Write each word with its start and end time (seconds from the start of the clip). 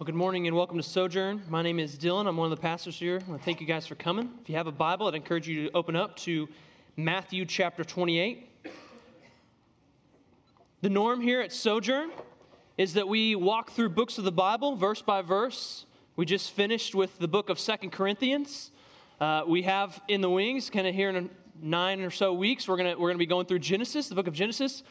Well, 0.00 0.06
good 0.06 0.14
morning 0.14 0.46
and 0.46 0.56
welcome 0.56 0.78
to 0.78 0.82
Sojourn. 0.82 1.42
My 1.50 1.60
name 1.60 1.78
is 1.78 1.98
Dylan. 1.98 2.26
I'm 2.26 2.38
one 2.38 2.50
of 2.50 2.56
the 2.56 2.62
pastors 2.62 2.98
here. 2.98 3.20
I 3.22 3.28
want 3.28 3.42
to 3.42 3.44
thank 3.44 3.60
you 3.60 3.66
guys 3.66 3.86
for 3.86 3.96
coming. 3.96 4.30
If 4.40 4.48
you 4.48 4.56
have 4.56 4.66
a 4.66 4.72
Bible, 4.72 5.06
I'd 5.06 5.14
encourage 5.14 5.46
you 5.46 5.64
to 5.64 5.76
open 5.76 5.94
up 5.94 6.16
to 6.20 6.48
Matthew 6.96 7.44
chapter 7.44 7.84
28. 7.84 8.48
The 10.80 10.88
norm 10.88 11.20
here 11.20 11.42
at 11.42 11.52
Sojourn 11.52 12.12
is 12.78 12.94
that 12.94 13.08
we 13.08 13.34
walk 13.34 13.72
through 13.72 13.90
books 13.90 14.16
of 14.16 14.24
the 14.24 14.32
Bible 14.32 14.74
verse 14.74 15.02
by 15.02 15.20
verse. 15.20 15.84
We 16.16 16.24
just 16.24 16.52
finished 16.52 16.94
with 16.94 17.18
the 17.18 17.28
book 17.28 17.50
of 17.50 17.60
Second 17.60 17.90
Corinthians. 17.90 18.70
Uh, 19.20 19.42
we 19.46 19.64
have 19.64 20.00
in 20.08 20.22
the 20.22 20.30
wings, 20.30 20.70
kind 20.70 20.86
of 20.86 20.94
here 20.94 21.10
in 21.10 21.28
nine 21.60 22.00
or 22.00 22.10
so 22.10 22.32
weeks, 22.32 22.66
we're 22.66 22.78
going 22.78 22.98
we're 22.98 23.10
gonna 23.10 23.18
be 23.18 23.26
going 23.26 23.44
through 23.44 23.58
Genesis, 23.58 24.08
the 24.08 24.14
book 24.14 24.26
of 24.28 24.32
Genesis. 24.32 24.82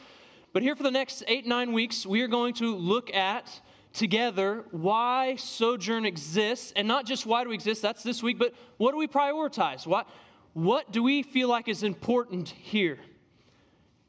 But 0.52 0.62
here 0.62 0.76
for 0.76 0.84
the 0.84 0.92
next 0.92 1.24
eight, 1.26 1.48
nine 1.48 1.72
weeks, 1.72 2.06
we 2.06 2.22
are 2.22 2.28
going 2.28 2.54
to 2.54 2.76
look 2.76 3.12
at 3.12 3.60
together 3.92 4.64
why 4.70 5.36
Sojourn 5.36 6.04
exists, 6.04 6.72
and 6.76 6.86
not 6.86 7.06
just 7.06 7.26
why 7.26 7.42
do 7.42 7.50
we 7.50 7.54
exist, 7.54 7.82
that's 7.82 8.02
this 8.02 8.22
week, 8.22 8.38
but 8.38 8.54
what 8.76 8.92
do 8.92 8.96
we 8.96 9.08
prioritize? 9.08 9.86
What, 9.86 10.08
what 10.52 10.90
do 10.92 11.02
we 11.02 11.22
feel 11.22 11.48
like 11.48 11.68
is 11.68 11.82
important 11.82 12.50
here? 12.50 12.98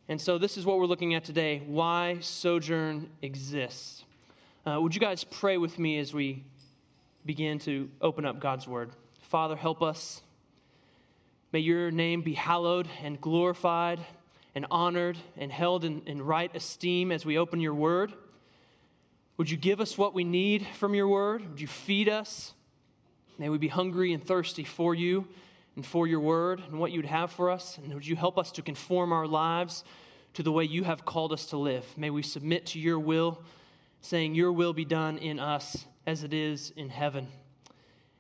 And 0.08 0.20
so 0.20 0.38
this 0.38 0.58
is 0.58 0.66
what 0.66 0.77
we're 0.77 0.86
looking 0.86 1.13
at 1.13 1.23
today 1.23 1.63
why 1.66 2.17
Sojourn 2.22 3.09
exists. 3.22 4.03
Uh, 4.66 4.80
would 4.81 4.94
you 4.94 5.02
guys 5.02 5.23
pray 5.23 5.58
with 5.58 5.80
me 5.80 5.98
as 6.00 6.13
we 6.13 6.44
begin 7.25 7.59
to 7.59 7.89
open 8.02 8.25
up 8.25 8.39
God's 8.39 8.67
Word? 8.67 8.91
Father, 9.22 9.55
help 9.55 9.81
us. 9.81 10.22
May 11.52 11.59
your 11.59 11.91
name 11.91 12.22
be 12.22 12.34
hallowed 12.34 12.88
and 13.02 13.20
glorified 13.20 14.00
and 14.53 14.66
honored 14.70 15.17
and 15.38 15.52
held 15.52 15.84
in, 15.86 16.02
in 16.05 16.22
right 16.22 16.53
esteem 16.55 17.11
as 17.11 17.25
we 17.25 17.38
open 17.38 17.59
your 17.59 17.73
Word. 17.73 18.13
Would 19.41 19.50
you 19.50 19.58
give 19.58 19.81
us 19.81 19.98
what 19.98 20.13
we 20.13 20.23
need 20.23 20.68
from 20.76 20.94
your 20.94 21.08
word? 21.08 21.50
Would 21.50 21.59
you 21.59 21.66
feed 21.66 22.08
us? 22.08 22.54
May 23.40 23.50
we 23.50 23.58
be 23.58 23.70
hungry 23.70 24.14
and 24.14 24.23
thirsty 24.23 24.64
for 24.64 24.94
you 24.94 25.28
and 25.75 25.83
for 25.83 26.06
your 26.06 26.20
word 26.20 26.61
and 26.67 26.78
what 26.78 26.92
you 26.92 27.00
would 27.00 27.08
have 27.08 27.31
for 27.31 27.50
us. 27.50 27.80
And 27.80 27.92
would 27.92 28.06
you 28.06 28.16
help 28.16 28.38
us 28.38 28.52
to 28.52 28.61
conform 28.61 29.11
our 29.11 29.25
lives 29.25 29.83
to 30.36 30.44
the 30.44 30.52
way 30.52 30.66
you 30.66 30.83
have 30.83 31.06
called 31.06 31.33
us 31.33 31.48
to 31.48 31.58
live? 31.58 31.98
May 31.98 32.11
we 32.11 32.22
submit 32.22 32.67
to 32.67 32.80
your 32.80 33.00
will, 33.00 33.42
saying, 34.00 34.36
Your 34.36 34.52
will 34.52 34.73
be 34.73 34.86
done 34.86 35.17
in 35.17 35.39
us 35.39 35.88
as 36.05 36.23
it 36.23 36.36
is 36.36 36.72
in 36.76 36.89
heaven. 36.89 37.28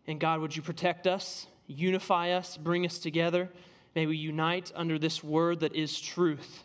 And 0.07 0.19
God, 0.19 0.39
would 0.39 0.55
you 0.55 0.63
protect 0.63 1.05
us, 1.05 1.45
unify 1.67 2.31
us, 2.31 2.57
bring 2.57 2.83
us 2.83 2.97
together? 2.97 3.47
May 3.93 4.07
we 4.07 4.17
unite 4.17 4.71
under 4.73 4.97
this 4.97 5.23
word 5.23 5.59
that 5.59 5.75
is 5.75 6.01
truth. 6.01 6.63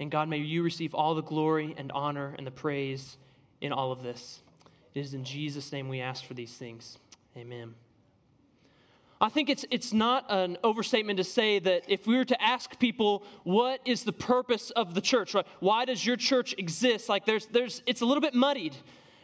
And 0.00 0.10
God, 0.10 0.28
may 0.28 0.38
you 0.38 0.64
receive 0.64 0.92
all 0.92 1.14
the 1.14 1.22
glory 1.22 1.72
and 1.78 1.92
honor 1.92 2.34
and 2.36 2.44
the 2.44 2.50
praise 2.50 3.16
in 3.60 3.72
all 3.72 3.92
of 3.92 4.02
this. 4.02 4.40
It 4.94 5.00
is 5.00 5.14
in 5.14 5.24
Jesus' 5.24 5.72
name 5.72 5.88
we 5.88 6.00
ask 6.00 6.24
for 6.24 6.34
these 6.34 6.54
things. 6.54 6.98
Amen. 7.36 7.74
I 9.20 9.30
think 9.30 9.48
it's, 9.48 9.64
it's 9.70 9.92
not 9.92 10.26
an 10.28 10.58
overstatement 10.62 11.16
to 11.16 11.24
say 11.24 11.58
that 11.58 11.84
if 11.88 12.06
we 12.06 12.16
were 12.16 12.24
to 12.26 12.42
ask 12.42 12.78
people, 12.78 13.22
what 13.44 13.80
is 13.86 14.04
the 14.04 14.12
purpose 14.12 14.70
of 14.70 14.94
the 14.94 15.00
church? 15.00 15.34
Right? 15.34 15.46
Why 15.60 15.86
does 15.86 16.04
your 16.04 16.16
church 16.16 16.54
exist? 16.58 17.08
Like 17.08 17.24
there's, 17.24 17.46
there's, 17.46 17.82
it's 17.86 18.02
a 18.02 18.06
little 18.06 18.20
bit 18.20 18.34
muddied 18.34 18.76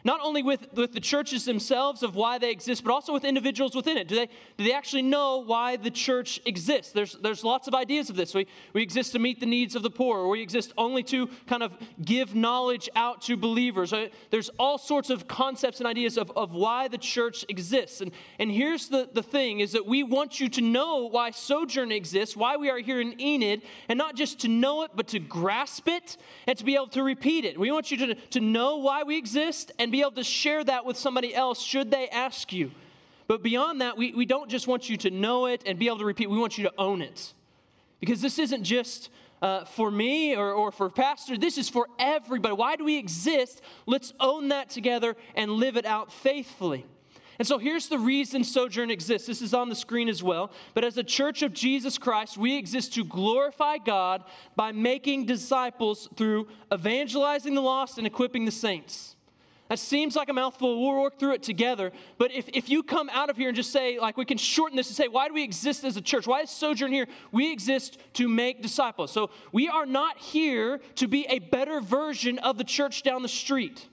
not 0.05 0.21
only 0.23 0.43
with, 0.43 0.67
with 0.75 0.93
the 0.93 1.01
churches 1.01 1.45
themselves 1.45 2.03
of 2.03 2.17
why 2.17 2.39
they 2.39 2.51
exist, 2.51 2.83
but 2.83 2.93
also 2.93 3.13
with 3.13 3.25
individuals 3.25 3.75
within 3.75 3.97
it. 3.97 4.09
Do 4.09 4.17
they, 4.17 4.27
do 4.57 4.65
they 4.65 4.73
actually 4.73 5.03
know 5.03 5.39
why 5.39 5.77
the 5.77 5.91
church 5.91 6.41
exists? 6.45 6.93
There's, 6.93 7.15
there's 7.15 7.45
lots 7.45 7.69
of 7.69 7.75
ideas 7.75 8.11
of 8.11 8.17
this. 8.17 8.35
We, 8.35 8.47
we 8.73 8.83
exist 8.83 9.13
to 9.13 9.19
meet 9.19 9.39
the 9.39 9.47
needs 9.47 9.77
of 9.77 9.83
the 9.83 9.91
poor, 9.91 10.19
or 10.19 10.29
we 10.29 10.43
exist 10.43 10.73
only 10.77 11.03
to 11.05 11.29
kind 11.47 11.63
of 11.63 11.73
give 12.05 12.35
knowledge 12.35 12.89
out 12.97 13.23
to 13.23 13.37
believers. 13.37 13.93
Uh, 13.93 14.09
there's 14.31 14.49
all 14.59 14.77
sorts 14.77 15.09
of 15.09 15.29
concepts 15.29 15.79
and 15.79 15.87
ideas 15.87 16.19
of, 16.19 16.33
of 16.33 16.53
why 16.53 16.89
the 16.89 16.99
church 16.99 17.45
exists. 17.49 18.01
And, 18.01 18.11
and 18.41 18.51
here's 18.51 18.89
the, 18.89 19.09
the 19.13 19.23
thing 19.23 19.61
is 19.61 19.73
that 19.73 19.87
we 19.87 20.03
want 20.03 20.41
you 20.41 20.49
to 20.49 20.61
know 20.61 21.09
why 21.09 21.31
Sojourn 21.31 21.93
exists, 21.93 22.37
why 22.37 22.57
we 22.57 22.71
are 22.71 22.79
here 22.79 23.01
in 23.01 23.21
Enid, 23.21 23.63
and 23.89 23.99
not 23.99 24.17
just 24.17 24.41
to 24.41 24.49
know 24.49 24.83
it, 24.83 24.91
but 24.97 25.07
to 25.09 25.21
grasp 25.21 25.87
it 25.87 26.17
and 26.49 26.59
to 26.59 26.65
be 26.65 26.75
able 26.75 26.89
to 26.89 27.05
repeat 27.05 27.45
it. 27.45 27.59
We 27.59 27.71
want 27.71 27.93
you 27.93 27.99
to, 27.99 28.15
to 28.15 28.41
know 28.41 28.79
why 28.79 29.05
we 29.05 29.17
exist 29.17 29.71
and 29.79 29.92
be 29.93 30.01
able 30.01 30.13
to 30.13 30.25
share 30.25 30.65
that 30.65 30.85
with 30.85 30.97
somebody 30.97 31.35
else 31.35 31.63
should 31.63 31.91
they 31.91 32.09
ask 32.09 32.53
you. 32.53 32.73
But 33.29 33.43
beyond 33.43 33.81
that, 33.81 33.97
we, 33.97 34.13
we 34.13 34.27
don't 34.27 34.51
just 34.51 34.67
want 34.67 34.91
you 34.91 34.97
to 34.99 35.11
know 35.11 35.47
it 35.47 35.63
and 35.65 35.79
be 35.79 35.87
able 35.87 35.99
to 35.99 36.05
repeat, 36.05 36.29
we 36.29 36.39
want 36.39 36.59
you 36.59 36.65
to 36.65 36.73
own 36.77 37.01
it. 37.01 37.33
Because 38.01 38.21
this 38.21 38.39
isn't 38.39 38.65
just 38.65 39.11
uh, 39.41 39.65
for 39.65 39.91
me 39.91 40.35
or, 40.35 40.53
or 40.53 40.73
for 40.73 40.91
pastor, 40.91 41.39
this 41.39 41.57
is 41.57 41.69
for 41.69 41.87
everybody. 41.99 42.55
Why 42.55 42.77
do 42.77 42.85
we 42.85 42.99
exist? 42.99 43.63
Let's 43.87 44.13
own 44.19 44.49
that 44.49 44.71
together 44.71 45.17
and 45.35 45.53
live 45.53 45.77
it 45.77 45.87
out 45.87 46.13
faithfully. 46.13 46.85
And 47.39 47.49
so 47.49 47.59
here's 47.59 47.89
the 47.89 47.99
reason 47.99 48.45
Sojourn 48.45 48.91
exists. 48.91 49.27
This 49.27 49.43
is 49.43 49.55
on 49.55 49.69
the 49.69 49.75
screen 49.75 50.09
as 50.09 50.23
well. 50.23 50.53
But 50.75 50.85
as 50.85 50.97
a 50.97 51.03
church 51.03 51.43
of 51.43 51.53
Jesus 51.53 51.99
Christ, 51.99 52.37
we 52.37 52.57
exist 52.57 52.95
to 52.95 53.05
glorify 53.05 53.79
God 53.79 54.23
by 54.55 54.71
making 54.71 55.27
disciples 55.27 56.09
through 56.15 56.49
evangelizing 56.73 57.55
the 57.55 57.63
lost 57.63 57.99
and 57.99 58.07
equipping 58.07 58.45
the 58.45 58.53
saints. 58.53 59.12
That 59.73 59.79
seems 59.79 60.17
like 60.17 60.29
a 60.29 60.35
mouthful. 60.35 60.83
We'll 60.83 61.01
work 61.01 61.19
through 61.19 61.33
it 61.33 61.43
together. 61.43 61.93
But 62.19 62.31
if, 62.31 62.47
if 62.53 62.69
you 62.69 62.83
come 62.83 63.09
out 63.09 63.31
of 63.31 63.39
here 63.39 63.49
and 63.49 63.57
just 63.57 63.73
say, 63.73 63.99
like, 63.99 64.19
we 64.19 64.27
can 64.27 64.37
shorten 64.37 64.77
this 64.77 64.89
and 64.89 64.95
say, 64.95 65.09
why 65.09 65.29
do 65.29 65.33
we 65.33 65.43
exist 65.43 65.83
as 65.85 65.97
a 65.97 66.03
church? 66.03 66.27
Why 66.27 66.43
is 66.43 66.51
Sojourn 66.51 66.93
here? 66.93 67.07
We 67.31 67.51
exist 67.51 67.97
to 68.13 68.29
make 68.29 68.61
disciples. 68.61 69.13
So 69.13 69.31
we 69.51 69.69
are 69.69 69.87
not 69.87 70.19
here 70.19 70.79
to 70.97 71.09
be 71.09 71.25
a 71.27 71.39
better 71.39 71.81
version 71.81 72.39
of 72.41 72.59
the 72.59 72.65
church 72.65 73.03
down 73.03 73.23
the 73.23 73.31
street. 73.31 73.89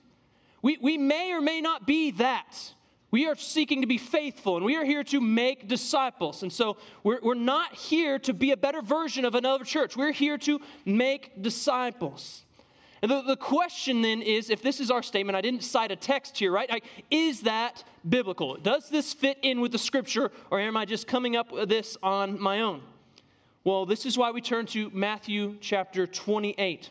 We, 0.60 0.76
we 0.82 0.98
may 0.98 1.32
or 1.32 1.40
may 1.40 1.62
not 1.62 1.86
be 1.86 2.10
that. 2.10 2.74
We 3.10 3.26
are 3.26 3.34
seeking 3.34 3.80
to 3.80 3.86
be 3.86 3.96
faithful 3.96 4.58
and 4.58 4.66
we 4.66 4.76
are 4.76 4.84
here 4.84 5.02
to 5.04 5.18
make 5.18 5.66
disciples. 5.66 6.42
And 6.42 6.52
so 6.52 6.76
we're, 7.02 7.20
we're 7.22 7.32
not 7.32 7.74
here 7.74 8.18
to 8.18 8.34
be 8.34 8.50
a 8.50 8.56
better 8.58 8.82
version 8.82 9.24
of 9.24 9.34
another 9.34 9.64
church. 9.64 9.96
We're 9.96 10.12
here 10.12 10.36
to 10.36 10.60
make 10.84 11.40
disciples. 11.40 12.44
The, 13.00 13.22
the 13.22 13.36
question 13.36 14.02
then 14.02 14.20
is 14.20 14.50
if 14.50 14.62
this 14.62 14.78
is 14.78 14.90
our 14.90 15.02
statement, 15.02 15.36
I 15.36 15.40
didn't 15.40 15.64
cite 15.64 15.90
a 15.90 15.96
text 15.96 16.38
here, 16.38 16.52
right? 16.52 16.68
Like, 16.68 16.84
is 17.10 17.42
that 17.42 17.84
biblical? 18.06 18.56
Does 18.56 18.90
this 18.90 19.14
fit 19.14 19.38
in 19.42 19.60
with 19.60 19.72
the 19.72 19.78
scripture, 19.78 20.30
or 20.50 20.60
am 20.60 20.76
I 20.76 20.84
just 20.84 21.06
coming 21.06 21.34
up 21.34 21.50
with 21.50 21.68
this 21.68 21.96
on 22.02 22.40
my 22.40 22.60
own? 22.60 22.82
Well, 23.64 23.86
this 23.86 24.04
is 24.04 24.18
why 24.18 24.30
we 24.30 24.40
turn 24.40 24.66
to 24.66 24.90
Matthew 24.92 25.56
chapter 25.60 26.06
28. 26.06 26.90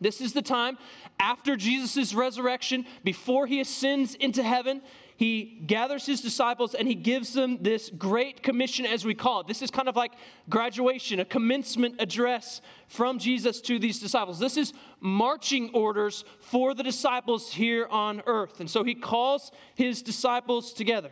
This 0.00 0.20
is 0.20 0.32
the 0.32 0.42
time 0.42 0.78
after 1.18 1.56
Jesus' 1.56 2.12
resurrection, 2.12 2.84
before 3.02 3.46
he 3.46 3.60
ascends 3.60 4.14
into 4.14 4.42
heaven 4.42 4.82
he 5.16 5.62
gathers 5.66 6.04
his 6.04 6.20
disciples 6.20 6.74
and 6.74 6.86
he 6.86 6.94
gives 6.94 7.32
them 7.32 7.58
this 7.62 7.90
great 7.90 8.42
commission, 8.42 8.84
as 8.84 9.04
we 9.04 9.14
call 9.14 9.40
it. 9.40 9.46
This 9.46 9.62
is 9.62 9.70
kind 9.70 9.88
of 9.88 9.96
like 9.96 10.12
graduation, 10.50 11.20
a 11.20 11.24
commencement 11.24 11.96
address 11.98 12.60
from 12.86 13.18
Jesus 13.18 13.62
to 13.62 13.78
these 13.78 13.98
disciples. 13.98 14.38
This 14.38 14.58
is 14.58 14.74
marching 15.00 15.70
orders 15.72 16.24
for 16.40 16.74
the 16.74 16.82
disciples 16.82 17.54
here 17.54 17.86
on 17.90 18.22
earth. 18.26 18.60
And 18.60 18.68
so 18.70 18.84
he 18.84 18.94
calls 18.94 19.50
his 19.74 20.02
disciples 20.02 20.74
together. 20.74 21.10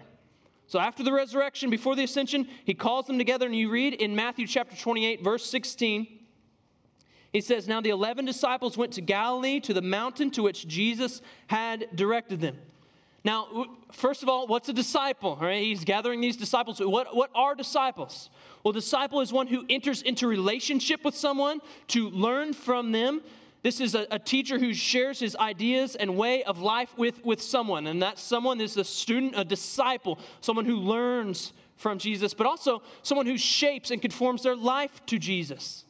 So 0.67 0.79
after 0.79 1.03
the 1.03 1.13
resurrection, 1.13 1.71
before 1.71 1.97
the 1.97 2.05
ascension, 2.05 2.47
he 2.65 2.75
calls 2.75 3.07
them 3.07 3.17
together, 3.17 3.47
and 3.47 3.57
you 3.57 3.71
read 3.71 3.95
in 3.95 4.15
Matthew 4.15 4.47
chapter 4.47 4.77
28, 4.77 5.23
verse 5.23 5.47
16. 5.47 6.07
He 7.33 7.41
says, 7.41 7.67
Now 7.67 7.81
the 7.81 7.91
11 7.91 8.27
disciples 8.27 8.77
went 8.77 8.93
to 8.93 9.01
Galilee 9.01 9.61
to 9.61 9.73
the 9.75 9.83
mountain 9.83 10.31
to 10.33 10.43
which 10.43 10.69
Jesus 10.69 11.23
had 11.49 11.89
directed 11.95 12.41
them. 12.41 12.59
Now, 13.25 13.67
first 13.91 14.23
of 14.23 14.29
all, 14.29 14.47
what's 14.47 14.69
a 14.69 14.73
disciple? 14.73 15.39
Right? 15.41 15.63
He's 15.63 15.85
gathering 15.85 16.21
these 16.21 16.37
disciples. 16.37 16.79
What, 16.79 17.17
what 17.17 17.31
are 17.35 17.55
disciples? 17.55 18.29
Well, 18.63 18.73
disciple 18.73 19.23
is 19.23 19.33
one 19.33 19.47
who 19.47 19.65
enters 19.69 20.03
into 20.03 20.29
relationship 20.29 21.05
with 21.05 21.17
someone 21.17 21.61
to 21.89 22.11
learn 22.11 22.53
from 22.53 22.93
them. 22.93 23.23
This 23.63 23.81
is 23.81 23.95
a, 23.95 24.07
a, 24.11 24.19
teacher 24.19 24.59
who 24.59 24.75
shares 24.75 25.21
his 25.21 25.35
ideas 25.37 25.97
and 25.97 26.19
way 26.19 26.45
of 26.45 26.59
life 26.59 26.97
with, 26.99 27.25
with 27.25 27.41
someone. 27.41 27.87
And 27.87 28.03
that 28.03 28.19
someone 28.19 28.61
is 28.61 28.77
a 28.77 28.85
student, 28.85 29.33
a 29.37 29.45
disciple, 29.45 30.19
someone 30.43 30.67
who 30.67 30.77
learns 30.77 31.55
from 31.77 31.99
Jesus, 31.99 32.35
but 32.35 32.47
also 32.47 32.83
someone 33.03 33.27
who 33.27 33.39
shapes 33.39 33.91
and 33.91 34.03
conforms 34.03 34.43
their 34.43 34.55
life 34.55 35.05
to 35.07 35.19
Jesus. 35.19 35.87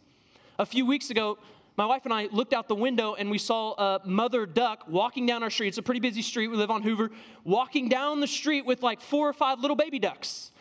A 0.56 0.64
few 0.64 0.87
weeks 0.87 1.11
ago, 1.11 1.37
my 1.76 1.87
wife 1.87 2.05
and 2.05 2.15
I 2.15 2.29
looked 2.31 2.53
out 2.53 2.69
the 2.69 2.75
window 2.75 3.15
and 3.15 3.31
we 3.31 3.38
saw 3.38 3.73
a 3.73 4.06
mother 4.06 4.47
duck 4.47 4.85
walking 4.88 5.26
down 5.26 5.43
our 5.43 5.50
street. 5.50 5.69
It's 5.69 5.79
a 5.79 5.82
pretty 5.82 6.00
busy 6.00 6.23
street. 6.23 6.49
We 6.49 6.56
live 6.56 6.71
on 6.71 6.82
Hoover, 6.82 7.11
walking 7.43 7.88
down 7.88 8.21
the 8.21 8.29
street 8.29 8.65
with 8.65 8.82
like 8.82 9.00
four 9.00 9.29
or 9.29 9.32
five 9.32 9.61
little 9.61 9.76
baby 9.76 9.99
ducks. 9.99 10.53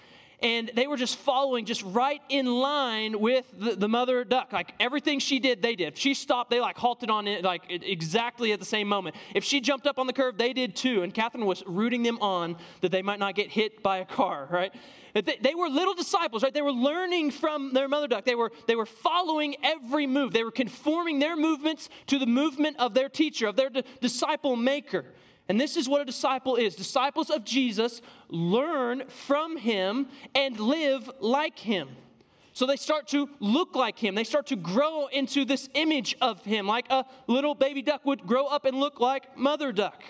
And 0.42 0.70
they 0.76 0.88
were 0.88 0.98
just 0.98 1.18
following, 1.20 1.66
just 1.66 1.84
right 1.84 2.22
in 2.28 2.48
line 2.48 3.22
with 3.22 3.46
the, 3.58 3.76
the 3.76 3.88
mother 3.88 4.26
duck. 4.26 4.52
Like 4.52 4.74
everything 4.78 5.20
she 5.20 5.40
did, 5.40 5.62
they 5.62 5.76
did. 5.76 5.94
If 5.94 5.98
she 5.98 6.14
stopped, 6.14 6.50
they 6.50 6.60
like 6.60 6.78
halted 6.78 7.10
on 7.10 7.28
it, 7.28 7.46
like 7.46 7.64
exactly 7.70 8.52
at 8.52 8.60
the 8.60 8.66
same 8.66 8.90
moment. 8.90 9.16
If 9.34 9.46
she 9.46 9.62
jumped 9.62 9.88
up 9.88 9.98
on 10.00 10.08
the 10.08 10.12
curve, 10.12 10.38
they 10.38 10.52
did 10.52 10.76
too. 10.76 11.04
And 11.04 11.14
Catherine 11.14 11.46
was 11.46 11.64
rooting 11.66 12.04
them 12.04 12.18
on 12.20 12.58
that 12.82 12.92
they 12.92 13.02
might 13.02 13.20
not 13.20 13.36
get 13.36 13.52
hit 13.52 13.82
by 13.82 14.00
a 14.00 14.06
car, 14.06 14.50
right? 14.52 14.74
They 15.14 15.54
were 15.54 15.70
little 15.70 15.94
disciples, 15.94 16.42
right? 16.42 16.54
They 16.54 16.64
were 16.64 16.72
learning 16.72 17.32
from 17.32 17.74
their 17.74 17.88
mother 17.88 18.08
duck. 18.08 18.26
They 18.26 18.34
were, 18.34 18.52
they 18.66 18.76
were 18.76 18.88
following 18.88 19.56
every 19.62 20.08
move. 20.08 20.34
They 20.34 20.44
were 20.44 20.52
conforming 20.52 21.20
their 21.20 21.36
movements 21.36 21.88
to 22.08 22.18
the 22.18 22.26
movement 22.26 22.78
of 22.80 22.96
their 22.96 23.10
teacher, 23.10 23.48
of 23.48 23.56
their 23.56 23.70
disciple 24.02 24.56
maker. 24.56 25.06
And 25.48 25.62
this 25.62 25.78
is 25.78 25.88
what 25.88 26.02
a 26.02 26.06
disciple 26.06 26.56
is 26.56 26.76
disciples 26.76 27.30
of 27.30 27.44
Jesus 27.44 28.02
learn 28.30 29.04
from 29.08 29.58
him 29.58 30.08
and 30.34 30.60
live 30.60 31.12
like 31.20 31.60
him. 31.60 31.90
So 32.54 32.66
they 32.66 32.76
start 32.76 33.08
to 33.10 33.30
look 33.40 33.76
like 33.76 34.00
him. 34.00 34.16
They 34.16 34.24
start 34.24 34.48
to 34.48 34.56
grow 34.56 35.08
into 35.08 35.44
this 35.44 35.70
image 35.74 36.16
of 36.22 36.44
him, 36.46 36.68
like 36.68 36.86
a 36.92 37.06
little 37.28 37.56
baby 37.56 37.82
duck 37.82 38.06
would 38.06 38.26
grow 38.26 38.46
up 38.46 38.66
and 38.66 38.80
look 38.80 39.00
like 39.00 39.38
mother 39.38 39.72
duck. 39.72 40.04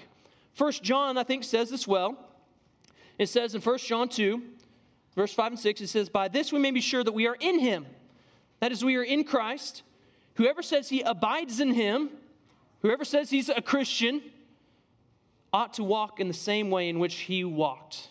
First 0.53 0.83
John, 0.83 1.17
I 1.17 1.23
think, 1.23 1.43
says 1.43 1.69
this 1.69 1.87
well. 1.87 2.17
It 3.17 3.27
says 3.27 3.55
in 3.55 3.61
First 3.61 3.87
John 3.87 4.09
2, 4.09 4.41
verse 5.15 5.33
5 5.33 5.53
and 5.53 5.59
6, 5.59 5.81
it 5.81 5.87
says, 5.87 6.09
By 6.09 6.27
this 6.27 6.51
we 6.51 6.59
may 6.59 6.71
be 6.71 6.81
sure 6.81 7.03
that 7.03 7.13
we 7.13 7.27
are 7.27 7.37
in 7.39 7.59
him. 7.59 7.85
That 8.59 8.71
is, 8.71 8.83
we 8.83 8.95
are 8.95 9.03
in 9.03 9.23
Christ. 9.23 9.83
Whoever 10.35 10.61
says 10.61 10.89
he 10.89 11.01
abides 11.01 11.59
in 11.59 11.73
him, 11.73 12.09
whoever 12.81 13.05
says 13.05 13.29
he's 13.29 13.49
a 13.49 13.61
Christian, 13.61 14.21
ought 15.51 15.73
to 15.75 15.83
walk 15.83 16.19
in 16.19 16.27
the 16.27 16.33
same 16.33 16.71
way 16.71 16.89
in 16.89 16.99
which 16.99 17.15
he 17.15 17.43
walked. 17.43 18.09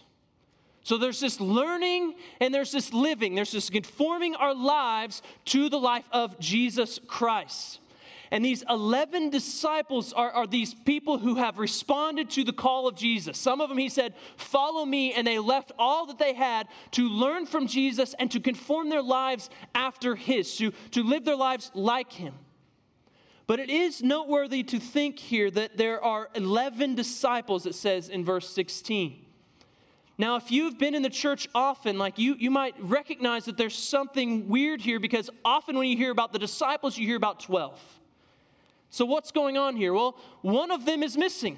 So 0.85 0.99
there's 0.99 1.21
this 1.21 1.41
learning 1.41 2.15
and 2.41 2.53
there's 2.53 2.73
this 2.73 2.93
living. 2.93 3.35
There's 3.35 3.53
this 3.53 3.71
conforming 3.71 4.35
our 4.35 4.55
lives 4.55 5.23
to 5.47 5.69
the 5.69 5.79
life 5.79 6.09
of 6.13 6.39
Jesus 6.39 6.99
Christ. 7.07 7.81
And 8.33 8.43
these 8.43 8.65
11 8.71 9.29
disciples 9.29 10.15
are, 10.15 10.31
are 10.31 10.47
these 10.47 10.73
people 10.73 11.19
who 11.19 11.35
have 11.35 11.59
responded 11.59 12.31
to 12.31 12.45
the 12.45 12.53
call 12.53 12.89
of 12.89 12.97
Jesus. 12.97 13.37
Some 13.37 13.61
of 13.61 13.69
them, 13.69 13.77
he 13.77 13.91
said, 13.91 14.15
Follow 14.39 14.87
me. 14.87 15.13
And 15.13 15.27
they 15.27 15.39
left 15.39 15.71
all 15.79 16.07
that 16.07 16.19
they 16.19 16.33
had 16.33 16.67
to 16.93 17.11
learn 17.11 17.45
from 17.45 17.67
Jesus 17.67 18.15
and 18.19 18.31
to 18.31 18.41
conform 18.41 18.89
their 18.89 19.03
lives 19.03 19.51
after 19.75 20.15
his, 20.15 20.57
to, 20.57 20.73
to 20.93 21.03
live 21.03 21.27
their 21.27 21.37
lives 21.37 21.71
like 21.75 22.15
him. 22.15 22.33
But 23.47 23.61
it 23.61 23.69
is 23.69 24.03
noteworthy 24.03 24.63
to 24.63 24.81
think 24.81 25.19
here 25.19 25.51
that 25.51 25.77
there 25.77 26.03
are 26.03 26.31
11 26.35 26.95
disciples, 26.95 27.67
it 27.67 27.75
says 27.75 28.09
in 28.09 28.25
verse 28.25 28.49
16. 28.49 29.27
Now, 30.17 30.37
if 30.37 30.51
you've 30.51 30.79
been 30.79 30.95
in 30.95 31.03
the 31.03 31.11
church 31.11 31.49
often, 31.55 31.99
like 31.99 32.19
you, 32.19 32.35
you 32.39 32.51
might 32.51 32.77
recognize 32.79 33.45
that 33.45 33.59
there's 33.59 33.77
something 33.77 34.49
weird 34.49 34.81
here 34.81 34.99
because 34.99 35.29
often 35.45 35.77
when 35.77 35.89
you 35.89 35.99
hear 35.99 36.11
about 36.11 36.33
the 36.33 36.39
disciples, 36.39 36.97
you 36.97 37.07
hear 37.07 37.17
about 37.17 37.39
12. 37.39 37.79
So, 38.93 39.07
what's 39.07 39.33
going 39.33 39.57
on 39.57 39.75
here? 39.75 39.95
Well, 39.95 40.19
one 40.43 40.71
of 40.71 40.85
them 40.85 41.03
is 41.03 41.17
missing. 41.17 41.57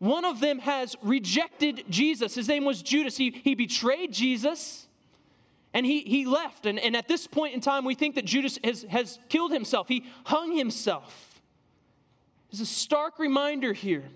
One 0.00 0.24
of 0.24 0.40
them 0.40 0.58
has 0.58 0.96
rejected 1.00 1.84
Jesus. 1.88 2.34
His 2.34 2.48
name 2.48 2.64
was 2.64 2.82
Judas. 2.82 3.16
He, 3.16 3.30
he 3.30 3.54
betrayed 3.54 4.12
Jesus 4.12 4.88
and 5.72 5.86
he, 5.86 6.00
he 6.00 6.26
left. 6.26 6.66
And, 6.66 6.80
and 6.80 6.96
at 6.96 7.06
this 7.06 7.28
point 7.28 7.54
in 7.54 7.60
time, 7.60 7.84
we 7.84 7.94
think 7.94 8.16
that 8.16 8.24
Judas 8.24 8.58
has, 8.64 8.82
has 8.90 9.20
killed 9.28 9.52
himself. 9.52 9.86
He 9.86 10.04
hung 10.24 10.56
himself. 10.56 11.40
There's 12.50 12.60
a 12.60 12.66
stark 12.66 13.20
reminder 13.20 13.72
here. 13.72 14.10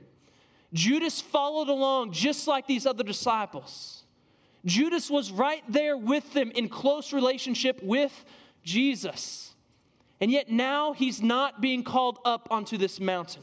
Judas 0.72 1.20
followed 1.20 1.68
along 1.68 2.10
just 2.10 2.48
like 2.48 2.66
these 2.66 2.86
other 2.86 3.04
disciples. 3.04 4.02
Judas 4.64 5.08
was 5.08 5.30
right 5.30 5.62
there 5.68 5.96
with 5.96 6.32
them 6.32 6.50
in 6.56 6.68
close 6.68 7.12
relationship 7.12 7.80
with 7.84 8.24
Jesus. 8.64 9.54
And 10.20 10.30
yet 10.30 10.50
now 10.50 10.92
he's 10.92 11.22
not 11.22 11.60
being 11.60 11.82
called 11.82 12.18
up 12.24 12.48
onto 12.50 12.78
this 12.78 13.00
mountain. 13.00 13.42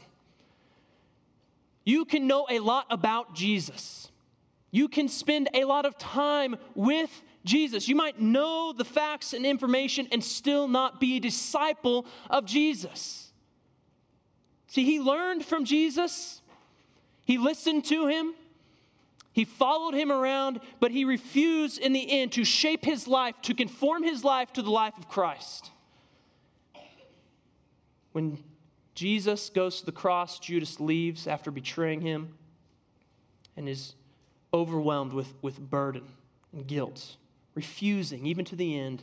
You 1.84 2.04
can 2.04 2.26
know 2.26 2.46
a 2.50 2.58
lot 2.58 2.86
about 2.90 3.34
Jesus. 3.34 4.10
You 4.70 4.88
can 4.88 5.06
spend 5.06 5.48
a 5.54 5.64
lot 5.64 5.86
of 5.86 5.96
time 5.98 6.56
with 6.74 7.22
Jesus. 7.44 7.88
You 7.88 7.94
might 7.94 8.20
know 8.20 8.72
the 8.72 8.84
facts 8.84 9.32
and 9.32 9.46
information 9.46 10.08
and 10.10 10.24
still 10.24 10.66
not 10.66 10.98
be 10.98 11.16
a 11.16 11.20
disciple 11.20 12.06
of 12.30 12.46
Jesus. 12.46 13.32
See, 14.66 14.84
he 14.84 14.98
learned 14.98 15.44
from 15.44 15.64
Jesus, 15.64 16.42
he 17.24 17.38
listened 17.38 17.84
to 17.84 18.08
him, 18.08 18.34
he 19.32 19.44
followed 19.44 19.94
him 19.94 20.10
around, 20.10 20.58
but 20.80 20.90
he 20.90 21.04
refused 21.04 21.78
in 21.78 21.92
the 21.92 22.10
end 22.10 22.32
to 22.32 22.44
shape 22.44 22.84
his 22.84 23.06
life, 23.06 23.34
to 23.42 23.54
conform 23.54 24.02
his 24.02 24.24
life 24.24 24.52
to 24.54 24.62
the 24.62 24.70
life 24.70 24.98
of 24.98 25.08
Christ. 25.08 25.70
When 28.14 28.38
Jesus 28.94 29.50
goes 29.50 29.80
to 29.80 29.86
the 29.86 29.92
cross, 29.92 30.38
Judas 30.38 30.78
leaves 30.78 31.26
after 31.26 31.50
betraying 31.50 32.00
him 32.00 32.34
and 33.56 33.68
is 33.68 33.96
overwhelmed 34.52 35.12
with, 35.12 35.34
with 35.42 35.58
burden 35.58 36.04
and 36.52 36.64
guilt 36.64 37.16
refusing, 37.54 38.24
even 38.24 38.44
to 38.44 38.56
the 38.56 38.78
end, 38.78 39.02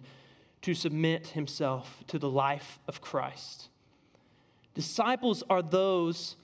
to 0.61 0.73
submit 0.73 1.27
himself 1.27 2.03
to 2.07 2.19
the 2.19 2.29
life 2.29 2.79
of 2.87 3.01
Christ. 3.01 3.69
Disciples 4.73 5.43
are 5.49 5.61
those 5.61 6.35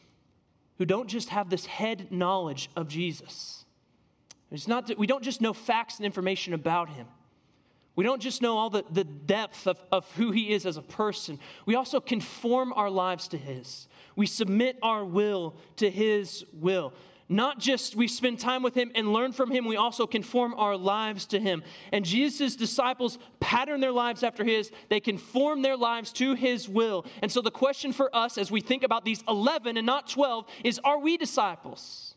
who 0.77 0.85
don't 0.85 1.07
just 1.07 1.29
have 1.29 1.49
this 1.49 1.65
head 1.65 2.11
knowledge 2.11 2.69
of 2.75 2.87
Jesus. 2.87 3.65
It's 4.51 4.67
not 4.67 4.87
that 4.87 4.97
we 4.97 5.07
don't 5.07 5.23
just 5.23 5.41
know 5.41 5.53
facts 5.53 5.97
and 5.97 6.05
information 6.05 6.53
about 6.53 6.89
him. 6.89 7.07
We 7.97 8.05
don't 8.05 8.21
just 8.21 8.41
know 8.41 8.57
all 8.57 8.69
the, 8.69 8.85
the 8.89 9.03
depth 9.03 9.67
of, 9.67 9.83
of 9.91 10.09
who 10.13 10.31
he 10.31 10.53
is 10.53 10.65
as 10.65 10.77
a 10.77 10.81
person. 10.81 11.39
We 11.65 11.75
also 11.75 11.99
conform 11.99 12.71
our 12.73 12.89
lives 12.89 13.27
to 13.29 13.37
his. 13.37 13.89
We 14.15 14.27
submit 14.27 14.77
our 14.81 15.03
will 15.03 15.57
to 15.77 15.89
his 15.89 16.45
will 16.53 16.93
not 17.29 17.59
just 17.59 17.95
we 17.95 18.07
spend 18.07 18.39
time 18.39 18.63
with 18.63 18.75
him 18.75 18.91
and 18.95 19.11
learn 19.11 19.33
from 19.33 19.51
him, 19.51 19.65
we 19.65 19.75
also 19.75 20.07
conform 20.07 20.53
our 20.55 20.77
lives 20.77 21.25
to 21.27 21.39
him. 21.39 21.63
And 21.91 22.05
Jesus' 22.05 22.55
disciples 22.55 23.19
pattern 23.39 23.81
their 23.81 23.91
lives 23.91 24.23
after 24.23 24.43
his, 24.43 24.71
they 24.89 24.99
conform 24.99 25.61
their 25.61 25.75
lives 25.75 26.13
to 26.13 26.35
his 26.35 26.69
will. 26.69 27.05
And 27.21 27.31
so 27.31 27.41
the 27.41 27.51
question 27.51 27.91
for 27.91 28.15
us 28.15 28.37
as 28.37 28.49
we 28.49 28.61
think 28.61 28.83
about 28.83 29.03
these 29.03 29.23
11 29.27 29.77
and 29.77 29.85
not 29.85 30.07
12 30.07 30.45
is 30.63 30.79
are 30.83 30.99
we 30.99 31.17
disciples? 31.17 32.15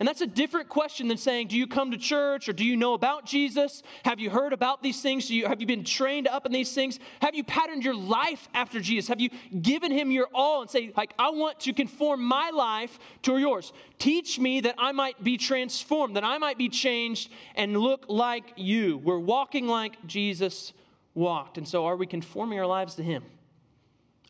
And 0.00 0.06
that's 0.06 0.20
a 0.20 0.28
different 0.28 0.68
question 0.68 1.08
than 1.08 1.16
saying, 1.16 1.48
Do 1.48 1.56
you 1.56 1.66
come 1.66 1.90
to 1.90 1.96
church 1.96 2.48
or 2.48 2.52
do 2.52 2.64
you 2.64 2.76
know 2.76 2.94
about 2.94 3.26
Jesus? 3.26 3.82
Have 4.04 4.20
you 4.20 4.30
heard 4.30 4.52
about 4.52 4.80
these 4.80 5.02
things? 5.02 5.28
You, 5.28 5.46
have 5.46 5.60
you 5.60 5.66
been 5.66 5.82
trained 5.82 6.28
up 6.28 6.46
in 6.46 6.52
these 6.52 6.72
things? 6.72 7.00
Have 7.20 7.34
you 7.34 7.42
patterned 7.42 7.84
your 7.84 7.96
life 7.96 8.48
after 8.54 8.78
Jesus? 8.78 9.08
Have 9.08 9.20
you 9.20 9.30
given 9.60 9.90
him 9.90 10.12
your 10.12 10.28
all 10.32 10.62
and 10.62 10.70
say, 10.70 10.92
like, 10.96 11.14
I 11.18 11.30
want 11.30 11.58
to 11.60 11.72
conform 11.72 12.22
my 12.22 12.50
life 12.50 12.96
to 13.22 13.38
yours? 13.38 13.72
Teach 13.98 14.38
me 14.38 14.60
that 14.60 14.76
I 14.78 14.92
might 14.92 15.24
be 15.24 15.36
transformed, 15.36 16.14
that 16.14 16.24
I 16.24 16.38
might 16.38 16.58
be 16.58 16.68
changed 16.68 17.32
and 17.56 17.76
look 17.76 18.04
like 18.08 18.52
you. 18.54 18.98
We're 18.98 19.18
walking 19.18 19.66
like 19.66 20.06
Jesus 20.06 20.72
walked. 21.14 21.58
And 21.58 21.66
so, 21.66 21.86
are 21.86 21.96
we 21.96 22.06
conforming 22.06 22.60
our 22.60 22.66
lives 22.66 22.94
to 22.94 23.02
him? 23.02 23.24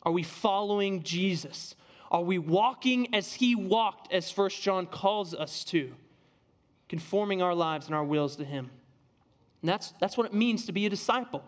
Are 0.01 0.11
we 0.11 0.23
following 0.23 1.03
Jesus? 1.03 1.75
Are 2.11 2.21
we 2.21 2.37
walking 2.37 3.13
as 3.13 3.35
he 3.35 3.55
walked, 3.55 4.11
as 4.11 4.31
First 4.31 4.61
John 4.61 4.87
calls 4.87 5.33
us 5.33 5.63
to? 5.65 5.93
Conforming 6.87 7.41
our 7.41 7.53
lives 7.53 7.85
and 7.85 7.95
our 7.95 8.03
wills 8.03 8.35
to 8.37 8.45
him. 8.45 8.71
And 9.61 9.69
that's, 9.69 9.93
that's 9.99 10.17
what 10.17 10.25
it 10.25 10.33
means 10.33 10.65
to 10.65 10.71
be 10.71 10.85
a 10.85 10.89
disciple. 10.89 11.43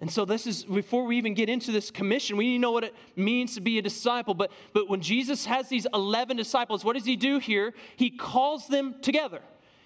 And 0.00 0.10
so 0.10 0.24
this 0.24 0.46
is 0.46 0.64
before 0.64 1.04
we 1.04 1.18
even 1.18 1.34
get 1.34 1.48
into 1.48 1.72
this 1.72 1.90
commission, 1.90 2.36
we 2.36 2.46
need 2.46 2.58
to 2.58 2.60
know 2.60 2.70
what 2.70 2.84
it 2.84 2.94
means 3.16 3.54
to 3.56 3.60
be 3.60 3.78
a 3.78 3.82
disciple. 3.82 4.32
But 4.32 4.52
but 4.72 4.88
when 4.88 5.00
Jesus 5.00 5.46
has 5.46 5.68
these 5.68 5.86
11 5.92 6.36
disciples, 6.36 6.84
what 6.84 6.94
does 6.94 7.04
he 7.04 7.16
do 7.16 7.40
here? 7.40 7.74
He 7.96 8.10
calls 8.10 8.68
them 8.68 8.94
together. 9.02 9.40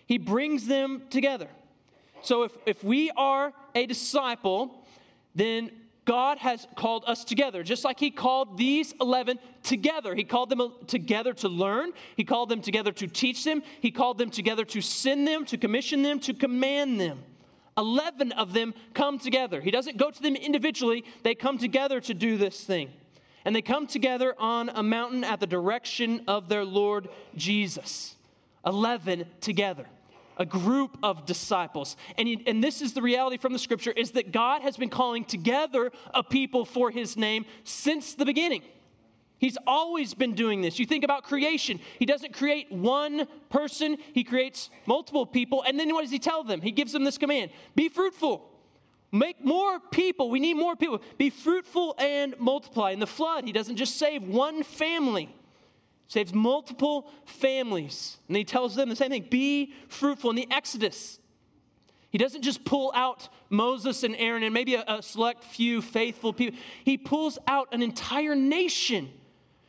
He 0.07 0.19
brings 0.19 0.67
them 0.67 1.05
together. 1.09 1.49
So 2.21 2.43
if 2.43 2.53
if 2.67 2.85
we 2.85 3.11
are 3.17 3.55
a 3.75 3.87
disciple, 3.87 4.85
then 5.35 5.71
God 6.05 6.39
has 6.39 6.67
called 6.75 7.05
us 7.07 7.25
together, 7.25 7.63
just 7.63 7.85
like 7.85 8.01
He 8.01 8.11
called 8.11 8.59
these 8.59 8.93
11 9.01 9.39
together. 9.63 10.15
He 10.15 10.25
called 10.25 10.51
them 10.51 10.73
together 10.87 11.33
to 11.35 11.49
learn, 11.49 11.93
He 12.17 12.25
called 12.25 12.49
them 12.49 12.61
together 12.61 12.93
to 12.93 13.07
teach 13.07 13.45
them, 13.45 13.63
He 13.81 13.91
called 13.91 14.19
them 14.19 14.31
together 14.31 14.65
to 14.67 14.81
send 14.81 15.27
them, 15.29 15.45
to 15.47 15.57
commission 15.57 16.03
them, 16.03 16.19
to 16.21 16.35
command 16.35 17.01
them. 17.01 17.23
11 17.79 18.33
of 18.33 18.53
them 18.53 18.75
come 18.95 19.19
together. 19.19 19.61
He 19.61 19.71
doesn't 19.71 19.97
go 19.97 20.11
to 20.11 20.23
them 20.23 20.35
individually, 20.35 21.05
they 21.23 21.35
come 21.35 21.59
together 21.59 22.01
to 22.01 22.15
do 22.15 22.37
this 22.37 22.65
thing. 22.65 22.91
And 23.45 23.57
they 23.57 23.63
come 23.63 23.87
together 23.87 24.35
on 24.39 24.69
a 24.69 24.83
mountain 24.83 25.25
at 25.25 25.41
the 25.41 25.47
direction 25.47 26.23
of 26.29 26.49
their 26.49 26.65
Lord 26.65 27.09
Jesus. 27.37 28.17
11 28.65 29.27
together 29.41 29.87
a 30.43 30.45
group 30.45 30.99
of 31.05 31.25
disciples. 31.25 31.97
And, 32.19 32.27
he, 32.27 32.43
and 32.49 32.63
this 32.63 32.83
is 32.83 32.95
the 32.95 33.01
reality 33.01 33.37
from 33.37 33.53
the 33.53 33.61
scripture 33.61 33.93
is 33.93 34.11
that 34.11 34.33
God 34.33 34.61
has 34.63 34.77
been 34.77 34.91
calling 34.91 35.25
together 35.25 35.93
a 36.13 36.25
people 36.25 36.65
for 36.65 36.91
his 36.91 37.17
name 37.17 37.47
since 37.63 38.15
the 38.15 38.25
beginning. 38.25 38.63
He's 39.39 39.57
always 39.69 40.15
been 40.15 40.35
doing 40.35 40.61
this. 40.61 40.81
You 40.81 40.87
think 40.87 41.05
about 41.05 41.23
creation. 41.23 41.79
He 41.97 42.07
doesn't 42.07 42.33
create 42.33 42.73
one 42.73 43.29
person, 43.51 43.99
he 44.13 44.25
creates 44.25 44.69
multiple 44.85 45.27
people. 45.27 45.63
And 45.63 45.79
then 45.79 45.95
what 45.95 46.03
does 46.03 46.11
he 46.11 46.19
tell 46.19 46.43
them? 46.43 46.61
He 46.61 46.73
gives 46.73 46.93
them 46.93 47.05
this 47.05 47.19
command 47.19 47.53
be 47.77 47.89
fruitful, 47.89 48.45
make 49.13 49.45
more 49.45 49.79
people. 49.79 50.29
We 50.29 50.41
need 50.41 50.55
more 50.55 50.75
people. 50.75 51.01
Be 51.19 51.31
fruitful 51.31 51.95
and 51.99 52.35
multiply. 52.41 52.91
In 52.91 52.99
the 52.99 53.07
flood, 53.07 53.45
he 53.45 53.53
doesn't 53.53 53.77
just 53.77 53.97
save 53.97 54.25
one 54.25 54.65
family, 54.65 55.33
saves 56.13 56.35
multiple 56.35 57.11
families. 57.25 58.19
And 58.29 58.37
he 58.37 58.45
tells 58.45 58.75
them 58.75 58.91
the 58.91 58.97
same 58.97 59.11
thing 59.11 59.27
be 59.31 59.73
fruitful. 59.89 60.31
In 60.31 60.37
the 60.37 60.47
Exodus, 60.51 61.19
he 62.11 62.19
doesn't 62.19 62.43
just 62.43 62.67
pull 62.67 62.93
out 62.95 63.31
Moses 63.49 64.03
and 64.03 64.15
Aaron 64.17 64.43
and 64.43 64.53
maybe 64.53 64.75
a, 64.75 64.85
a 64.87 65.03
select 65.03 65.43
few 65.43 65.81
faithful 65.81 66.35
people, 66.35 66.59
he 66.85 66.99
pulls 66.99 67.39
out 67.49 67.69
an 67.73 67.83
entire 67.83 68.35
nation. 68.35 69.11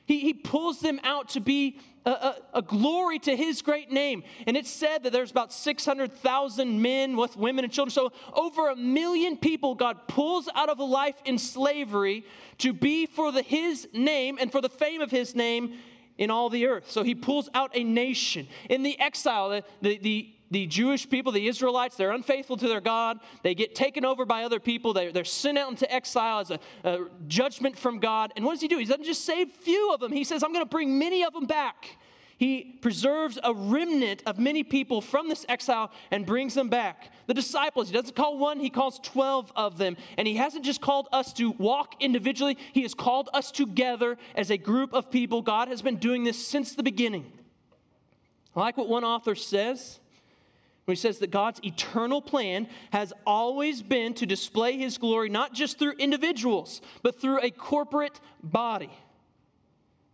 He, 0.06 0.20
he 0.20 0.34
pulls 0.34 0.82
them 0.82 1.00
out 1.06 1.30
to 1.30 1.40
be 1.40 1.80
a, 2.06 2.10
a, 2.10 2.36
a, 2.56 2.62
glory 2.62 3.20
to 3.20 3.38
his 3.38 3.62
great 3.62 3.90
name. 3.90 4.24
And 4.46 4.58
it's 4.58 4.70
said 4.70 5.04
that 5.04 5.14
there's 5.14 5.32
about 5.32 5.54
600,000 5.54 6.82
men 6.82 7.16
with 7.16 7.38
women 7.38 7.64
and 7.64 7.72
children. 7.72 7.92
So 7.92 8.12
over 8.34 8.68
a 8.68 8.76
million 8.76 9.38
people 9.38 9.76
God 9.76 10.10
pulls 10.10 10.50
out 10.54 10.68
of 10.68 10.80
a 10.80 10.84
life 10.84 11.16
in 11.24 11.38
slavery 11.38 12.26
to 12.58 12.74
be 12.74 13.06
for 13.06 13.32
the, 13.32 13.42
his 13.42 13.88
name 13.94 14.38
and 14.42 14.52
for 14.52 14.60
the 14.60 14.68
fame 14.68 15.00
of 15.00 15.10
his 15.10 15.34
name 15.34 15.78
in 16.18 16.30
all 16.32 16.50
the 16.50 16.66
earth. 16.68 16.90
So 16.92 17.04
he 17.04 17.16
pulls 17.16 17.50
out 17.54 17.72
a 17.74 17.84
nation. 17.84 18.48
In 18.70 18.84
the 18.84 19.00
exile, 19.00 19.50
the, 19.50 19.64
the, 19.82 19.98
the 19.98 20.30
the 20.52 20.68
Jewish 20.68 21.10
people, 21.10 21.32
the 21.32 21.48
Israelites, 21.48 21.98
they're 21.98 22.12
unfaithful 22.12 22.58
to 22.58 22.68
their 22.68 22.80
God. 22.80 23.20
They 23.42 23.56
get 23.56 23.74
taken 23.74 24.06
over 24.06 24.24
by 24.24 24.44
other 24.44 24.60
people. 24.60 24.94
They're, 24.94 25.12
they're 25.12 25.26
sent 25.26 25.58
out 25.58 25.72
into 25.72 25.92
exile 25.92 26.42
as 26.42 26.52
a, 26.52 26.60
a 26.84 27.08
judgment 27.28 27.76
from 27.76 28.00
God. 28.00 28.32
And 28.36 28.46
what 28.46 28.54
does 28.54 28.62
he 28.62 28.68
do? 28.68 28.78
He 28.78 28.86
doesn't 28.86 29.04
just 29.04 29.26
save 29.26 29.52
few 29.52 29.92
of 29.94 30.00
them. 30.00 30.12
He 30.12 30.24
says, 30.24 30.44
I'm 30.44 30.54
going 30.54 30.64
to 30.64 30.70
bring 30.70 31.00
many 31.00 31.24
of 31.24 31.34
them 31.34 31.46
back. 31.46 31.98
He 32.38 32.78
preserves 32.82 33.40
a 33.44 33.54
remnant 33.54 34.24
of 34.26 34.40
many 34.40 34.64
people 34.64 35.02
from 35.02 35.30
this 35.30 35.46
exile 35.48 35.92
and 36.12 36.26
brings 36.26 36.56
them 36.56 36.70
back. 36.70 37.12
The 37.28 37.34
disciples, 37.34 37.88
he 37.90 37.94
doesn't 37.94 38.16
call 38.16 38.38
one, 38.38 38.60
he 38.60 38.70
calls 38.70 39.00
12 39.00 39.52
of 39.56 39.78
them. 39.78 39.96
And 40.18 40.28
he 40.28 40.36
hasn't 40.36 40.66
just 40.66 40.82
called 40.82 41.08
us 41.12 41.32
to 41.34 41.52
walk 41.52 41.96
individually, 42.02 42.58
he 42.74 42.82
has 42.82 42.94
called 42.94 43.30
us 43.34 43.52
together 43.52 44.18
as 44.36 44.50
a 44.50 44.58
group 44.58 44.94
of 44.94 45.12
people. 45.12 45.42
God 45.42 45.68
has 45.68 45.82
been 45.82 45.98
doing 45.98 46.24
this 46.24 46.46
since 46.46 46.76
the 46.76 46.84
beginning. 46.84 47.32
I 48.56 48.60
like 48.60 48.78
what 48.78 48.90
one 48.90 49.04
author 49.04 49.36
says 49.36 50.00
when 50.86 50.96
he 50.96 51.00
says 51.00 51.20
that 51.20 51.32
God's 51.32 51.62
eternal 51.64 52.22
plan 52.22 52.68
has 52.92 53.14
always 53.26 53.82
been 53.82 54.14
to 54.16 54.26
display 54.26 54.78
his 54.78 54.98
glory 54.98 55.30
not 55.30 55.54
just 55.54 55.80
through 55.80 55.94
individuals, 55.94 56.82
but 57.02 57.20
through 57.20 57.42
a 57.42 57.52
corporate 57.52 58.20
body. 58.44 58.92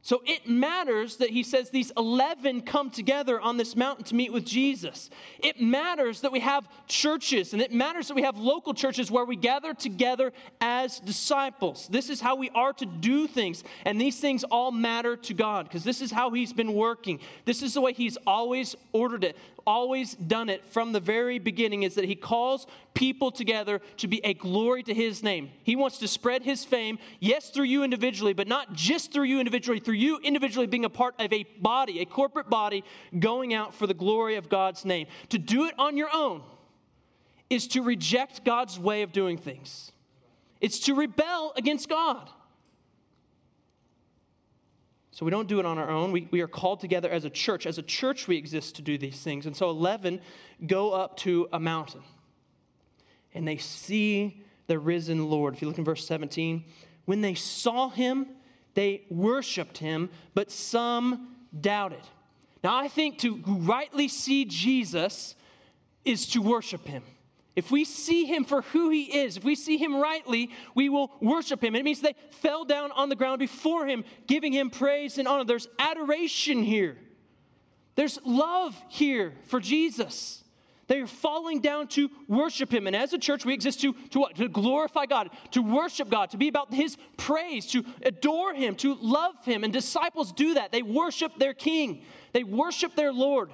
So 0.02 0.22
it 0.26 0.48
matters 0.48 1.18
that 1.18 1.30
he 1.30 1.44
says 1.44 1.70
these 1.70 1.92
11 1.98 2.62
come 2.62 2.90
together 2.90 3.40
on 3.40 3.58
this 3.58 3.76
mountain 3.76 4.06
to 4.06 4.16
meet 4.16 4.32
with 4.32 4.46
Jesus. 4.46 5.10
It 5.44 5.60
matters 5.62 6.22
that 6.22 6.32
we 6.32 6.40
have 6.40 6.70
churches, 6.88 7.52
and 7.52 7.62
it 7.62 7.74
matters 7.74 8.08
that 8.08 8.14
we 8.14 8.22
have 8.22 8.38
local 8.38 8.74
churches 8.74 9.12
where 9.12 9.26
we 9.26 9.36
gather 9.36 9.74
together 9.74 10.32
as 10.62 11.02
disciples. 11.02 11.90
This 11.90 12.10
is 12.10 12.22
how 12.22 12.38
we 12.38 12.50
are 12.52 12.72
to 12.74 12.86
do 12.86 13.28
things, 13.28 13.64
and 13.84 14.00
these 14.00 14.20
things 14.20 14.46
all 14.46 14.72
matter 14.72 15.18
to 15.18 15.34
God 15.34 15.68
because 15.68 15.84
this 15.84 16.02
is 16.02 16.12
how 16.12 16.32
he's 16.32 16.54
been 16.54 16.74
working. 16.74 17.20
This 17.44 17.62
is 17.62 17.74
the 17.74 17.82
way 17.82 17.92
he's 17.92 18.18
always 18.26 18.76
ordered 18.94 19.26
it 19.26 19.36
always 19.70 20.16
done 20.16 20.50
it 20.50 20.66
from 20.66 20.94
the 20.94 21.00
very 21.00 21.38
beginning 21.38 21.84
is 21.84 21.94
that 21.94 22.06
he 22.06 22.16
calls 22.16 22.66
people 22.96 23.30
together 23.30 23.80
to 23.98 24.08
be 24.08 24.20
a 24.26 24.34
glory 24.34 24.82
to 24.82 24.96
his 24.96 25.22
name. 25.22 25.52
He 25.64 25.76
wants 25.76 26.00
to 26.00 26.08
spread 26.08 26.42
his 26.42 26.66
fame, 26.66 26.98
yes, 27.20 27.52
through 27.52 27.66
you 27.66 27.84
individually, 27.84 28.34
but 28.34 28.48
not 28.48 28.74
just 28.74 29.14
through 29.14 29.26
you 29.26 29.38
individually, 29.38 29.80
through 29.80 29.94
you 29.94 30.18
individually 30.24 30.66
being 30.66 30.86
a 30.86 30.90
part 30.90 31.14
of 31.20 31.32
a 31.32 31.44
body, 31.62 32.00
a 32.00 32.06
corporate 32.06 32.50
body, 32.50 32.84
going 33.20 33.54
out 33.54 33.76
for 33.76 33.86
the 33.86 33.94
glory 33.94 34.38
of 34.38 34.50
God's 34.50 34.86
name. 34.86 35.06
To 35.30 35.38
do 35.38 35.66
it 35.66 35.76
on 35.78 35.98
your 35.98 36.10
own 36.12 36.42
is 37.52 37.68
to 37.68 37.84
reject 37.84 38.44
God's 38.44 38.80
way 38.80 39.04
of 39.04 39.12
doing 39.12 39.38
things, 39.38 39.92
it's 40.60 40.80
to 40.80 40.96
rebel 40.96 41.54
against 41.56 41.88
God. 41.88 42.28
So 45.20 45.26
we 45.26 45.32
don't 45.32 45.50
do 45.50 45.60
it 45.60 45.66
on 45.66 45.78
our 45.78 45.90
own. 45.90 46.14
We, 46.14 46.30
we 46.32 46.40
are 46.40 46.48
called 46.48 46.80
together 46.80 47.10
as 47.10 47.26
a 47.26 47.30
church. 47.30 47.66
As 47.66 47.78
a 47.78 47.82
church, 47.82 48.30
we 48.30 48.38
exist 48.38 48.78
to 48.78 48.82
do 48.82 48.98
these 48.98 49.20
things. 49.20 49.46
And 49.46 49.54
so 49.54 49.70
11 49.70 50.22
go 50.66 50.94
up 50.94 51.18
to 51.18 51.50
a 51.52 51.60
mountain 51.60 52.04
and 53.34 53.46
they 53.46 53.58
see 53.58 54.42
the 54.68 54.80
risen 54.80 55.30
Lord. 55.30 55.56
If 55.56 55.62
you 55.62 55.68
look 55.68 55.78
in 55.78 55.84
verse 55.84 56.08
17, 56.08 56.64
when 57.04 57.20
they 57.20 57.34
saw 57.34 57.90
him, 57.90 58.28
they 58.76 59.02
worshiped 59.10 59.80
him, 59.80 60.10
but 60.36 60.52
some 60.52 61.36
doubted. 61.60 62.08
Now, 62.64 62.78
I 62.78 62.88
think 62.88 63.18
to 63.18 63.44
rightly 63.46 64.08
see 64.08 64.46
Jesus 64.46 65.36
is 66.06 66.28
to 66.28 66.42
worship 66.42 66.88
him. 66.88 67.04
If 67.60 67.72
we 67.72 67.84
see 67.84 68.24
him 68.24 68.46
for 68.46 68.62
who 68.62 68.90
he 68.90 69.04
is, 69.20 69.36
if 69.36 69.44
we 69.44 69.54
see 69.54 69.76
him 69.76 69.98
rightly, 69.98 70.50
we 70.76 70.88
will 70.88 71.12
worship 71.20 71.62
him. 71.62 71.76
It 71.76 71.84
means 71.84 72.00
they 72.00 72.16
fell 72.32 72.64
down 72.64 72.94
on 72.94 73.10
the 73.10 73.18
ground 73.18 73.40
before 73.40 73.86
him, 73.86 74.06
giving 74.28 74.54
him 74.54 74.70
praise 74.70 75.18
and 75.18 75.28
honor. 75.28 75.44
There's 75.44 75.68
adoration 75.78 76.64
here, 76.64 76.96
there's 77.96 78.18
love 78.24 78.82
here 78.88 79.34
for 79.48 79.60
Jesus. 79.60 80.46
They 80.88 81.02
are 81.02 81.08
falling 81.08 81.60
down 81.60 81.90
to 81.90 82.10
worship 82.28 82.74
him. 82.74 82.88
And 82.88 82.96
as 82.96 83.12
a 83.14 83.20
church, 83.20 83.46
we 83.46 83.54
exist 83.54 83.82
to, 83.82 83.94
to 84.12 84.22
what? 84.22 84.36
To 84.38 84.48
glorify 84.48 85.06
God, 85.06 85.30
to 85.52 85.62
worship 85.62 86.10
God, 86.10 86.32
to 86.32 86.38
be 86.38 86.48
about 86.48 86.74
his 86.74 86.98
praise, 87.16 87.68
to 87.68 87.84
adore 88.02 88.56
him, 88.56 88.74
to 88.78 88.96
love 88.96 89.36
him. 89.44 89.64
And 89.64 89.72
disciples 89.72 90.32
do 90.32 90.56
that. 90.56 90.72
They 90.72 90.82
worship 90.82 91.38
their 91.38 91.54
king, 91.54 92.04
they 92.32 92.46
worship 92.46 92.96
their 92.96 93.12
Lord. 93.12 93.52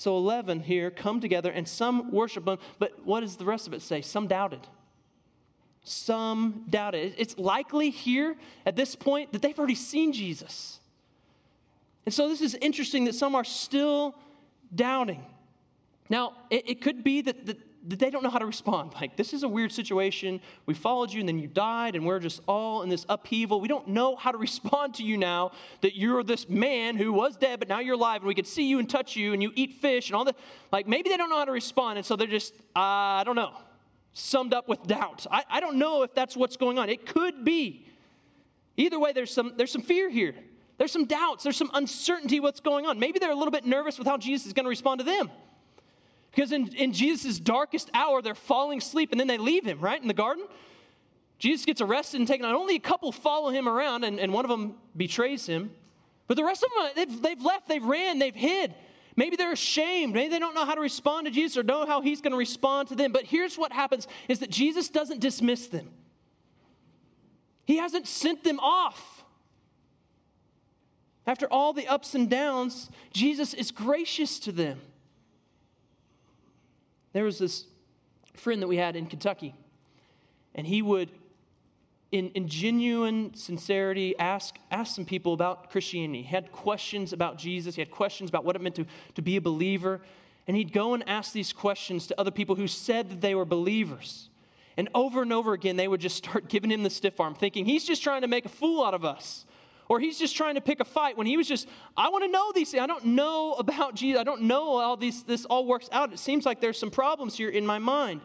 So 0.00 0.16
11 0.16 0.60
here 0.60 0.90
come 0.90 1.20
together 1.20 1.50
and 1.50 1.68
some 1.68 2.10
worship 2.10 2.48
him, 2.48 2.56
but 2.78 3.04
what 3.04 3.20
does 3.20 3.36
the 3.36 3.44
rest 3.44 3.66
of 3.66 3.74
it 3.74 3.82
say? 3.82 4.00
Some 4.00 4.28
doubted. 4.28 4.66
Some 5.82 6.64
doubted. 6.70 7.12
It's 7.18 7.36
likely 7.36 7.90
here 7.90 8.36
at 8.64 8.76
this 8.76 8.96
point 8.96 9.34
that 9.34 9.42
they've 9.42 9.58
already 9.58 9.74
seen 9.74 10.14
Jesus. 10.14 10.80
And 12.06 12.14
so 12.14 12.30
this 12.30 12.40
is 12.40 12.54
interesting 12.62 13.04
that 13.04 13.14
some 13.14 13.34
are 13.34 13.44
still 13.44 14.14
doubting. 14.74 15.22
Now, 16.08 16.32
it, 16.48 16.70
it 16.70 16.80
could 16.80 17.04
be 17.04 17.20
that, 17.20 17.44
that 17.44 17.58
they 17.86 18.10
don't 18.10 18.22
know 18.22 18.30
how 18.30 18.38
to 18.38 18.46
respond. 18.46 18.92
Like, 19.00 19.16
this 19.16 19.32
is 19.32 19.42
a 19.42 19.48
weird 19.48 19.72
situation. 19.72 20.40
We 20.66 20.74
followed 20.74 21.10
you 21.10 21.20
and 21.20 21.28
then 21.28 21.38
you 21.38 21.46
died, 21.46 21.96
and 21.96 22.04
we're 22.04 22.18
just 22.18 22.42
all 22.46 22.82
in 22.82 22.90
this 22.90 23.06
upheaval. 23.08 23.60
We 23.60 23.68
don't 23.68 23.88
know 23.88 24.14
how 24.14 24.30
to 24.30 24.38
respond 24.48 24.94
to 24.96 25.02
you 25.02 25.16
now 25.16 25.52
that 25.80 25.96
you're 25.96 26.22
this 26.22 26.48
man 26.48 26.96
who 26.96 27.12
was 27.12 27.36
dead, 27.36 27.58
but 27.58 27.68
now 27.68 27.80
you're 27.80 27.94
alive, 27.94 28.20
and 28.20 28.28
we 28.28 28.34
could 28.34 28.46
see 28.46 28.68
you 28.68 28.78
and 28.78 28.88
touch 28.88 29.16
you, 29.16 29.32
and 29.32 29.42
you 29.42 29.52
eat 29.54 29.74
fish 29.74 30.08
and 30.08 30.16
all 30.16 30.24
that. 30.24 30.36
Like, 30.70 30.86
maybe 30.86 31.08
they 31.08 31.16
don't 31.16 31.30
know 31.30 31.38
how 31.38 31.46
to 31.46 31.52
respond, 31.52 31.98
and 31.98 32.06
so 32.06 32.16
they're 32.16 32.26
just, 32.26 32.54
uh, 32.76 33.20
I 33.20 33.22
don't 33.24 33.36
know, 33.36 33.56
summed 34.12 34.52
up 34.52 34.68
with 34.68 34.82
doubt. 34.86 35.26
I, 35.30 35.44
I 35.48 35.60
don't 35.60 35.76
know 35.76 36.02
if 36.02 36.14
that's 36.14 36.36
what's 36.36 36.56
going 36.56 36.78
on. 36.78 36.88
It 36.88 37.06
could 37.06 37.44
be. 37.44 37.86
Either 38.76 38.98
way, 38.98 39.12
there's 39.12 39.32
some, 39.32 39.54
there's 39.56 39.72
some 39.72 39.82
fear 39.82 40.10
here. 40.10 40.34
There's 40.78 40.92
some 40.92 41.04
doubts. 41.04 41.44
There's 41.44 41.56
some 41.56 41.70
uncertainty 41.74 42.40
what's 42.40 42.60
going 42.60 42.86
on. 42.86 42.98
Maybe 42.98 43.18
they're 43.18 43.30
a 43.30 43.36
little 43.36 43.52
bit 43.52 43.66
nervous 43.66 43.98
with 43.98 44.06
how 44.06 44.16
Jesus 44.16 44.46
is 44.46 44.52
going 44.52 44.64
to 44.64 44.70
respond 44.70 45.00
to 45.00 45.04
them. 45.04 45.30
Because 46.30 46.52
in, 46.52 46.68
in 46.74 46.92
Jesus' 46.92 47.38
darkest 47.38 47.90
hour, 47.92 48.22
they're 48.22 48.34
falling 48.34 48.78
asleep 48.78 49.10
and 49.10 49.20
then 49.20 49.26
they 49.26 49.38
leave 49.38 49.64
him, 49.64 49.80
right, 49.80 50.00
in 50.00 50.08
the 50.08 50.14
garden. 50.14 50.44
Jesus 51.38 51.64
gets 51.64 51.80
arrested 51.80 52.20
and 52.20 52.28
taken. 52.28 52.46
Not 52.46 52.54
only 52.54 52.76
a 52.76 52.80
couple 52.80 53.10
follow 53.12 53.50
him 53.50 53.68
around, 53.68 54.04
and, 54.04 54.20
and 54.20 54.32
one 54.32 54.44
of 54.44 54.50
them 54.50 54.74
betrays 54.96 55.46
him, 55.46 55.70
but 56.28 56.36
the 56.36 56.44
rest 56.44 56.62
of 56.62 56.70
them, 56.70 56.92
they've, 56.94 57.22
they've 57.22 57.42
left, 57.42 57.66
they've 57.66 57.84
ran, 57.84 58.18
they've 58.18 58.34
hid. 58.34 58.74
Maybe 59.16 59.36
they're 59.36 59.52
ashamed. 59.52 60.14
Maybe 60.14 60.30
they 60.30 60.38
don't 60.38 60.54
know 60.54 60.64
how 60.64 60.74
to 60.74 60.80
respond 60.80 61.26
to 61.26 61.32
Jesus 61.32 61.56
or 61.56 61.62
know 61.62 61.86
how 61.86 62.00
he's 62.00 62.20
going 62.20 62.32
to 62.32 62.38
respond 62.38 62.88
to 62.88 62.94
them. 62.94 63.10
But 63.10 63.24
here's 63.24 63.58
what 63.58 63.72
happens 63.72 64.06
is 64.28 64.38
that 64.38 64.50
Jesus 64.50 64.88
doesn't 64.88 65.20
dismiss 65.20 65.66
them. 65.66 65.90
He 67.64 67.78
hasn't 67.78 68.06
sent 68.06 68.44
them 68.44 68.60
off. 68.60 69.24
After 71.26 71.46
all 71.46 71.72
the 71.72 71.86
ups 71.88 72.14
and 72.14 72.30
downs, 72.30 72.90
Jesus 73.12 73.54
is 73.54 73.70
gracious 73.70 74.38
to 74.40 74.52
them. 74.52 74.80
There 77.12 77.24
was 77.24 77.38
this 77.38 77.66
friend 78.34 78.62
that 78.62 78.68
we 78.68 78.76
had 78.76 78.96
in 78.96 79.06
Kentucky, 79.06 79.54
and 80.54 80.66
he 80.66 80.82
would, 80.82 81.10
in, 82.12 82.30
in 82.30 82.48
genuine 82.48 83.34
sincerity, 83.34 84.18
ask, 84.18 84.56
ask 84.70 84.94
some 84.94 85.04
people 85.04 85.32
about 85.32 85.70
Christianity. 85.70 86.22
He 86.22 86.28
had 86.28 86.52
questions 86.52 87.12
about 87.12 87.38
Jesus, 87.38 87.74
he 87.74 87.80
had 87.80 87.90
questions 87.90 88.30
about 88.30 88.44
what 88.44 88.56
it 88.56 88.62
meant 88.62 88.76
to, 88.76 88.86
to 89.14 89.22
be 89.22 89.36
a 89.36 89.40
believer. 89.40 90.00
And 90.46 90.56
he'd 90.56 90.72
go 90.72 90.94
and 90.94 91.08
ask 91.08 91.32
these 91.32 91.52
questions 91.52 92.08
to 92.08 92.18
other 92.18 92.32
people 92.32 92.56
who 92.56 92.66
said 92.66 93.08
that 93.10 93.20
they 93.20 93.36
were 93.36 93.44
believers. 93.44 94.30
And 94.76 94.88
over 94.94 95.22
and 95.22 95.32
over 95.32 95.52
again, 95.52 95.76
they 95.76 95.86
would 95.86 96.00
just 96.00 96.16
start 96.16 96.48
giving 96.48 96.70
him 96.70 96.82
the 96.82 96.90
stiff 96.90 97.20
arm, 97.20 97.34
thinking 97.34 97.66
he's 97.66 97.84
just 97.84 98.02
trying 98.02 98.22
to 98.22 98.28
make 98.28 98.46
a 98.46 98.48
fool 98.48 98.84
out 98.84 98.94
of 98.94 99.04
us 99.04 99.44
or 99.90 99.98
he's 99.98 100.20
just 100.20 100.36
trying 100.36 100.54
to 100.54 100.60
pick 100.60 100.78
a 100.78 100.84
fight 100.84 101.18
when 101.18 101.26
he 101.26 101.36
was 101.36 101.48
just, 101.48 101.66
I 101.96 102.10
want 102.10 102.22
to 102.22 102.30
know 102.30 102.52
these 102.54 102.70
things. 102.70 102.80
I 102.80 102.86
don't 102.86 103.06
know 103.06 103.54
about 103.54 103.96
Jesus. 103.96 104.20
I 104.20 104.22
don't 104.22 104.42
know 104.42 104.78
how 104.78 104.94
these, 104.94 105.24
this 105.24 105.44
all 105.46 105.66
works 105.66 105.88
out. 105.90 106.12
It 106.12 106.20
seems 106.20 106.46
like 106.46 106.60
there's 106.60 106.78
some 106.78 106.92
problems 106.92 107.36
here 107.36 107.48
in 107.48 107.66
my 107.66 107.80
mind. 107.80 108.20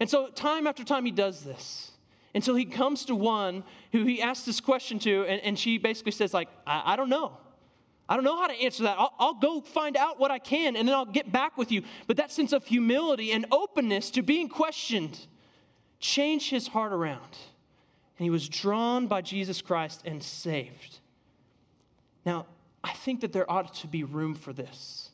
And 0.00 0.08
so, 0.08 0.28
time 0.28 0.66
after 0.66 0.82
time, 0.82 1.04
he 1.04 1.10
does 1.10 1.44
this 1.44 1.90
until 2.34 2.54
he 2.54 2.64
comes 2.64 3.04
to 3.04 3.14
one 3.14 3.64
who 3.92 4.06
he 4.06 4.22
asks 4.22 4.46
this 4.46 4.62
question 4.62 4.98
to, 5.00 5.26
and, 5.26 5.42
and 5.42 5.58
she 5.58 5.76
basically 5.76 6.12
says, 6.12 6.32
like, 6.32 6.48
I, 6.66 6.94
I 6.94 6.96
don't 6.96 7.10
know. 7.10 7.36
I 8.08 8.14
don't 8.14 8.24
know 8.24 8.38
how 8.38 8.46
to 8.46 8.54
answer 8.54 8.84
that. 8.84 8.98
I'll, 8.98 9.12
I'll, 9.18 9.34
go 9.34 9.60
find 9.60 9.98
out 9.98 10.18
what 10.18 10.30
I 10.30 10.38
can, 10.38 10.74
and 10.74 10.88
then 10.88 10.94
I'll 10.94 11.04
get 11.04 11.30
back 11.30 11.58
with 11.58 11.70
you. 11.70 11.82
But 12.06 12.16
that 12.16 12.32
sense 12.32 12.54
of 12.54 12.64
humility 12.64 13.30
and 13.30 13.44
openness 13.52 14.10
to 14.12 14.22
being 14.22 14.48
questioned 14.48 15.26
changed 16.00 16.48
his 16.48 16.68
heart 16.68 16.94
around 16.94 17.36
and 18.18 18.24
he 18.24 18.30
was 18.30 18.48
drawn 18.48 19.06
by 19.06 19.20
Jesus 19.20 19.60
Christ 19.60 20.02
and 20.04 20.22
saved. 20.22 21.00
Now, 22.24 22.46
I 22.82 22.92
think 22.92 23.20
that 23.22 23.32
there 23.32 23.50
ought 23.50 23.74
to 23.74 23.86
be 23.86 24.04
room 24.04 24.34
for 24.34 24.52
this. 24.52 25.10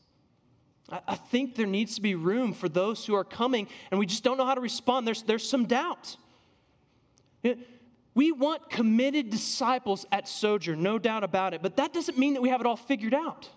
I, 0.89 1.15
think 1.15 1.55
there 1.55 1.65
needs 1.67 1.95
to 1.95 2.01
be 2.01 2.15
room 2.15 2.53
for 2.53 2.67
those 2.67 3.05
who 3.05 3.15
are 3.15 3.23
coming 3.23 3.69
and 3.91 3.99
we 3.99 4.05
just 4.05 4.23
don't 4.23 4.37
know 4.37 4.45
how 4.45 4.55
to 4.55 4.61
respond. 4.61 5.07
There's, 5.07 5.23
there's 5.23 5.47
some 5.47 5.65
doubt. 5.65 6.17
We 8.13 8.33
want 8.33 8.69
committed 8.69 9.29
disciples 9.29 10.05
at 10.11 10.27
Sojourn, 10.27 10.83
no 10.83 10.99
doubt 10.99 11.23
about 11.23 11.53
it, 11.53 11.61
but 11.61 11.77
that 11.77 11.93
doesn't 11.93 12.17
mean 12.17 12.33
that 12.33 12.41
we 12.41 12.49
have 12.49 12.59
it 12.59 12.67
all 12.67 12.75
figured 12.75 13.13
out. 13.13 13.49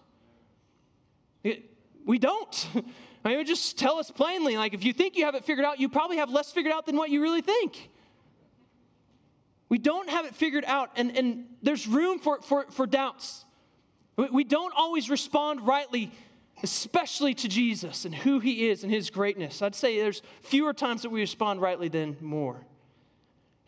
It, 1.43 1.65
we 2.07 2.19
don't. 2.19 2.69
I 3.25 3.37
mean, 3.37 3.47
just 3.47 3.79
tell 3.79 3.99
us 3.99 4.11
plainly 4.11 4.57
like, 4.57 4.75
if 4.75 4.85
you 4.85 4.93
think 4.93 5.17
you 5.17 5.25
have 5.25 5.35
it 5.35 5.45
figured 5.45 5.67
out, 5.67 5.81
you 5.81 5.89
probably 5.89 6.19
have 6.19 6.31
less 6.31 6.53
figured 6.53 6.73
out 6.73 6.87
than 6.87 6.97
what 6.97 7.11
you 7.11 7.21
really 7.21 7.41
think. 7.41 7.91
We 9.69 9.79
don't 9.79 10.09
have 10.11 10.27
it 10.27 10.35
figured 10.35 10.65
out, 10.67 10.91
and, 10.97 11.17
and 11.17 11.47
there's 11.63 11.87
room 11.87 12.19
for, 12.19 12.41
for, 12.43 12.67
for 12.71 12.87
doubts. 12.87 13.45
We 14.17 14.45
don't 14.45 14.73
always 14.77 15.11
respond 15.11 15.67
rightly, 15.67 16.13
especially 16.63 17.35
to 17.35 17.49
Jesus 17.49 18.05
and 18.05 18.15
who 18.15 18.39
he 18.39 18.69
is 18.69 18.85
and 18.85 18.93
his 18.93 19.11
greatness. 19.11 19.63
I'd 19.63 19.75
say 19.75 19.99
there's 19.99 20.23
fewer 20.43 20.73
times 20.73 21.03
that 21.03 21.11
we 21.11 21.21
respond 21.21 21.61
rightly 21.61 21.89
than 21.89 22.17
more. 22.21 22.65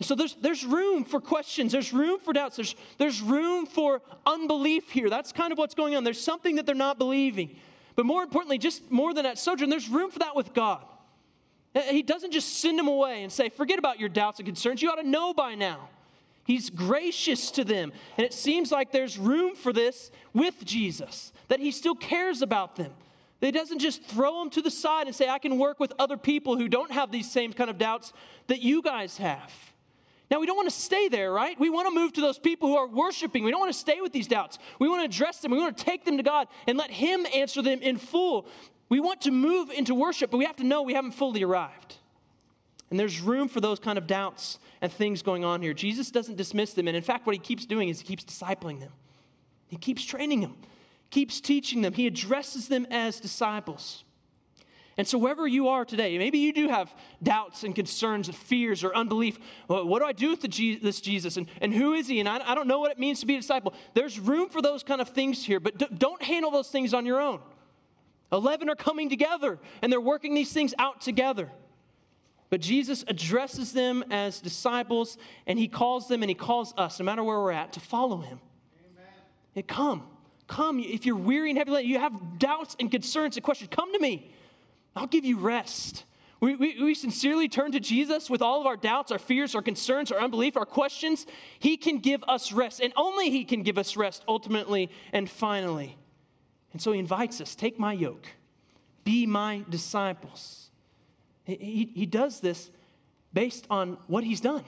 So 0.03 0.15
there's, 0.15 0.35
there's 0.35 0.65
room 0.65 1.05
for 1.05 1.21
questions, 1.21 1.73
there's 1.73 1.93
room 1.93 2.21
for 2.21 2.35
doubts, 2.35 2.57
there's, 2.57 2.75
there's 2.99 3.23
room 3.23 3.65
for 3.65 4.03
unbelief 4.27 4.91
here. 4.91 5.09
That's 5.09 5.33
kind 5.33 5.53
of 5.53 5.59
what's 5.59 5.75
going 5.75 5.97
on. 5.97 6.05
There's 6.05 6.21
something 6.21 6.57
that 6.57 6.67
they're 6.67 6.75
not 6.75 6.99
believing. 6.99 7.57
But 7.95 8.05
more 8.05 8.23
importantly, 8.23 8.59
just 8.59 8.91
more 8.91 9.15
than 9.15 9.25
that 9.25 9.39
sojourn, 9.39 9.71
there's 9.71 9.89
room 9.89 10.11
for 10.11 10.19
that 10.19 10.37
with 10.37 10.53
God. 10.53 10.85
He 11.83 12.03
doesn't 12.03 12.33
just 12.33 12.61
send 12.61 12.79
them 12.79 12.89
away 12.89 13.23
and 13.23 13.33
say, 13.33 13.49
forget 13.49 13.79
about 13.79 14.01
your 14.01 14.09
doubts 14.09 14.39
and 14.39 14.47
concerns. 14.47 14.81
You 14.81 14.91
ought 14.91 14.97
to 14.97 15.09
know 15.09 15.35
by 15.35 15.55
now. 15.55 15.89
He's 16.45 16.71
gracious 16.71 17.51
to 17.53 17.65
them. 17.65 17.93
And 18.17 18.25
it 18.25 18.33
seems 18.33 18.71
like 18.71 18.93
there's 18.93 19.19
room 19.19 19.57
for 19.57 19.73
this 19.73 20.11
with 20.33 20.65
Jesus, 20.65 21.33
that 21.49 21.61
he 21.61 21.73
still 21.73 21.95
cares 21.97 22.41
about 22.41 22.77
them. 22.77 22.93
That 23.41 23.47
he 23.47 23.53
doesn't 23.53 23.81
just 23.81 24.05
throw 24.05 24.39
them 24.39 24.51
to 24.51 24.63
the 24.63 24.71
side 24.71 25.07
and 25.07 25.15
say, 25.15 25.29
I 25.29 25.39
can 25.39 25.59
work 25.59 25.79
with 25.81 25.93
other 25.99 26.17
people 26.17 26.57
who 26.57 26.69
don't 26.69 26.93
have 26.93 27.11
these 27.11 27.31
same 27.31 27.53
kind 27.53 27.69
of 27.69 27.79
doubts 27.79 28.13
that 28.47 28.63
you 28.63 28.81
guys 28.81 29.19
have. 29.19 29.53
Now, 30.31 30.41
we 30.41 30.47
don't 30.47 30.57
want 30.57 30.69
to 30.69 30.75
stay 30.75 31.09
there, 31.09 31.33
right? 31.33 31.59
We 31.59 31.69
want 31.69 31.89
to 31.89 31.95
move 31.95 32.13
to 32.15 32.21
those 32.21 32.39
people 32.39 32.69
who 32.69 32.77
are 32.77 32.87
worshiping. 32.87 33.45
We 33.45 33.51
don't 33.51 33.61
want 33.61 33.73
to 33.73 33.79
stay 33.79 34.01
with 34.01 34.13
these 34.13 34.27
doubts. 34.27 34.59
We 34.79 34.89
want 34.89 35.03
to 35.03 35.05
address 35.05 35.41
them. 35.41 35.53
We 35.53 35.59
want 35.59 35.77
to 35.77 35.85
take 35.85 36.05
them 36.05 36.17
to 36.17 36.23
God 36.23 36.49
and 36.67 36.79
let 36.79 36.91
Him 36.91 37.27
answer 37.35 37.61
them 37.63 37.81
in 37.81 37.97
full. 37.99 38.47
We 38.89 39.01
want 39.01 39.23
to 39.23 39.31
move 39.31 39.71
into 39.71 39.95
worship, 39.95 40.31
but 40.31 40.39
we 40.39 40.45
have 40.45 40.57
to 40.57 40.65
know 40.65 40.83
we 40.83 40.95
haven't 40.95 41.13
fully 41.13 41.43
arrived. 41.43 41.97
And 42.91 43.01
there's 43.01 43.21
room 43.21 43.49
for 43.49 43.61
those 43.61 43.81
kind 43.81 43.99
of 43.99 44.07
doubts 44.07 44.59
and 44.81 44.93
things 44.93 45.23
going 45.23 45.45
on 45.45 45.61
here. 45.61 45.75
Jesus 45.75 46.11
doesn't 46.11 46.37
dismiss 46.37 46.73
them. 46.73 46.87
And 46.87 46.97
in 46.97 47.03
fact, 47.03 47.27
what 47.27 47.35
He 47.35 47.41
keeps 47.41 47.67
doing 47.67 47.89
is 47.89 48.01
He 48.01 48.07
keeps 48.07 48.25
discipling 48.25 48.81
them, 48.81 48.93
He 49.67 49.77
keeps 49.77 50.05
training 50.05 50.41
them, 50.41 50.57
keeps 51.11 51.41
teaching 51.41 51.83
them. 51.83 51.93
He 51.93 52.07
addresses 52.07 52.69
them 52.69 52.87
as 52.91 53.19
disciples. 53.21 54.05
And 54.99 55.07
so, 55.07 55.19
wherever 55.19 55.47
you 55.47 55.69
are 55.69 55.85
today, 55.85 56.17
maybe 56.17 56.39
you 56.39 56.55
do 56.55 56.69
have 56.69 56.95
doubts 57.23 57.65
and 57.65 57.75
concerns, 57.75 58.29
and 58.29 58.37
fears, 58.37 58.83
or 58.83 58.97
unbelief. 58.97 59.39
Well, 59.69 59.87
what 59.87 59.99
do 59.99 60.07
I 60.07 60.13
do 60.13 60.31
with 60.31 60.41
this 60.41 61.01
Jesus? 61.03 61.37
And, 61.37 61.51
and 61.61 61.75
who 61.75 61.93
is 61.93 62.07
he? 62.07 62.19
And 62.19 62.27
I, 62.27 62.53
I, 62.53 62.55
don't 62.55 62.67
know 62.67 62.81
what 62.81 62.93
it 62.93 62.99
means 62.99 63.21
to 63.21 63.27
be 63.27 63.35
a 63.35 63.41
disciple. 63.41 63.75
There's 63.93 64.19
room 64.19 64.49
for 64.49 64.63
those 64.63 64.83
kind 64.83 65.03
of 65.03 65.11
things 65.11 65.45
here, 65.45 65.61
but 65.61 65.77
d- 65.77 65.89
don't 65.99 66.23
handle 66.23 66.51
those 66.51 66.69
things 66.69 66.95
on 66.95 67.05
your 67.05 67.21
own. 67.21 67.41
Eleven 68.33 68.69
are 68.69 68.77
coming 68.77 69.09
together, 69.09 69.59
and 69.83 69.93
they're 69.93 70.01
working 70.01 70.35
these 70.35 70.53
things 70.53 70.75
out 70.79 71.01
together. 71.01 71.51
But 72.49 72.61
Jesus 72.61 73.05
addresses 73.09 73.73
them 73.73 74.05
as 74.11 74.41
disciples, 74.41 75.19
and 75.47 75.59
he 75.59 75.69
calls 75.69 76.09
them 76.09 76.23
and 76.23 76.31
he 76.31 76.35
calls 76.35 76.73
us, 76.77 76.99
no 76.99 77.05
matter 77.05 77.25
where 77.25 77.39
we're 77.39 77.53
at, 77.53 77.73
to 77.73 77.81
follow 77.81 78.19
him. 78.19 78.41
Amen. 78.79 79.13
And 79.57 79.67
come, 79.67 80.05
come. 80.47 80.79
If 80.79 81.07
you're 81.07 81.17
weary 81.17 81.51
and 81.51 81.59
heavy, 81.59 81.73
laden, 81.73 81.91
you 81.91 81.99
have 81.99 82.39
doubts 82.39 82.77
and 82.79 82.91
concerns 82.91 83.37
and 83.37 83.45
questions, 83.45 83.71
come 83.73 83.93
to 83.93 83.99
me. 83.99 84.31
I'll 84.95 85.09
give 85.09 85.25
you 85.25 85.39
rest. 85.39 86.05
We, 86.39 86.55
we, 86.55 86.83
we, 86.83 86.95
sincerely 86.95 87.49
turn 87.49 87.73
to 87.73 87.81
Jesus 87.81 88.29
with 88.31 88.43
all 88.43 88.61
of 88.61 88.67
our 88.67 88.77
doubts, 88.77 89.11
our 89.11 89.19
fears, 89.19 89.55
our 89.55 89.63
concerns, 89.63 90.13
our 90.13 90.21
unbelief, 90.21 90.57
our 90.57 90.67
questions. 90.67 91.27
He 91.59 91.77
can 91.77 91.99
give 91.99 92.23
us 92.29 92.53
rest, 92.53 92.81
and 92.81 92.93
only 92.97 93.31
He 93.31 93.45
can 93.45 93.63
give 93.63 93.79
us 93.79 93.97
rest 93.97 94.23
ultimately 94.29 94.91
and 95.13 95.29
finally. 95.29 95.97
And 96.77 96.83
so 96.83 96.93
He 96.93 96.99
invites 96.99 97.41
us 97.41 97.55
take 97.55 97.79
my 97.79 97.95
yoke, 97.95 98.27
be 99.03 99.25
my 99.25 99.65
disciples. 99.71 100.69
He, 101.45 101.91
he, 101.95 102.05
does 102.05 102.41
this 102.41 102.71
based 103.33 103.67
on 103.71 103.97
what 104.09 104.25
He's 104.25 104.43
done. 104.43 104.63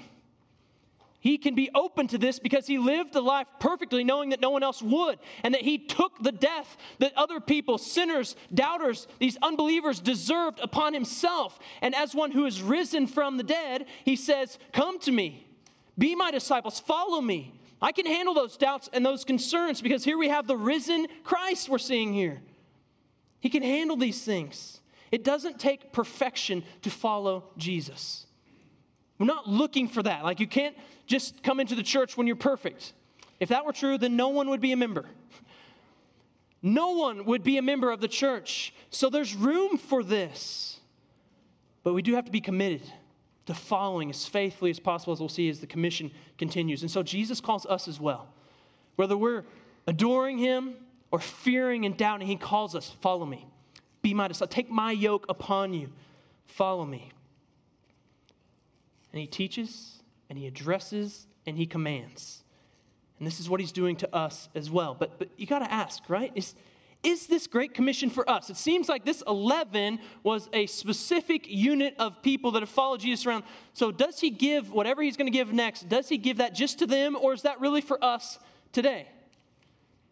He 1.20 1.36
can 1.36 1.54
be 1.54 1.68
open 1.74 2.06
to 2.06 2.16
this 2.16 2.38
because 2.38 2.66
he 2.66 2.78
lived 2.78 3.12
the 3.12 3.20
life 3.20 3.46
perfectly, 3.60 4.04
knowing 4.04 4.30
that 4.30 4.40
no 4.40 4.48
one 4.48 4.62
else 4.62 4.80
would, 4.80 5.18
and 5.42 5.52
that 5.52 5.60
he 5.60 5.76
took 5.76 6.22
the 6.22 6.32
death 6.32 6.78
that 6.98 7.12
other 7.14 7.40
people, 7.40 7.76
sinners, 7.76 8.36
doubters, 8.54 9.06
these 9.18 9.36
unbelievers 9.42 10.00
deserved 10.00 10.60
upon 10.60 10.94
himself. 10.94 11.58
And 11.82 11.94
as 11.94 12.14
one 12.14 12.30
who 12.30 12.46
is 12.46 12.62
risen 12.62 13.06
from 13.06 13.36
the 13.36 13.42
dead, 13.42 13.84
he 14.06 14.16
says, 14.16 14.58
Come 14.72 14.98
to 15.00 15.12
me, 15.12 15.46
be 15.98 16.14
my 16.14 16.30
disciples, 16.30 16.80
follow 16.80 17.20
me. 17.20 17.52
I 17.80 17.92
can 17.92 18.06
handle 18.06 18.34
those 18.34 18.56
doubts 18.56 18.88
and 18.92 19.06
those 19.06 19.24
concerns 19.24 19.80
because 19.80 20.04
here 20.04 20.18
we 20.18 20.28
have 20.28 20.46
the 20.46 20.56
risen 20.56 21.06
Christ 21.22 21.68
we're 21.68 21.78
seeing 21.78 22.12
here. 22.12 22.40
He 23.40 23.48
can 23.48 23.62
handle 23.62 23.96
these 23.96 24.22
things. 24.24 24.80
It 25.12 25.24
doesn't 25.24 25.60
take 25.60 25.92
perfection 25.92 26.64
to 26.82 26.90
follow 26.90 27.44
Jesus. 27.56 28.26
We're 29.18 29.26
not 29.26 29.48
looking 29.48 29.88
for 29.88 30.02
that. 30.02 30.24
Like, 30.24 30.40
you 30.40 30.46
can't 30.46 30.76
just 31.06 31.42
come 31.42 31.60
into 31.60 31.74
the 31.74 31.82
church 31.82 32.16
when 32.16 32.26
you're 32.26 32.36
perfect. 32.36 32.92
If 33.40 33.48
that 33.50 33.64
were 33.64 33.72
true, 33.72 33.96
then 33.96 34.16
no 34.16 34.28
one 34.28 34.50
would 34.50 34.60
be 34.60 34.72
a 34.72 34.76
member. 34.76 35.06
No 36.60 36.92
one 36.92 37.24
would 37.24 37.44
be 37.44 37.56
a 37.56 37.62
member 37.62 37.90
of 37.90 38.00
the 38.00 38.08
church. 38.08 38.74
So 38.90 39.08
there's 39.08 39.34
room 39.34 39.78
for 39.78 40.02
this. 40.02 40.80
But 41.84 41.94
we 41.94 42.02
do 42.02 42.14
have 42.14 42.24
to 42.24 42.32
be 42.32 42.40
committed 42.40 42.82
to 43.48 43.54
following 43.54 44.10
as 44.10 44.26
faithfully 44.26 44.70
as 44.70 44.78
possible, 44.78 45.14
as 45.14 45.20
we'll 45.20 45.28
see 45.30 45.48
as 45.48 45.60
the 45.60 45.66
commission 45.66 46.10
continues. 46.36 46.82
And 46.82 46.90
so 46.90 47.02
Jesus 47.02 47.40
calls 47.40 47.64
us 47.64 47.88
as 47.88 47.98
well. 47.98 48.28
Whether 48.96 49.16
we're 49.16 49.44
adoring 49.86 50.36
him 50.36 50.74
or 51.10 51.18
fearing 51.18 51.86
and 51.86 51.96
doubting, 51.96 52.26
he 52.26 52.36
calls 52.36 52.74
us, 52.74 52.90
follow 53.00 53.24
me. 53.24 53.46
Be 54.02 54.12
my 54.12 54.28
disciple. 54.28 54.52
Take 54.52 54.70
my 54.70 54.92
yoke 54.92 55.24
upon 55.30 55.72
you. 55.72 55.88
Follow 56.44 56.84
me. 56.84 57.10
And 59.14 59.20
he 59.22 59.26
teaches, 59.26 60.02
and 60.28 60.38
he 60.38 60.46
addresses, 60.46 61.26
and 61.46 61.56
he 61.56 61.64
commands. 61.64 62.44
And 63.18 63.26
this 63.26 63.40
is 63.40 63.48
what 63.48 63.60
he's 63.60 63.72
doing 63.72 63.96
to 63.96 64.14
us 64.14 64.50
as 64.54 64.70
well. 64.70 64.94
But, 64.94 65.18
but 65.18 65.30
you 65.38 65.46
got 65.46 65.60
to 65.60 65.72
ask, 65.72 66.02
right? 66.10 66.32
Is, 66.34 66.54
is 67.02 67.28
this 67.28 67.46
Great 67.46 67.74
Commission 67.74 68.10
for 68.10 68.28
us? 68.28 68.50
It 68.50 68.56
seems 68.56 68.88
like 68.88 69.04
this 69.04 69.22
11 69.26 70.00
was 70.22 70.48
a 70.52 70.66
specific 70.66 71.46
unit 71.48 71.94
of 71.98 72.22
people 72.22 72.50
that 72.52 72.60
have 72.62 72.68
followed 72.68 73.00
Jesus 73.00 73.24
around. 73.24 73.44
So, 73.72 73.92
does 73.92 74.20
he 74.20 74.30
give 74.30 74.72
whatever 74.72 75.02
he's 75.02 75.16
going 75.16 75.30
to 75.30 75.36
give 75.36 75.52
next, 75.52 75.88
does 75.88 76.08
he 76.08 76.18
give 76.18 76.38
that 76.38 76.54
just 76.54 76.78
to 76.80 76.86
them, 76.86 77.16
or 77.20 77.32
is 77.32 77.42
that 77.42 77.60
really 77.60 77.80
for 77.80 78.02
us 78.04 78.38
today? 78.72 79.06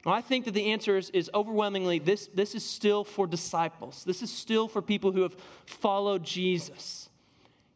Well, 0.05 0.15
I 0.15 0.21
think 0.21 0.45
that 0.45 0.55
the 0.55 0.71
answer 0.71 0.97
is, 0.97 1.11
is 1.11 1.29
overwhelmingly 1.35 1.99
this, 1.99 2.29
this 2.33 2.55
is 2.55 2.65
still 2.65 3.03
for 3.03 3.27
disciples. 3.27 4.05
This 4.05 4.23
is 4.23 4.33
still 4.33 4.69
for 4.69 4.81
people 4.81 5.11
who 5.11 5.23
have 5.23 5.35
followed 5.65 6.23
Jesus. 6.23 7.09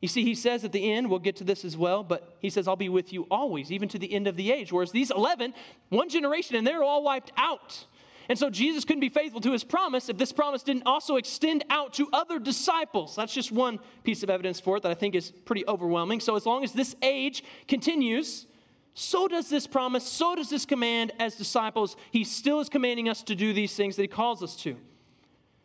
You 0.01 0.07
see, 0.07 0.23
he 0.23 0.37
says 0.37 0.65
at 0.65 0.71
the 0.71 0.93
end, 0.93 1.11
we'll 1.11 1.19
get 1.19 1.35
to 1.37 1.45
this 1.45 1.65
as 1.65 1.77
well, 1.77 2.05
but 2.05 2.37
he 2.39 2.49
says, 2.49 2.69
I'll 2.69 2.77
be 2.77 2.89
with 2.89 3.13
you 3.13 3.27
always, 3.33 3.73
even 3.73 3.89
to 3.89 3.99
the 3.99 4.13
end 4.13 4.29
of 4.29 4.37
the 4.37 4.53
age. 4.53 4.73
Whereas 4.73 4.93
these 4.93 5.11
11, 5.11 5.53
one 5.89 6.09
generation, 6.09 6.55
and 6.55 6.65
they're 6.65 6.85
all 6.85 7.03
wiped 7.03 7.33
out. 7.37 7.85
And 8.31 8.39
so 8.39 8.49
Jesus 8.49 8.85
couldn't 8.85 9.01
be 9.01 9.09
faithful 9.09 9.41
to 9.41 9.51
his 9.51 9.65
promise 9.65 10.09
if 10.09 10.17
this 10.17 10.33
promise 10.33 10.63
didn't 10.63 10.85
also 10.87 11.17
extend 11.17 11.65
out 11.69 11.93
to 11.95 12.09
other 12.13 12.39
disciples. 12.39 13.17
That's 13.17 13.35
just 13.35 13.51
one 13.51 13.81
piece 14.05 14.23
of 14.23 14.31
evidence 14.31 14.61
for 14.61 14.77
it 14.77 14.85
that 14.85 14.93
I 14.93 14.95
think 14.95 15.17
is 15.17 15.33
pretty 15.33 15.67
overwhelming. 15.67 16.21
So 16.21 16.37
as 16.37 16.47
long 16.47 16.63
as 16.63 16.73
this 16.73 16.95
age 17.03 17.43
continues, 17.67 18.47
so 18.95 19.27
does 19.27 19.51
this 19.51 19.67
promise, 19.67 20.07
so 20.07 20.37
does 20.37 20.49
this 20.49 20.65
command 20.65 21.11
as 21.19 21.35
disciples. 21.35 21.97
He 22.13 22.23
still 22.23 22.61
is 22.61 22.69
commanding 22.69 23.09
us 23.09 23.25
to 23.25 23.35
do 23.35 23.53
these 23.53 23.75
things 23.75 23.97
that 23.97 24.03
he 24.03 24.09
calls 24.09 24.45
us 24.45 24.55
to. 24.59 24.77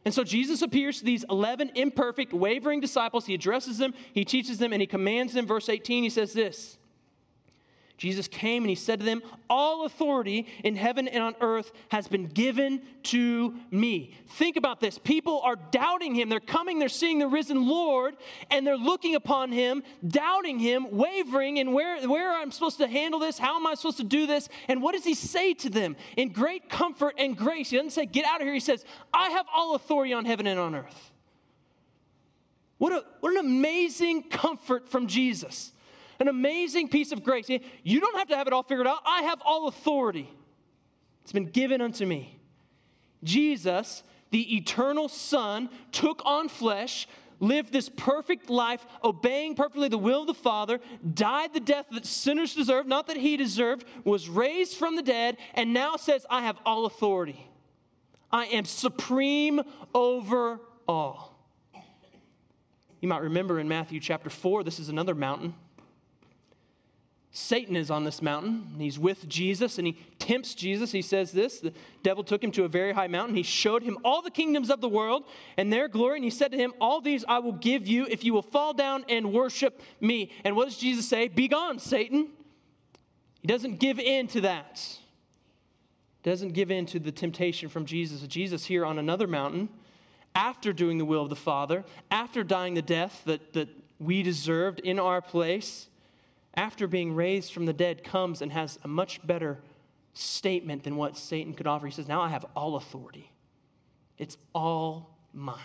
And 0.04 0.12
so 0.12 0.24
Jesus 0.24 0.64
appears 0.64 0.98
to 0.98 1.06
these 1.06 1.24
11 1.30 1.70
imperfect, 1.76 2.34
wavering 2.34 2.80
disciples. 2.80 3.28
He 3.28 3.36
addresses 3.36 3.78
them, 3.78 3.94
he 4.12 4.26
teaches 4.26 4.58
them, 4.58 4.74
and 4.74 4.82
he 4.82 4.88
commands 4.88 5.34
them. 5.34 5.46
Verse 5.46 5.70
18, 5.70 6.02
he 6.02 6.10
says 6.10 6.34
this 6.34 6.80
Jesus 7.98 8.28
came 8.28 8.64
and 8.64 8.70
he 8.70 8.76
said 8.76 9.00
to 9.00 9.06
them, 9.06 9.22
All 9.50 9.86
authority 9.86 10.48
in 10.64 10.76
heaven 10.76 11.08
and 11.08 11.24
on 11.24 11.36
earth 11.40 11.72
has 11.90 12.08
been 12.08 12.28
given 12.28 12.82
to 13.04 13.56
me. 13.72 14.14
Think 14.28 14.58
about 14.58 14.82
this. 14.82 14.98
People 14.98 15.40
are 15.42 15.56
doubting 15.56 16.14
him. 16.14 16.28
They're 16.28 16.42
coming, 16.42 16.80
they're 16.80 16.90
seeing 16.90 17.20
the 17.20 17.28
risen 17.28 17.68
Lord, 17.68 18.18
and 18.52 18.68
they're 18.68 18.78
looking 18.78 19.16
upon 19.16 19.54
him, 19.54 19.82
doubting 20.06 20.60
him, 20.60 20.88
wavering 20.92 21.58
in 21.58 21.72
where, 21.72 22.06
where 22.08 22.34
I'm 22.34 22.52
supposed 22.52 22.80
to 22.80 22.88
handle 22.88 23.20
this, 23.20 23.38
how 23.38 23.56
am 23.56 23.66
I 23.66 23.76
supposed 23.76 23.98
to 23.98 24.04
do 24.04 24.28
this? 24.28 24.50
And 24.68 24.82
what 24.82 24.94
does 24.94 25.06
he 25.06 25.14
say 25.14 25.54
to 25.56 25.70
them? 25.70 25.96
In 26.18 26.30
great 26.30 26.70
comfort 26.70 27.16
and 27.18 27.38
grace, 27.38 27.70
he 27.70 27.78
doesn't 27.78 27.92
say, 27.92 28.06
Get 28.06 28.26
out 28.26 28.42
of 28.42 28.46
here. 28.46 28.54
He 28.54 28.60
says, 28.60 28.84
I 29.14 29.30
have 29.30 29.46
all 29.54 29.76
authority 29.76 30.12
on 30.12 30.26
heaven 30.26 30.48
and 30.48 30.60
on 30.60 30.76
earth. 30.76 31.12
What, 32.78 32.92
a, 32.92 33.06
what 33.22 33.32
an 33.32 33.38
amazing 33.38 34.24
comfort 34.24 34.90
from 34.90 35.08
Jesus 35.08 35.72
an 36.20 36.28
amazing 36.28 36.90
piece 36.90 37.12
of 37.12 37.24
grace. 37.24 37.50
You 37.50 38.00
don't 38.00 38.18
have 38.18 38.28
to 38.30 38.36
have 38.36 38.48
it 38.48 38.54
all 38.54 38.64
figured 38.64 38.88
out. 38.88 39.00
I 39.06 39.24
have 39.24 39.42
all 39.46 39.68
authority. 39.68 40.30
It's 41.24 41.32
been 41.32 41.50
given 41.50 41.82
unto 41.82 42.06
me. 42.06 42.40
Jesus, 43.24 44.04
the 44.32 44.56
eternal 44.56 45.10
Son, 45.10 45.70
took 45.92 46.22
on 46.26 46.50
flesh, 46.50 47.08
lived 47.40 47.74
this 47.74 47.90
perfect 47.90 48.50
life, 48.50 48.86
obeying 49.04 49.56
perfectly 49.56 49.90
the 49.90 49.98
will 49.98 50.22
of 50.22 50.28
the 50.28 50.34
Father, 50.34 50.80
died 51.14 51.54
the 51.54 51.60
death 51.60 51.88
that 51.92 52.06
sinners 52.06 52.54
deserve, 52.54 52.88
not 52.88 53.08
that 53.08 53.18
he 53.18 53.38
deserved, 53.38 53.86
was 54.04 54.30
raised 54.30 54.78
from 54.78 54.96
the 54.96 55.02
dead, 55.02 55.38
and 55.54 55.74
now 55.74 55.96
says, 55.96 56.26
I 56.30 56.42
have 56.42 56.58
all 56.66 56.86
authority. 56.86 57.50
I 58.32 58.46
am 58.46 58.66
supreme 58.66 59.62
over 59.94 60.60
all. 60.88 61.36
You 63.02 63.10
might 63.10 63.22
remember 63.22 63.60
in 63.60 63.68
Matthew 63.68 64.00
chapter 64.00 64.30
4, 64.30 64.64
this 64.64 64.80
is 64.80 64.90
another 64.90 65.16
mountain. 65.16 65.56
Satan 67.38 67.76
is 67.76 67.92
on 67.92 68.06
this 68.06 68.22
mountain. 68.22 68.76
He's 68.78 68.98
with 68.98 69.28
Jesus 69.28 69.78
and 69.78 69.86
he 69.86 69.98
tempts 70.20 70.56
Jesus. 70.56 70.94
He 70.94 71.02
says 71.02 71.34
this 71.34 71.60
The 71.60 71.74
devil 72.02 72.24
took 72.24 72.42
him 72.42 72.52
to 72.54 72.64
a 72.64 72.70
very 72.70 72.94
high 72.94 73.08
mountain. 73.08 73.36
He 73.36 73.44
showed 73.44 73.84
him 73.84 73.98
all 74.06 74.22
the 74.22 74.32
kingdoms 74.32 74.70
of 74.70 74.80
the 74.80 74.88
world 74.88 75.26
and 75.58 75.72
their 75.72 75.90
glory. 75.90 76.16
And 76.16 76.24
he 76.24 76.30
said 76.30 76.54
to 76.54 76.58
him, 76.58 76.74
All 76.80 77.02
these 77.02 77.26
I 77.28 77.40
will 77.40 77.52
give 77.52 77.88
you 77.88 78.08
if 78.10 78.24
you 78.24 78.34
will 78.34 78.42
fall 78.42 78.74
down 78.74 79.04
and 79.10 79.34
worship 79.34 79.82
me. 80.00 80.32
And 80.46 80.56
what 80.56 80.70
does 80.70 80.78
Jesus 80.78 81.10
say? 81.10 81.28
Be 81.28 81.50
gone, 81.50 81.78
Satan. 81.78 82.30
He 83.42 83.50
doesn't 83.50 83.82
give 83.82 84.00
in 84.00 84.28
to 84.28 84.42
that. 84.42 84.98
Doesn't 86.24 86.54
give 86.54 86.72
in 86.72 86.86
to 86.86 87.00
the 87.00 87.12
temptation 87.12 87.68
from 87.68 87.86
Jesus. 87.86 88.22
Jesus 88.22 88.64
here 88.64 88.86
on 88.86 88.98
another 88.98 89.28
mountain, 89.28 89.68
after 90.34 90.72
doing 90.72 91.00
the 91.00 91.06
will 91.06 91.24
of 91.24 91.30
the 91.30 91.36
Father, 91.36 91.84
after 92.10 92.46
dying 92.46 92.76
the 92.76 92.82
death 92.82 93.24
that, 93.26 93.52
that 93.52 93.68
we 94.00 94.24
deserved 94.24 94.80
in 94.80 95.00
our 95.00 95.22
place 95.22 95.88
after 96.58 96.88
being 96.88 97.14
raised 97.14 97.54
from 97.54 97.66
the 97.66 97.74
dead, 97.74 98.04
comes 98.04 98.42
and 98.42 98.52
has 98.52 98.80
a 98.84 98.88
much 98.88 99.26
better 99.26 99.60
statement 100.14 100.84
than 100.84 100.96
what 100.96 101.18
Satan 101.18 101.54
could 101.54 101.68
offer. 101.68 101.86
He 101.86 101.92
says, 101.92 102.08
Now 102.08 102.22
I 102.22 102.30
have 102.30 102.46
all 102.56 102.76
authority, 102.76 103.32
it's 104.18 104.38
all 104.54 105.18
mine. 105.34 105.58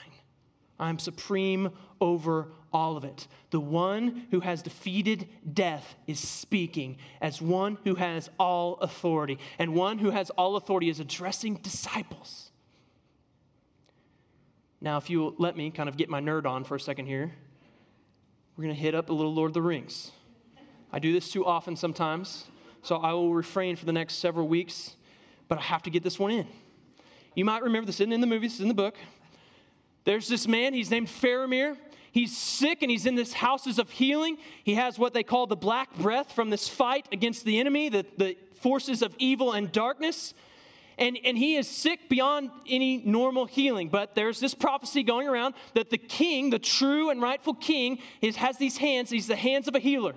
I'm 0.79 0.98
supreme 0.98 1.72
over 2.00 2.48
all 2.72 2.96
of 2.96 3.05
it. 3.05 3.29
The 3.50 3.61
one 3.61 4.26
who 4.31 4.40
has 4.40 4.62
defeated 4.62 5.29
death 5.53 5.94
is 6.07 6.18
speaking 6.18 6.96
as 7.20 7.42
one 7.42 7.76
who 7.85 7.96
has 7.96 8.31
all 8.38 8.76
authority. 8.76 9.38
And 9.59 9.74
one 9.74 9.98
who 9.98 10.11
has 10.11 10.31
all 10.31 10.57
authority 10.57 10.88
is 10.88 10.98
addressing 10.98 11.57
disciples. 11.57 12.50
Now, 14.81 14.96
if 14.96 15.11
you 15.11 15.35
let 15.38 15.55
me 15.55 15.70
kind 15.70 15.88
of 15.88 15.98
get 15.98 16.09
my 16.09 16.20
nerd 16.20 16.46
on 16.46 16.64
for 16.64 16.76
a 16.76 16.81
second 16.81 17.05
here, 17.05 17.35
we're 18.57 18.64
going 18.64 18.74
to 18.74 18.81
hit 18.81 18.94
up 18.94 19.11
a 19.11 19.12
little 19.12 19.35
Lord 19.35 19.50
of 19.50 19.55
the 19.55 19.62
Rings. 19.62 20.12
I 20.92 20.98
do 20.98 21.12
this 21.12 21.31
too 21.31 21.46
often 21.46 21.76
sometimes, 21.76 22.46
so 22.83 22.96
I 22.96 23.12
will 23.12 23.35
refrain 23.35 23.76
for 23.76 23.87
the 23.87 23.92
next 23.92 24.14
several 24.14 24.48
weeks, 24.48 24.96
but 25.48 25.59
I 25.59 25.62
have 25.62 25.83
to 25.85 25.90
get 25.90 26.03
this 26.03 26.18
one 26.18 26.31
in. 26.31 26.46
You 27.35 27.44
might 27.44 27.62
remember 27.62 27.87
this 27.87 28.00
isn't 28.00 28.12
in 28.12 28.20
the 28.20 28.26
movie, 28.26 28.46
this 28.46 28.57
is 28.57 28.61
in 28.61 28.68
the 28.68 28.74
book. 28.74 28.96
There's 30.05 30.29
this 30.29 30.48
man, 30.48 30.74
he's 30.74 30.90
named 30.90 31.09
Faramir. 31.09 31.76
He's 32.12 32.37
sick 32.37 32.83
and 32.83 32.90
he's 32.90 33.07
in 33.07 33.14
this 33.14 33.33
houses 33.33 33.79
of 33.79 33.90
healing. 33.90 34.38
He 34.64 34.74
has 34.74 34.98
what 34.98 35.14
they 35.14 35.22
call 35.22 35.46
the 35.46 35.57
black 35.57 35.96
breath 35.96 36.33
from 36.33 36.50
this 36.50 36.68
fight 36.68 37.07
against 37.12 37.44
the 37.44 37.61
enemy, 37.61 37.88
the, 37.88 38.05
the 38.16 38.37
forces 38.55 39.03
of 39.03 39.14
evil 39.18 39.53
and 39.53 39.70
darkness. 39.70 40.35
And, 40.98 41.16
and 41.24 41.38
he 41.38 41.57
is 41.57 41.68
sick 41.68 42.09
beyond 42.09 42.50
any 42.68 42.98
normal 42.98 43.46
healing. 43.46 43.88
But 43.88 44.16
there's 44.16 44.40
this 44.40 44.55
prophecy 44.55 45.03
going 45.03 45.29
around 45.29 45.55
that 45.74 45.90
the 45.90 45.98
king, 45.98 46.50
the 46.50 46.59
true 46.59 47.11
and 47.11 47.22
rightful 47.22 47.55
king, 47.55 48.00
is, 48.20 48.37
has 48.37 48.59
these 48.59 48.79
hands. 48.79 49.11
He's 49.11 49.29
the 49.29 49.37
hands 49.37 49.68
of 49.68 49.76
a 49.76 49.79
healer. 49.79 50.14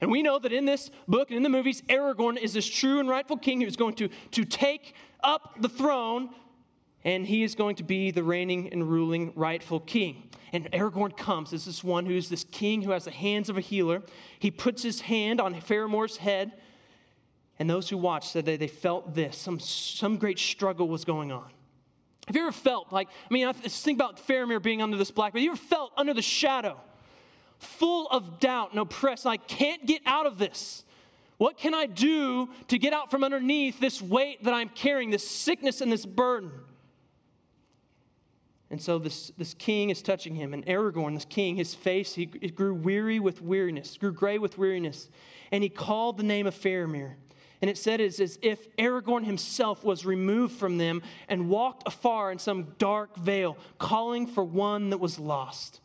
And 0.00 0.10
we 0.10 0.22
know 0.22 0.38
that 0.38 0.52
in 0.52 0.64
this 0.64 0.90
book 1.06 1.28
and 1.28 1.36
in 1.36 1.42
the 1.42 1.48
movies, 1.48 1.82
Aragorn 1.82 2.38
is 2.38 2.54
this 2.54 2.66
true 2.66 3.00
and 3.00 3.08
rightful 3.08 3.36
king 3.36 3.60
who's 3.60 3.76
going 3.76 3.94
to, 3.94 4.08
to 4.30 4.44
take 4.44 4.94
up 5.22 5.56
the 5.60 5.68
throne, 5.68 6.30
and 7.04 7.26
he 7.26 7.42
is 7.42 7.54
going 7.54 7.76
to 7.76 7.82
be 7.82 8.10
the 8.10 8.22
reigning 8.22 8.72
and 8.72 8.90
ruling 8.90 9.32
rightful 9.36 9.80
king. 9.80 10.30
And 10.52 10.70
Aragorn 10.72 11.16
comes 11.16 11.52
as 11.52 11.66
this 11.66 11.84
one 11.84 12.06
who's 12.06 12.28
this 12.28 12.44
king 12.44 12.82
who 12.82 12.92
has 12.92 13.04
the 13.04 13.10
hands 13.10 13.48
of 13.48 13.58
a 13.58 13.60
healer. 13.60 14.02
He 14.38 14.50
puts 14.50 14.82
his 14.82 15.02
hand 15.02 15.40
on 15.40 15.54
Faramir's 15.54 16.16
head, 16.16 16.52
and 17.58 17.68
those 17.68 17.90
who 17.90 17.98
watched 17.98 18.32
said 18.32 18.46
that 18.46 18.58
they 18.58 18.68
felt 18.68 19.14
this 19.14 19.36
some, 19.36 19.60
some 19.60 20.16
great 20.16 20.38
struggle 20.38 20.88
was 20.88 21.04
going 21.04 21.30
on. 21.30 21.50
Have 22.26 22.36
you 22.36 22.42
ever 22.42 22.52
felt 22.52 22.92
like, 22.92 23.08
I 23.08 23.34
mean, 23.34 23.46
I 23.46 23.52
think 23.52 23.98
about 23.98 24.24
Faramir 24.26 24.62
being 24.62 24.80
under 24.80 24.96
this 24.96 25.10
black, 25.10 25.32
but 25.32 25.42
you 25.42 25.50
ever 25.50 25.60
felt 25.60 25.92
under 25.96 26.14
the 26.14 26.22
shadow? 26.22 26.80
Full 27.60 28.08
of 28.08 28.40
doubt 28.40 28.70
and 28.72 28.80
oppressed. 28.80 29.26
I 29.26 29.36
can't 29.36 29.86
get 29.86 30.02
out 30.06 30.26
of 30.26 30.38
this. 30.38 30.84
What 31.38 31.56
can 31.56 31.74
I 31.74 31.86
do 31.86 32.50
to 32.68 32.78
get 32.78 32.92
out 32.92 33.10
from 33.10 33.24
underneath 33.24 33.80
this 33.80 34.02
weight 34.02 34.44
that 34.44 34.52
I'm 34.52 34.68
carrying, 34.68 35.10
this 35.10 35.28
sickness 35.28 35.80
and 35.80 35.90
this 35.90 36.04
burden? 36.04 36.50
And 38.70 38.80
so 38.80 38.98
this, 38.98 39.32
this 39.36 39.54
king 39.54 39.90
is 39.90 40.00
touching 40.00 40.36
him, 40.36 40.54
and 40.54 40.64
Aragorn, 40.66 41.14
this 41.14 41.24
king, 41.24 41.56
his 41.56 41.74
face, 41.74 42.14
he, 42.14 42.26
grew 42.26 42.72
weary 42.72 43.18
with 43.18 43.42
weariness, 43.42 43.96
grew 43.96 44.12
gray 44.12 44.38
with 44.38 44.58
weariness, 44.58 45.08
and 45.50 45.62
he 45.62 45.68
called 45.68 46.18
the 46.18 46.22
name 46.22 46.46
of 46.46 46.54
Faramir. 46.54 47.14
And 47.60 47.68
it 47.68 47.76
said 47.76 48.00
it's 48.00 48.20
as 48.20 48.38
if 48.42 48.74
Aragorn 48.76 49.24
himself 49.24 49.84
was 49.84 50.06
removed 50.06 50.56
from 50.56 50.78
them 50.78 51.02
and 51.28 51.48
walked 51.48 51.86
afar 51.86 52.30
in 52.30 52.38
some 52.38 52.74
dark 52.78 53.16
vale, 53.16 53.58
calling 53.78 54.26
for 54.26 54.44
one 54.44 54.90
that 54.90 54.98
was 54.98 55.18
lost. 55.18 55.80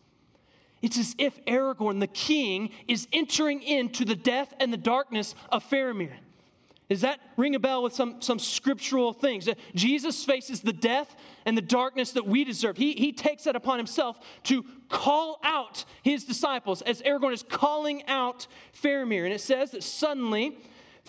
It's 0.85 0.99
as 0.99 1.15
if 1.17 1.43
Aragorn, 1.45 1.99
the 1.99 2.05
king, 2.05 2.69
is 2.87 3.07
entering 3.11 3.63
into 3.63 4.05
the 4.05 4.15
death 4.15 4.53
and 4.59 4.71
the 4.71 4.77
darkness 4.77 5.33
of 5.51 5.67
Faramir. 5.67 6.13
Does 6.89 7.01
that 7.01 7.19
ring 7.37 7.55
a 7.55 7.59
bell 7.59 7.81
with 7.81 7.93
some, 7.93 8.21
some 8.21 8.37
scriptural 8.37 9.11
things? 9.11 9.49
Jesus 9.73 10.23
faces 10.23 10.61
the 10.61 10.71
death 10.71 11.15
and 11.43 11.57
the 11.57 11.63
darkness 11.63 12.11
that 12.11 12.27
we 12.27 12.43
deserve. 12.43 12.77
He, 12.77 12.93
he 12.93 13.13
takes 13.13 13.45
that 13.45 13.55
upon 13.55 13.79
himself 13.79 14.19
to 14.43 14.63
call 14.87 15.39
out 15.43 15.85
his 16.03 16.23
disciples 16.23 16.83
as 16.83 17.01
Aragorn 17.01 17.33
is 17.33 17.41
calling 17.41 18.05
out 18.07 18.45
Faramir. 18.71 19.23
And 19.23 19.33
it 19.33 19.41
says 19.41 19.71
that 19.71 19.81
suddenly 19.81 20.55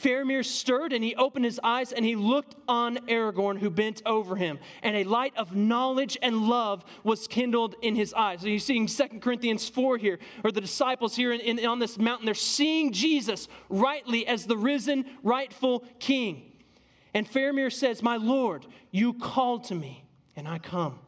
Faramir 0.01 0.45
stirred 0.45 0.93
and 0.93 1.03
he 1.03 1.15
opened 1.15 1.47
his 1.47 1.59
eyes 1.65 1.91
and 1.91 2.05
he 2.05 2.17
looked 2.17 2.55
on 2.69 2.99
Aragorn 3.09 3.59
who 3.59 3.71
bent 3.71 4.03
over 4.05 4.37
him. 4.37 4.59
And 4.83 4.95
a 4.95 5.05
light 5.05 5.35
of 5.37 5.57
knowledge 5.57 6.19
and 6.21 6.49
love 6.49 6.85
was 7.03 7.27
kindled 7.27 7.77
in 7.81 7.97
his 7.97 8.13
eyes. 8.13 8.43
So 8.43 8.49
you're 8.49 8.59
seeing 8.59 8.87
2 8.87 9.21
Corinthians 9.21 9.69
4 9.69 9.97
here, 9.97 10.19
or 10.45 10.53
the 10.53 10.61
disciples 10.61 11.17
here 11.17 11.33
in, 11.33 11.41
in, 11.41 11.65
on 11.67 11.79
this 11.79 11.99
mountain, 11.99 12.27
they're 12.27 12.35
seeing 12.35 12.93
Jesus 12.93 13.49
rightly 13.71 14.27
as 14.27 14.45
the 14.45 14.57
risen, 14.57 15.07
rightful 15.23 15.85
king. 15.99 16.53
And 17.15 17.27
Faramir 17.27 17.73
says, 17.73 18.03
My 18.03 18.17
Lord, 18.17 18.67
you 18.91 19.15
called 19.15 19.65
to 19.65 19.75
me 19.75 20.05
and 20.37 20.47
I 20.47 20.59
come. 20.59 20.99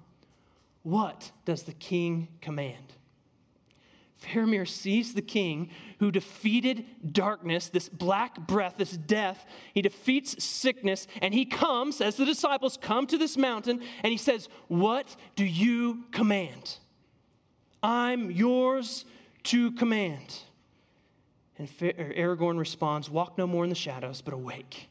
What 0.83 1.33
does 1.44 1.64
the 1.64 1.74
king 1.74 2.29
command? 2.40 2.94
Faramir 4.20 4.66
sees 4.66 5.14
the 5.14 5.22
king 5.22 5.70
who 6.00 6.11
defeated 6.11 6.85
darkness, 7.12 7.68
this 7.68 7.88
black 7.88 8.46
breath, 8.46 8.74
this 8.78 8.96
death. 8.96 9.46
He 9.74 9.83
defeats 9.83 10.42
sickness, 10.42 11.07
and 11.22 11.33
he 11.33 11.44
comes, 11.44 12.00
as 12.00 12.16
the 12.16 12.24
disciples 12.24 12.76
come 12.81 13.07
to 13.07 13.18
this 13.18 13.37
mountain, 13.37 13.81
and 14.02 14.11
he 14.11 14.16
says, 14.16 14.48
What 14.66 15.16
do 15.37 15.44
you 15.44 16.04
command? 16.11 16.78
I'm 17.83 18.31
yours 18.31 19.04
to 19.44 19.70
command. 19.72 20.40
And 21.57 21.68
Aragorn 21.68 22.59
responds, 22.59 23.09
Walk 23.09 23.38
no 23.38 23.46
more 23.46 23.64
in 23.64 23.70
the 23.70 23.76
shadows, 23.76 24.20
but 24.20 24.35
awake. 24.35 24.88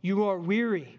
You 0.00 0.24
are 0.24 0.38
weary 0.38 0.98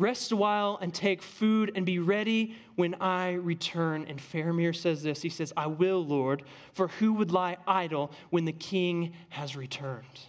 Rest 0.00 0.32
a 0.32 0.36
while 0.36 0.78
and 0.80 0.94
take 0.94 1.20
food 1.20 1.72
and 1.74 1.84
be 1.84 1.98
ready 1.98 2.56
when 2.74 2.94
I 2.94 3.32
return. 3.32 4.06
And 4.08 4.18
Faramir 4.18 4.74
says 4.74 5.02
this 5.02 5.20
He 5.20 5.28
says, 5.28 5.52
I 5.58 5.66
will, 5.66 6.04
Lord, 6.04 6.42
for 6.72 6.88
who 6.88 7.12
would 7.12 7.30
lie 7.30 7.58
idle 7.66 8.10
when 8.30 8.46
the 8.46 8.52
king 8.52 9.12
has 9.28 9.56
returned? 9.56 10.20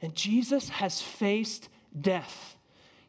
And 0.00 0.14
Jesus 0.14 0.70
has 0.70 1.02
faced 1.02 1.68
death. 1.98 2.56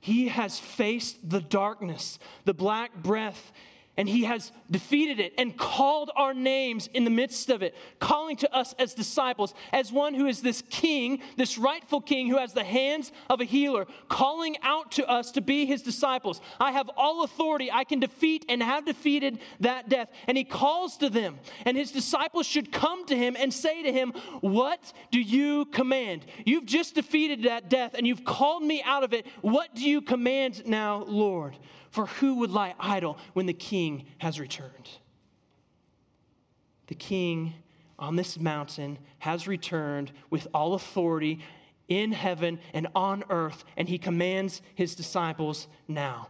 He 0.01 0.27
has 0.27 0.59
faced 0.59 1.29
the 1.29 1.41
darkness, 1.41 2.19
the 2.43 2.53
black 2.53 2.95
breath 3.01 3.53
and 3.97 4.09
he 4.09 4.25
has 4.25 4.51
defeated 4.69 5.19
it 5.19 5.33
and 5.37 5.57
called 5.57 6.11
our 6.15 6.33
names 6.33 6.89
in 6.93 7.03
the 7.03 7.09
midst 7.09 7.49
of 7.49 7.61
it, 7.61 7.75
calling 7.99 8.35
to 8.37 8.53
us 8.53 8.73
as 8.79 8.93
disciples, 8.93 9.53
as 9.71 9.91
one 9.91 10.13
who 10.13 10.25
is 10.25 10.41
this 10.41 10.63
king, 10.69 11.21
this 11.37 11.57
rightful 11.57 12.01
king 12.01 12.27
who 12.27 12.37
has 12.37 12.53
the 12.53 12.63
hands 12.63 13.11
of 13.29 13.41
a 13.41 13.45
healer, 13.45 13.85
calling 14.09 14.55
out 14.61 14.91
to 14.93 15.07
us 15.07 15.31
to 15.31 15.41
be 15.41 15.65
his 15.65 15.81
disciples. 15.81 16.41
I 16.59 16.71
have 16.71 16.89
all 16.97 17.23
authority. 17.23 17.71
I 17.71 17.83
can 17.83 17.99
defeat 17.99 18.45
and 18.49 18.61
have 18.61 18.85
defeated 18.85 19.39
that 19.59 19.89
death. 19.89 20.09
And 20.27 20.37
he 20.37 20.43
calls 20.43 20.97
to 20.97 21.09
them, 21.09 21.39
and 21.65 21.77
his 21.77 21.91
disciples 21.91 22.45
should 22.45 22.71
come 22.71 23.05
to 23.05 23.15
him 23.15 23.35
and 23.37 23.53
say 23.53 23.83
to 23.83 23.91
him, 23.91 24.13
What 24.41 24.93
do 25.11 25.19
you 25.19 25.65
command? 25.65 26.25
You've 26.45 26.65
just 26.65 26.95
defeated 26.95 27.43
that 27.43 27.69
death 27.69 27.93
and 27.93 28.05
you've 28.05 28.25
called 28.25 28.63
me 28.63 28.81
out 28.83 29.03
of 29.03 29.13
it. 29.13 29.25
What 29.41 29.75
do 29.75 29.87
you 29.87 30.01
command 30.01 30.65
now, 30.65 31.03
Lord? 31.03 31.57
For 31.89 32.07
who 32.07 32.35
would 32.39 32.51
lie 32.51 32.75
idle 32.79 33.17
when 33.33 33.45
the 33.45 33.53
king 33.53 34.05
has 34.17 34.39
returned? 34.39 34.54
The 36.87 36.95
king 36.95 37.53
on 37.97 38.15
this 38.15 38.39
mountain 38.39 38.97
has 39.19 39.47
returned 39.47 40.11
with 40.29 40.47
all 40.53 40.73
authority 40.73 41.39
in 41.87 42.11
heaven 42.11 42.59
and 42.73 42.87
on 42.95 43.23
earth, 43.29 43.63
and 43.77 43.87
he 43.87 43.97
commands 43.97 44.61
his 44.73 44.95
disciples 44.95 45.67
now. 45.87 46.29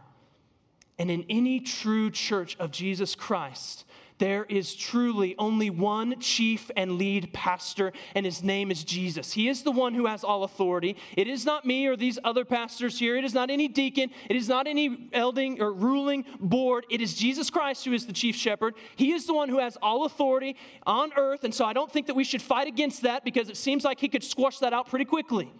And 0.98 1.10
in 1.10 1.24
any 1.28 1.60
true 1.60 2.10
church 2.10 2.56
of 2.58 2.70
Jesus 2.70 3.14
Christ, 3.14 3.84
There 4.18 4.44
is 4.44 4.74
truly 4.74 5.34
only 5.38 5.68
one 5.68 6.18
chief 6.20 6.70
and 6.76 6.92
lead 6.92 7.32
pastor, 7.34 7.92
and 8.14 8.24
his 8.24 8.42
name 8.42 8.70
is 8.70 8.82
Jesus. 8.82 9.32
He 9.32 9.48
is 9.48 9.62
the 9.62 9.70
one 9.70 9.94
who 9.94 10.06
has 10.06 10.24
all 10.24 10.44
authority. 10.44 10.96
It 11.16 11.28
is 11.28 11.44
not 11.44 11.66
me 11.66 11.86
or 11.86 11.96
these 11.96 12.18
other 12.24 12.44
pastors 12.44 12.98
here. 12.98 13.16
It 13.16 13.24
is 13.24 13.34
not 13.34 13.50
any 13.50 13.68
deacon. 13.68 14.10
It 14.30 14.36
is 14.36 14.48
not 14.48 14.66
any 14.66 15.08
elding 15.12 15.60
or 15.60 15.72
ruling 15.72 16.24
board. 16.40 16.86
It 16.90 17.02
is 17.02 17.14
Jesus 17.14 17.50
Christ 17.50 17.84
who 17.84 17.92
is 17.92 18.06
the 18.06 18.12
chief 18.12 18.36
shepherd. 18.36 18.74
He 18.96 19.12
is 19.12 19.26
the 19.26 19.34
one 19.34 19.50
who 19.50 19.58
has 19.58 19.76
all 19.82 20.06
authority 20.06 20.56
on 20.86 21.12
earth. 21.16 21.44
And 21.44 21.54
so 21.54 21.64
I 21.64 21.74
don't 21.74 21.92
think 21.92 22.06
that 22.06 22.14
we 22.14 22.24
should 22.24 22.42
fight 22.42 22.68
against 22.68 23.02
that 23.02 23.24
because 23.24 23.50
it 23.50 23.56
seems 23.56 23.84
like 23.84 24.00
he 24.00 24.08
could 24.08 24.24
squash 24.24 24.58
that 24.60 24.72
out 24.72 24.88
pretty 24.88 25.04
quickly. 25.04 25.52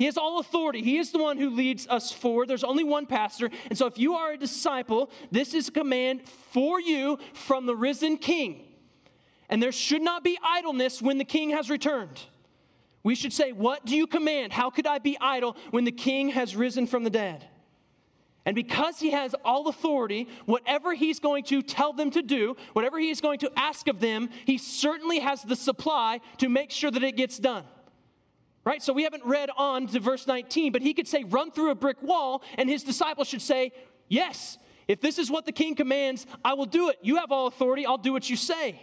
He 0.00 0.06
has 0.06 0.16
all 0.16 0.40
authority. 0.40 0.80
He 0.80 0.96
is 0.96 1.12
the 1.12 1.18
one 1.18 1.36
who 1.36 1.50
leads 1.50 1.86
us 1.86 2.10
forward. 2.10 2.48
There's 2.48 2.64
only 2.64 2.84
one 2.84 3.04
pastor. 3.04 3.50
And 3.68 3.76
so, 3.76 3.84
if 3.84 3.98
you 3.98 4.14
are 4.14 4.32
a 4.32 4.38
disciple, 4.38 5.10
this 5.30 5.52
is 5.52 5.68
a 5.68 5.72
command 5.72 6.26
for 6.26 6.80
you 6.80 7.18
from 7.34 7.66
the 7.66 7.76
risen 7.76 8.16
king. 8.16 8.66
And 9.50 9.62
there 9.62 9.72
should 9.72 10.00
not 10.00 10.24
be 10.24 10.38
idleness 10.42 11.02
when 11.02 11.18
the 11.18 11.24
king 11.26 11.50
has 11.50 11.68
returned. 11.68 12.18
We 13.02 13.14
should 13.14 13.34
say, 13.34 13.52
What 13.52 13.84
do 13.84 13.94
you 13.94 14.06
command? 14.06 14.54
How 14.54 14.70
could 14.70 14.86
I 14.86 15.00
be 15.00 15.18
idle 15.20 15.54
when 15.70 15.84
the 15.84 15.92
king 15.92 16.30
has 16.30 16.56
risen 16.56 16.86
from 16.86 17.04
the 17.04 17.10
dead? 17.10 17.44
And 18.46 18.54
because 18.54 19.00
he 19.00 19.10
has 19.10 19.34
all 19.44 19.68
authority, 19.68 20.28
whatever 20.46 20.94
he's 20.94 21.20
going 21.20 21.44
to 21.44 21.60
tell 21.60 21.92
them 21.92 22.10
to 22.12 22.22
do, 22.22 22.56
whatever 22.72 22.98
he 22.98 23.10
is 23.10 23.20
going 23.20 23.40
to 23.40 23.52
ask 23.54 23.86
of 23.86 24.00
them, 24.00 24.30
he 24.46 24.56
certainly 24.56 25.18
has 25.18 25.42
the 25.42 25.56
supply 25.56 26.22
to 26.38 26.48
make 26.48 26.70
sure 26.70 26.90
that 26.90 27.04
it 27.04 27.16
gets 27.16 27.38
done. 27.38 27.64
Right? 28.70 28.80
So 28.80 28.92
we 28.92 29.02
haven't 29.02 29.24
read 29.24 29.50
on 29.56 29.88
to 29.88 29.98
verse 29.98 30.28
19, 30.28 30.70
but 30.70 30.80
he 30.80 30.94
could 30.94 31.08
say, 31.08 31.24
run 31.24 31.50
through 31.50 31.72
a 31.72 31.74
brick 31.74 32.00
wall, 32.04 32.40
and 32.56 32.70
his 32.70 32.84
disciples 32.84 33.26
should 33.26 33.42
say, 33.42 33.72
Yes, 34.06 34.58
if 34.86 35.00
this 35.00 35.18
is 35.18 35.28
what 35.28 35.44
the 35.44 35.50
king 35.50 35.74
commands, 35.74 36.24
I 36.44 36.54
will 36.54 36.66
do 36.66 36.88
it. 36.88 36.98
You 37.02 37.16
have 37.16 37.32
all 37.32 37.48
authority, 37.48 37.84
I'll 37.84 37.98
do 37.98 38.12
what 38.12 38.30
you 38.30 38.36
say. 38.36 38.80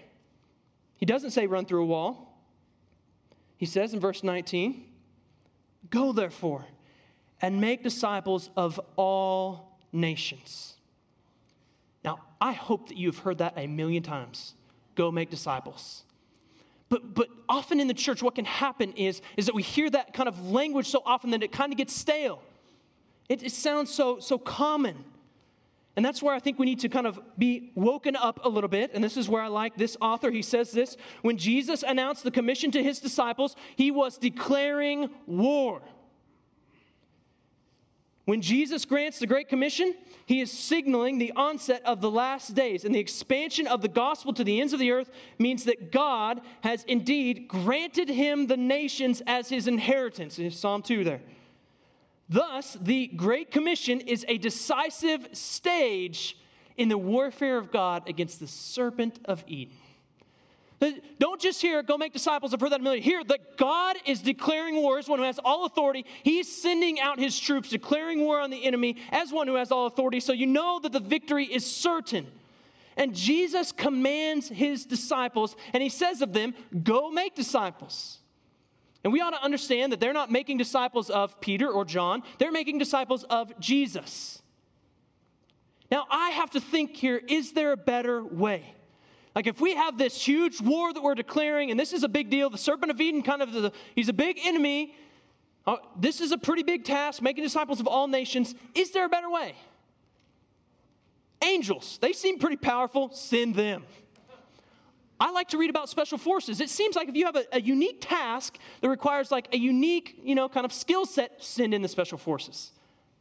He 0.98 1.06
doesn't 1.06 1.32
say 1.32 1.48
run 1.48 1.66
through 1.66 1.84
a 1.84 1.86
wall. 1.86 2.38
He 3.56 3.66
says 3.66 3.94
in 3.94 4.02
verse 4.02 4.26
19, 4.26 4.84
Go 5.90 6.12
therefore 6.12 6.66
and 7.42 7.62
make 7.62 7.82
disciples 7.82 8.50
of 8.58 8.82
all 8.98 9.80
nations. 9.94 10.76
Now, 12.04 12.20
I 12.42 12.52
hope 12.52 12.90
that 12.90 12.98
you've 12.98 13.20
heard 13.20 13.38
that 13.38 13.54
a 13.56 13.68
million 13.68 14.04
times. 14.04 14.54
Go 14.96 15.12
make 15.12 15.30
disciples. 15.30 16.04
But, 16.90 17.14
but 17.14 17.28
often 17.50 17.80
in 17.80 17.88
the 17.88 17.94
church, 17.94 18.24
what 18.24 18.36
can 18.36 18.46
happen 18.46 18.94
is, 18.94 19.22
is 19.36 19.46
that 19.48 19.56
we 19.56 19.64
hear 19.64 19.90
that 19.90 20.14
kind 20.14 20.30
of 20.30 20.50
language 20.50 20.88
so 20.88 21.02
often 21.06 21.32
that 21.32 21.44
it 21.44 21.52
kind 21.52 21.74
of 21.74 21.78
gets 21.78 21.94
stale. 21.94 22.42
It, 23.28 23.44
it 23.44 23.52
sounds 23.52 23.94
so, 23.94 24.20
so 24.20 24.38
common. 24.38 25.04
And 25.98 26.06
that's 26.06 26.22
where 26.22 26.34
I 26.34 26.40
think 26.40 26.60
we 26.60 26.66
need 26.68 26.80
to 26.82 26.90
kind 26.90 27.08
of 27.08 27.20
be 27.38 27.72
woken 27.74 28.16
up 28.16 28.40
a 28.46 28.50
little 28.50 28.68
bit. 28.68 28.92
And 28.94 29.04
this 29.04 29.18
is 29.18 29.28
where 29.28 29.42
I 29.42 29.48
like 29.48 29.76
this 29.76 29.98
author. 30.00 30.30
He 30.30 30.44
says 30.44 30.72
this 30.72 30.96
When 31.24 31.38
Jesus 31.38 31.84
announced 31.84 32.24
the 32.24 32.32
commission 32.32 32.72
to 32.72 32.84
his 32.84 33.00
disciples, 33.00 33.56
he 33.76 33.92
was 33.92 34.18
declaring 34.18 35.10
war. 35.26 35.82
When 38.28 38.42
Jesus 38.42 38.84
grants 38.84 39.20
the 39.20 39.26
Great 39.26 39.48
Commission, 39.48 39.96
he 40.26 40.42
is 40.42 40.52
signaling 40.52 41.18
the 41.18 41.32
onset 41.38 41.82
of 41.86 42.02
the 42.02 42.12
last 42.12 42.54
days. 42.56 42.84
And 42.84 42.94
the 42.94 43.00
expansion 43.00 43.68
of 43.68 43.82
the 43.82 43.88
gospel 43.88 44.34
to 44.34 44.44
the 44.44 44.60
ends 44.60 44.74
of 44.74 44.82
the 44.82 44.92
earth 44.92 45.10
means 45.40 45.64
that 45.64 45.94
God 45.94 46.42
has 46.60 46.84
indeed 46.90 47.48
granted 47.48 48.10
him 48.10 48.48
the 48.48 48.58
nations 48.58 49.22
as 49.26 49.48
his 49.48 49.66
inheritance. 49.66 50.40
In 50.40 50.52
Psalm 50.52 50.82
2 50.82 51.06
there. 51.06 51.22
Thus, 52.28 52.78
the 52.82 53.08
Great 53.08 53.50
Commission 53.50 54.02
is 54.02 54.26
a 54.28 54.38
decisive 54.38 55.30
stage 55.32 56.38
in 56.76 56.90
the 56.90 56.98
warfare 56.98 57.58
of 57.58 57.72
God 57.72 58.10
against 58.10 58.42
the 58.42 58.48
serpent 58.48 59.22
of 59.24 59.46
Eden. 59.48 59.78
Don't 61.18 61.42
just 61.42 61.60
hear, 61.62 61.82
go 61.82 61.98
make 61.98 62.14
disciples. 62.14 62.54
I've 62.54 62.62
heard 62.62 62.72
that 62.72 62.82
million. 62.82 63.04
Hear 63.04 63.24
that 63.24 63.58
God 63.58 63.96
is 64.06 64.22
declaring 64.22 64.76
war 64.76 65.00
as 65.00 65.08
one 65.08 65.18
who 65.18 65.26
has 65.26 65.40
all 65.40 65.66
authority. 65.66 66.06
He's 66.22 66.62
sending 66.62 67.00
out 67.00 67.20
his 67.20 67.40
troops, 67.40 67.70
declaring 67.70 68.20
war 68.20 68.40
on 68.40 68.52
the 68.52 68.64
enemy 68.64 68.98
as 69.12 69.32
one 69.32 69.48
who 69.48 69.56
has 69.56 69.72
all 69.72 69.88
authority. 69.88 70.20
So 70.20 70.34
you 70.34 70.46
know 70.46 70.80
that 70.80 70.92
the 70.92 71.00
victory 71.00 71.46
is 71.46 71.66
certain. 71.66 72.28
And 72.96 73.16
Jesus 73.16 73.72
commands 73.72 74.50
his 74.50 74.86
disciples, 74.86 75.56
and 75.74 75.82
he 75.82 75.90
says 75.90 76.22
of 76.22 76.34
them, 76.34 76.54
Go 76.84 77.12
make 77.12 77.36
disciples. 77.36 78.20
And 79.04 79.14
we 79.14 79.22
ought 79.22 79.32
to 79.32 79.44
understand 79.44 79.92
that 79.92 80.00
they're 80.00 80.14
not 80.14 80.32
making 80.32 80.58
disciples 80.58 81.10
of 81.10 81.40
Peter 81.40 81.70
or 81.70 81.86
John, 81.86 82.24
they're 82.40 82.52
making 82.52 82.78
disciples 82.78 83.24
of 83.26 83.58
Jesus. 83.60 84.42
Now, 85.90 86.06
I 86.10 86.32
have 86.32 86.52
to 86.52 86.60
think 86.60 86.96
here 86.96 87.22
is 87.28 87.54
there 87.54 87.72
a 87.72 87.78
better 87.78 88.24
way? 88.24 88.74
Like 89.38 89.46
if 89.46 89.62
we 89.62 89.76
have 89.76 90.00
this 90.00 90.20
huge 90.20 90.62
war 90.62 90.92
that 90.92 91.04
we're 91.04 91.14
declaring, 91.14 91.70
and 91.70 91.80
this 91.80 91.94
is 91.94 92.02
a 92.02 92.10
big 92.10 92.32
deal, 92.32 92.50
the 92.50 92.58
serpent 92.58 92.90
of 92.90 93.00
Eden 93.00 93.22
kind 93.22 93.44
of, 93.44 93.54
the, 93.54 93.72
he's 93.94 94.10
a 94.10 94.14
big 94.14 94.40
enemy. 94.44 94.96
Uh, 95.68 95.76
this 95.96 96.22
is 96.22 96.32
a 96.32 96.40
pretty 96.40 96.64
big 96.64 96.84
task, 96.84 97.22
making 97.22 97.44
disciples 97.44 97.80
of 97.80 97.86
all 97.86 98.08
nations. 98.08 98.56
Is 98.74 98.90
there 98.94 99.06
a 99.06 99.10
better 99.10 99.30
way? 99.30 99.54
Angels, 101.44 102.00
they 102.02 102.14
seem 102.14 102.40
pretty 102.40 102.56
powerful, 102.56 103.12
send 103.14 103.54
them. 103.54 103.84
I 105.20 105.30
like 105.30 105.50
to 105.50 105.60
read 105.60 105.70
about 105.70 105.88
special 105.88 106.18
forces. 106.18 106.60
It 106.60 106.72
seems 106.72 106.96
like 106.96 107.08
if 107.08 107.16
you 107.16 107.28
have 107.28 107.36
a, 107.36 107.46
a 107.52 107.62
unique 107.62 108.00
task 108.02 108.58
that 108.82 108.90
requires 108.90 109.30
like 109.30 109.54
a 109.54 109.58
unique, 109.60 110.20
you 110.24 110.34
know, 110.34 110.50
kind 110.50 110.66
of 110.66 110.74
skill 110.74 111.06
set, 111.06 111.44
send 111.44 111.76
in 111.76 111.84
the 111.84 111.88
special 111.88 112.18
forces. 112.18 112.72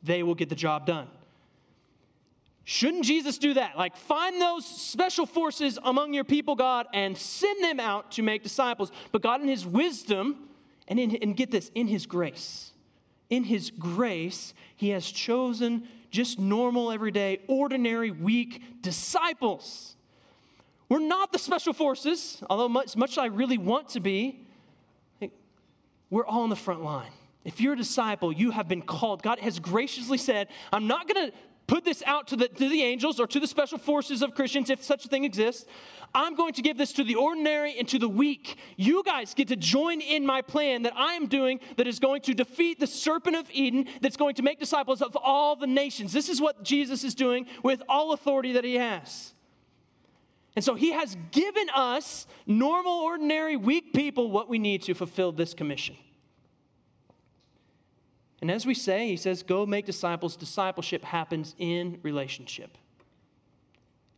They 0.02 0.22
will 0.22 0.34
get 0.34 0.48
the 0.48 0.54
job 0.54 0.86
done. 0.86 1.08
Shouldn't 2.68 3.04
Jesus 3.04 3.38
do 3.38 3.54
that? 3.54 3.78
Like, 3.78 3.96
find 3.96 4.42
those 4.42 4.66
special 4.66 5.24
forces 5.24 5.78
among 5.84 6.12
your 6.12 6.24
people, 6.24 6.56
God, 6.56 6.88
and 6.92 7.16
send 7.16 7.62
them 7.62 7.78
out 7.78 8.10
to 8.12 8.22
make 8.22 8.42
disciples. 8.42 8.90
But 9.12 9.22
God, 9.22 9.40
in 9.40 9.46
His 9.46 9.64
wisdom, 9.64 10.48
and, 10.88 10.98
in, 10.98 11.14
and 11.22 11.36
get 11.36 11.52
this, 11.52 11.70
in 11.76 11.86
His 11.86 12.06
grace, 12.06 12.72
in 13.30 13.44
His 13.44 13.70
grace, 13.70 14.52
He 14.74 14.88
has 14.88 15.06
chosen 15.06 15.86
just 16.10 16.40
normal, 16.40 16.90
everyday, 16.90 17.38
ordinary, 17.46 18.10
weak 18.10 18.82
disciples. 18.82 19.94
We're 20.88 20.98
not 20.98 21.30
the 21.30 21.38
special 21.38 21.72
forces, 21.72 22.42
although 22.50 22.68
much, 22.68 22.96
much 22.96 23.16
I 23.16 23.26
really 23.26 23.58
want 23.58 23.90
to 23.90 24.00
be. 24.00 24.44
We're 26.10 26.26
all 26.26 26.42
on 26.42 26.50
the 26.50 26.56
front 26.56 26.82
line. 26.82 27.12
If 27.44 27.60
you're 27.60 27.74
a 27.74 27.76
disciple, 27.76 28.32
you 28.32 28.50
have 28.50 28.66
been 28.66 28.82
called. 28.82 29.22
God 29.22 29.38
has 29.38 29.60
graciously 29.60 30.18
said, 30.18 30.48
I'm 30.72 30.88
not 30.88 31.06
going 31.06 31.30
to 31.30 31.36
put 31.66 31.84
this 31.84 32.02
out 32.06 32.28
to 32.28 32.36
the, 32.36 32.48
to 32.48 32.68
the 32.68 32.82
angels 32.82 33.18
or 33.18 33.26
to 33.26 33.40
the 33.40 33.46
special 33.46 33.78
forces 33.78 34.22
of 34.22 34.34
Christians, 34.34 34.70
if 34.70 34.82
such 34.82 35.04
a 35.04 35.08
thing 35.08 35.24
exists. 35.24 35.66
I'm 36.14 36.34
going 36.34 36.52
to 36.54 36.62
give 36.62 36.78
this 36.78 36.92
to 36.94 37.04
the 37.04 37.16
ordinary 37.16 37.78
and 37.78 37.88
to 37.88 37.98
the 37.98 38.08
weak. 38.08 38.56
You 38.76 39.02
guys 39.04 39.34
get 39.34 39.48
to 39.48 39.56
join 39.56 40.00
in 40.00 40.24
my 40.24 40.42
plan 40.42 40.82
that 40.82 40.94
I 40.96 41.14
am 41.14 41.26
doing 41.26 41.60
that 41.76 41.86
is 41.86 41.98
going 41.98 42.22
to 42.22 42.34
defeat 42.34 42.80
the 42.80 42.86
serpent 42.86 43.36
of 43.36 43.50
Eden, 43.50 43.86
that's 44.00 44.16
going 44.16 44.34
to 44.36 44.42
make 44.42 44.58
disciples 44.58 45.02
of 45.02 45.16
all 45.16 45.56
the 45.56 45.66
nations. 45.66 46.12
This 46.12 46.28
is 46.28 46.40
what 46.40 46.62
Jesus 46.62 47.04
is 47.04 47.14
doing 47.14 47.46
with 47.62 47.82
all 47.88 48.12
authority 48.12 48.52
that 48.52 48.64
he 48.64 48.76
has. 48.76 49.34
And 50.54 50.64
so 50.64 50.74
he 50.74 50.92
has 50.92 51.16
given 51.32 51.68
us, 51.74 52.26
normal, 52.46 52.92
ordinary, 52.92 53.56
weak 53.56 53.92
people, 53.92 54.30
what 54.30 54.48
we 54.48 54.58
need 54.58 54.82
to 54.84 54.94
fulfill 54.94 55.32
this 55.32 55.52
commission. 55.52 55.96
And 58.40 58.50
as 58.50 58.66
we 58.66 58.74
say, 58.74 59.08
he 59.08 59.16
says, 59.16 59.42
go 59.42 59.64
make 59.64 59.86
disciples. 59.86 60.36
Discipleship 60.36 61.04
happens 61.04 61.54
in 61.58 61.98
relationship. 62.02 62.76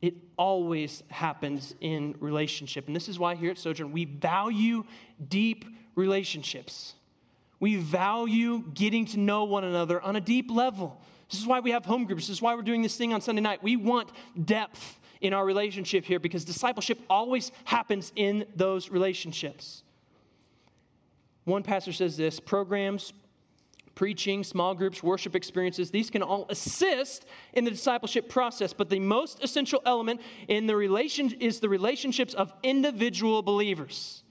It 0.01 0.15
always 0.37 1.03
happens 1.09 1.75
in 1.81 2.15
relationship. 2.21 2.87
And 2.87 2.95
this 2.95 3.09
is 3.09 3.19
why 3.19 3.35
here 3.35 3.51
at 3.51 3.59
Sojourn, 3.59 3.93
we 3.93 4.05
value 4.05 4.85
deep 5.29 5.65
relationships. 5.95 6.95
We 7.61 7.77
value 7.77 8.65
getting 8.75 9.07
to 9.07 9.19
know 9.19 9.45
one 9.45 9.65
another 9.65 10.01
on 10.01 10.15
a 10.15 10.21
deep 10.21 10.51
level. 10.51 11.01
This 11.31 11.41
is 11.41 11.47
why 11.47 11.61
we 11.61 11.73
have 11.73 11.85
home 11.85 12.05
groups. 12.05 12.29
This 12.29 12.37
is 12.37 12.43
why 12.43 12.55
we're 12.55 12.63
doing 12.63 12.83
this 12.83 12.97
thing 12.97 13.13
on 13.13 13.21
Sunday 13.21 13.43
night. 13.43 13.63
We 13.63 13.77
want 13.77 14.11
depth 14.45 15.01
in 15.21 15.35
our 15.35 15.45
relationship 15.45 16.05
here 16.05 16.21
because 16.21 16.45
discipleship 16.45 17.01
always 17.11 17.51
happens 17.65 18.13
in 18.15 18.47
those 18.55 18.91
relationships. 18.91 19.83
One 21.45 21.63
pastor 21.63 21.93
says 21.93 22.17
this 22.17 22.39
programs, 22.39 23.13
preaching, 23.99 24.45
small 24.45 24.77
groups, 24.77 25.03
worship 25.03 25.35
experiences, 25.35 25.91
these 25.91 26.09
can 26.09 26.23
all 26.23 26.47
assist 26.51 27.27
in 27.53 27.65
the 27.65 27.71
discipleship 27.73 28.29
process, 28.29 28.73
but 28.73 28.89
the 28.89 29.01
most 29.01 29.43
essential 29.43 29.83
element 29.85 30.21
in 30.47 30.69
the 30.69 30.77
relation 30.77 31.33
is 31.41 31.59
the 31.59 31.69
relationships 31.69 32.33
of 32.33 32.53
individual 32.63 33.43
believers. 33.43 34.23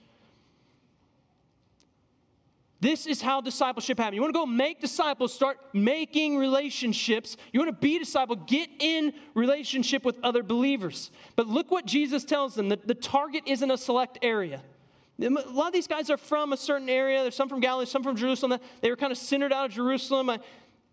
This 2.80 3.06
is 3.06 3.22
how 3.22 3.42
discipleship 3.42 3.98
happens. 3.98 4.16
You 4.16 4.22
want 4.22 4.34
to 4.34 4.40
go 4.40 4.46
make 4.46 4.80
disciples, 4.80 5.34
start 5.34 5.58
making 5.74 6.38
relationships. 6.38 7.36
You 7.52 7.60
want 7.60 7.70
to 7.70 7.78
be 7.78 7.98
a 7.98 8.00
disciple, 8.00 8.38
get 8.38 8.70
in 8.80 9.12
relationship 9.34 10.06
with 10.06 10.18
other 10.24 10.44
believers. 10.44 11.12
But 11.36 11.48
look 11.48 11.72
what 11.72 11.86
Jesus 11.86 12.24
tells 12.24 12.56
them 12.56 12.70
that 12.70 12.88
the 12.88 12.96
target 12.96 13.44
isn't 13.46 13.70
a 13.70 13.78
select 13.78 14.18
area. 14.22 14.62
A 15.20 15.30
lot 15.30 15.68
of 15.68 15.74
these 15.74 15.88
guys 15.88 16.10
are 16.10 16.18
from 16.18 16.54
a 16.54 16.58
certain 16.58 16.90
area. 16.90 17.22
There's 17.22 17.36
some 17.36 17.50
from 17.50 17.60
Galilee, 17.60 17.86
some 17.86 18.04
from 18.04 18.16
Jerusalem. 18.16 18.60
They 18.82 18.90
were 18.90 18.96
kind 18.96 19.12
of 19.12 19.18
centered 19.18 19.52
out 19.52 19.66
of 19.66 19.72
Jerusalem. 19.72 20.32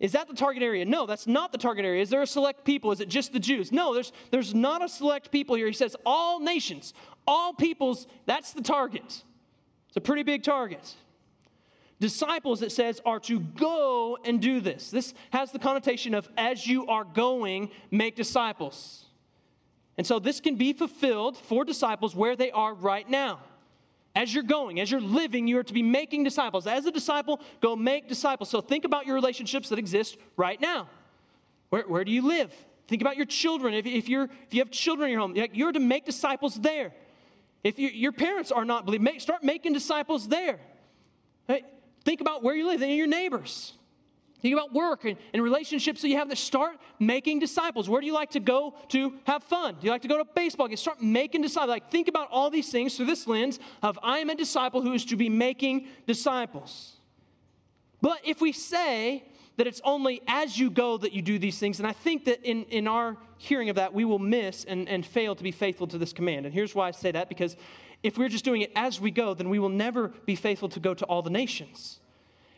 Is 0.00 0.12
that 0.12 0.28
the 0.28 0.34
target 0.34 0.62
area? 0.62 0.84
No, 0.84 1.06
that's 1.06 1.26
not 1.26 1.52
the 1.52 1.58
target 1.58 1.84
area. 1.84 2.02
Is 2.02 2.10
there 2.10 2.22
a 2.22 2.26
select 2.26 2.64
people? 2.64 2.90
Is 2.90 3.00
it 3.00 3.08
just 3.08 3.32
the 3.32 3.38
Jews? 3.38 3.70
No, 3.70 3.94
there's, 3.94 4.12
there's 4.30 4.54
not 4.54 4.82
a 4.82 4.88
select 4.88 5.30
people 5.30 5.56
here. 5.56 5.66
He 5.66 5.72
says 5.72 5.94
all 6.06 6.40
nations, 6.40 6.94
all 7.26 7.52
peoples, 7.52 8.06
that's 8.26 8.52
the 8.52 8.62
target. 8.62 9.22
It's 9.88 9.96
a 9.96 10.00
pretty 10.00 10.22
big 10.22 10.42
target. 10.42 10.94
Disciples, 12.00 12.60
it 12.62 12.72
says, 12.72 13.00
are 13.06 13.20
to 13.20 13.38
go 13.38 14.18
and 14.24 14.40
do 14.40 14.60
this. 14.60 14.90
This 14.90 15.14
has 15.30 15.52
the 15.52 15.58
connotation 15.58 16.14
of 16.14 16.28
as 16.36 16.66
you 16.66 16.86
are 16.86 17.04
going, 17.04 17.70
make 17.90 18.16
disciples. 18.16 19.06
And 19.96 20.06
so 20.06 20.18
this 20.18 20.40
can 20.40 20.56
be 20.56 20.72
fulfilled 20.72 21.36
for 21.36 21.64
disciples 21.64 22.16
where 22.16 22.36
they 22.36 22.50
are 22.50 22.74
right 22.74 23.08
now. 23.08 23.38
As 24.14 24.32
you're 24.32 24.44
going, 24.44 24.80
as 24.80 24.90
you're 24.90 25.00
living, 25.00 25.48
you 25.48 25.58
are 25.58 25.64
to 25.64 25.72
be 25.72 25.82
making 25.82 26.22
disciples. 26.22 26.66
As 26.66 26.86
a 26.86 26.92
disciple, 26.92 27.40
go 27.60 27.74
make 27.74 28.08
disciples. 28.08 28.48
So 28.48 28.60
think 28.60 28.84
about 28.84 29.06
your 29.06 29.14
relationships 29.16 29.68
that 29.70 29.78
exist 29.78 30.16
right 30.36 30.60
now. 30.60 30.88
Where, 31.70 31.82
where 31.82 32.04
do 32.04 32.12
you 32.12 32.22
live? 32.22 32.52
Think 32.86 33.02
about 33.02 33.16
your 33.16 33.26
children. 33.26 33.74
If, 33.74 33.86
if, 33.86 34.08
you're, 34.08 34.24
if 34.24 34.54
you 34.54 34.60
have 34.60 34.70
children 34.70 35.08
in 35.08 35.12
your 35.12 35.20
home, 35.20 35.34
you're 35.52 35.72
to 35.72 35.80
make 35.80 36.04
disciples 36.04 36.54
there. 36.54 36.92
If 37.64 37.78
you, 37.78 37.88
your 37.88 38.12
parents 38.12 38.52
are 38.52 38.64
not 38.64 38.84
believing, 38.84 39.18
start 39.18 39.42
making 39.42 39.72
disciples 39.72 40.28
there. 40.28 40.60
Right? 41.48 41.64
Think 42.04 42.20
about 42.20 42.42
where 42.42 42.54
you 42.54 42.66
live 42.66 42.82
and 42.82 42.92
your 42.92 43.06
neighbors. 43.06 43.72
Think 44.44 44.52
about 44.52 44.74
work 44.74 45.06
and, 45.06 45.16
and, 45.32 45.42
relationships 45.42 46.02
that 46.02 46.08
you 46.08 46.18
have 46.18 46.28
that 46.28 46.36
start 46.36 46.76
making 46.98 47.38
disciples. 47.38 47.88
Where 47.88 48.02
do 48.02 48.06
you 48.06 48.12
like 48.12 48.32
to 48.32 48.40
go 48.40 48.74
to 48.88 49.14
have 49.26 49.42
fun? 49.42 49.76
Do 49.80 49.86
you 49.86 49.90
like 49.90 50.02
to 50.02 50.08
go 50.08 50.18
to 50.18 50.24
baseball 50.34 50.68
games? 50.68 50.80
Start 50.80 51.02
making 51.02 51.40
disciples. 51.40 51.70
Like 51.70 51.90
think 51.90 52.08
about 52.08 52.28
all 52.30 52.50
these 52.50 52.68
things 52.68 52.94
through 52.94 53.06
this 53.06 53.26
lens 53.26 53.58
of 53.82 53.98
I 54.02 54.18
am 54.18 54.28
a 54.28 54.34
disciple 54.34 54.82
who 54.82 54.92
is 54.92 55.06
to 55.06 55.16
be 55.16 55.30
making 55.30 55.86
disciples. 56.06 56.96
But 58.02 58.20
if 58.22 58.42
we 58.42 58.52
say 58.52 59.24
that 59.56 59.66
it's 59.66 59.80
only 59.82 60.20
as 60.26 60.58
you 60.58 60.68
go 60.68 60.98
that 60.98 61.14
you 61.14 61.22
do 61.22 61.38
these 61.38 61.58
things, 61.58 61.78
and 61.78 61.88
I 61.88 61.92
think 61.92 62.26
that 62.26 62.44
in, 62.44 62.64
in 62.64 62.86
our 62.86 63.16
hearing 63.38 63.70
of 63.70 63.76
that, 63.76 63.94
we 63.94 64.04
will 64.04 64.18
miss 64.18 64.64
and, 64.64 64.86
and 64.90 65.06
fail 65.06 65.34
to 65.34 65.42
be 65.42 65.52
faithful 65.52 65.86
to 65.86 65.96
this 65.96 66.12
command. 66.12 66.44
And 66.44 66.54
here's 66.54 66.74
why 66.74 66.88
I 66.88 66.90
say 66.90 67.10
that 67.12 67.30
because 67.30 67.56
if 68.02 68.18
we're 68.18 68.28
just 68.28 68.44
doing 68.44 68.60
it 68.60 68.72
as 68.76 69.00
we 69.00 69.10
go, 69.10 69.32
then 69.32 69.48
we 69.48 69.58
will 69.58 69.70
never 69.70 70.08
be 70.08 70.36
faithful 70.36 70.68
to 70.68 70.80
go 70.80 70.92
to 70.92 71.06
all 71.06 71.22
the 71.22 71.30
nations. 71.30 72.00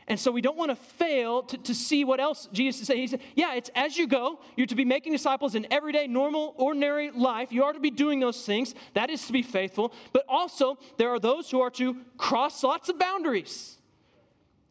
And 0.08 0.20
so 0.20 0.30
we 0.30 0.40
don't 0.40 0.56
want 0.56 0.70
to 0.70 0.76
fail 0.76 1.42
to, 1.42 1.58
to 1.58 1.74
see 1.74 2.04
what 2.04 2.20
else 2.20 2.48
Jesus 2.52 2.82
is 2.82 2.86
saying. 2.86 3.00
He 3.00 3.06
said, 3.08 3.20
Yeah, 3.34 3.54
it's 3.54 3.70
as 3.74 3.96
you 3.96 4.06
go. 4.06 4.38
You're 4.56 4.68
to 4.68 4.76
be 4.76 4.84
making 4.84 5.12
disciples 5.12 5.54
in 5.56 5.66
everyday, 5.70 6.06
normal, 6.06 6.54
ordinary 6.56 7.10
life. 7.10 7.50
You 7.50 7.64
are 7.64 7.72
to 7.72 7.80
be 7.80 7.90
doing 7.90 8.20
those 8.20 8.44
things. 8.46 8.74
That 8.94 9.10
is 9.10 9.26
to 9.26 9.32
be 9.32 9.42
faithful. 9.42 9.92
But 10.12 10.24
also, 10.28 10.78
there 10.96 11.10
are 11.10 11.18
those 11.18 11.50
who 11.50 11.60
are 11.60 11.70
to 11.70 11.96
cross 12.18 12.62
lots 12.62 12.88
of 12.88 12.98
boundaries 12.98 13.78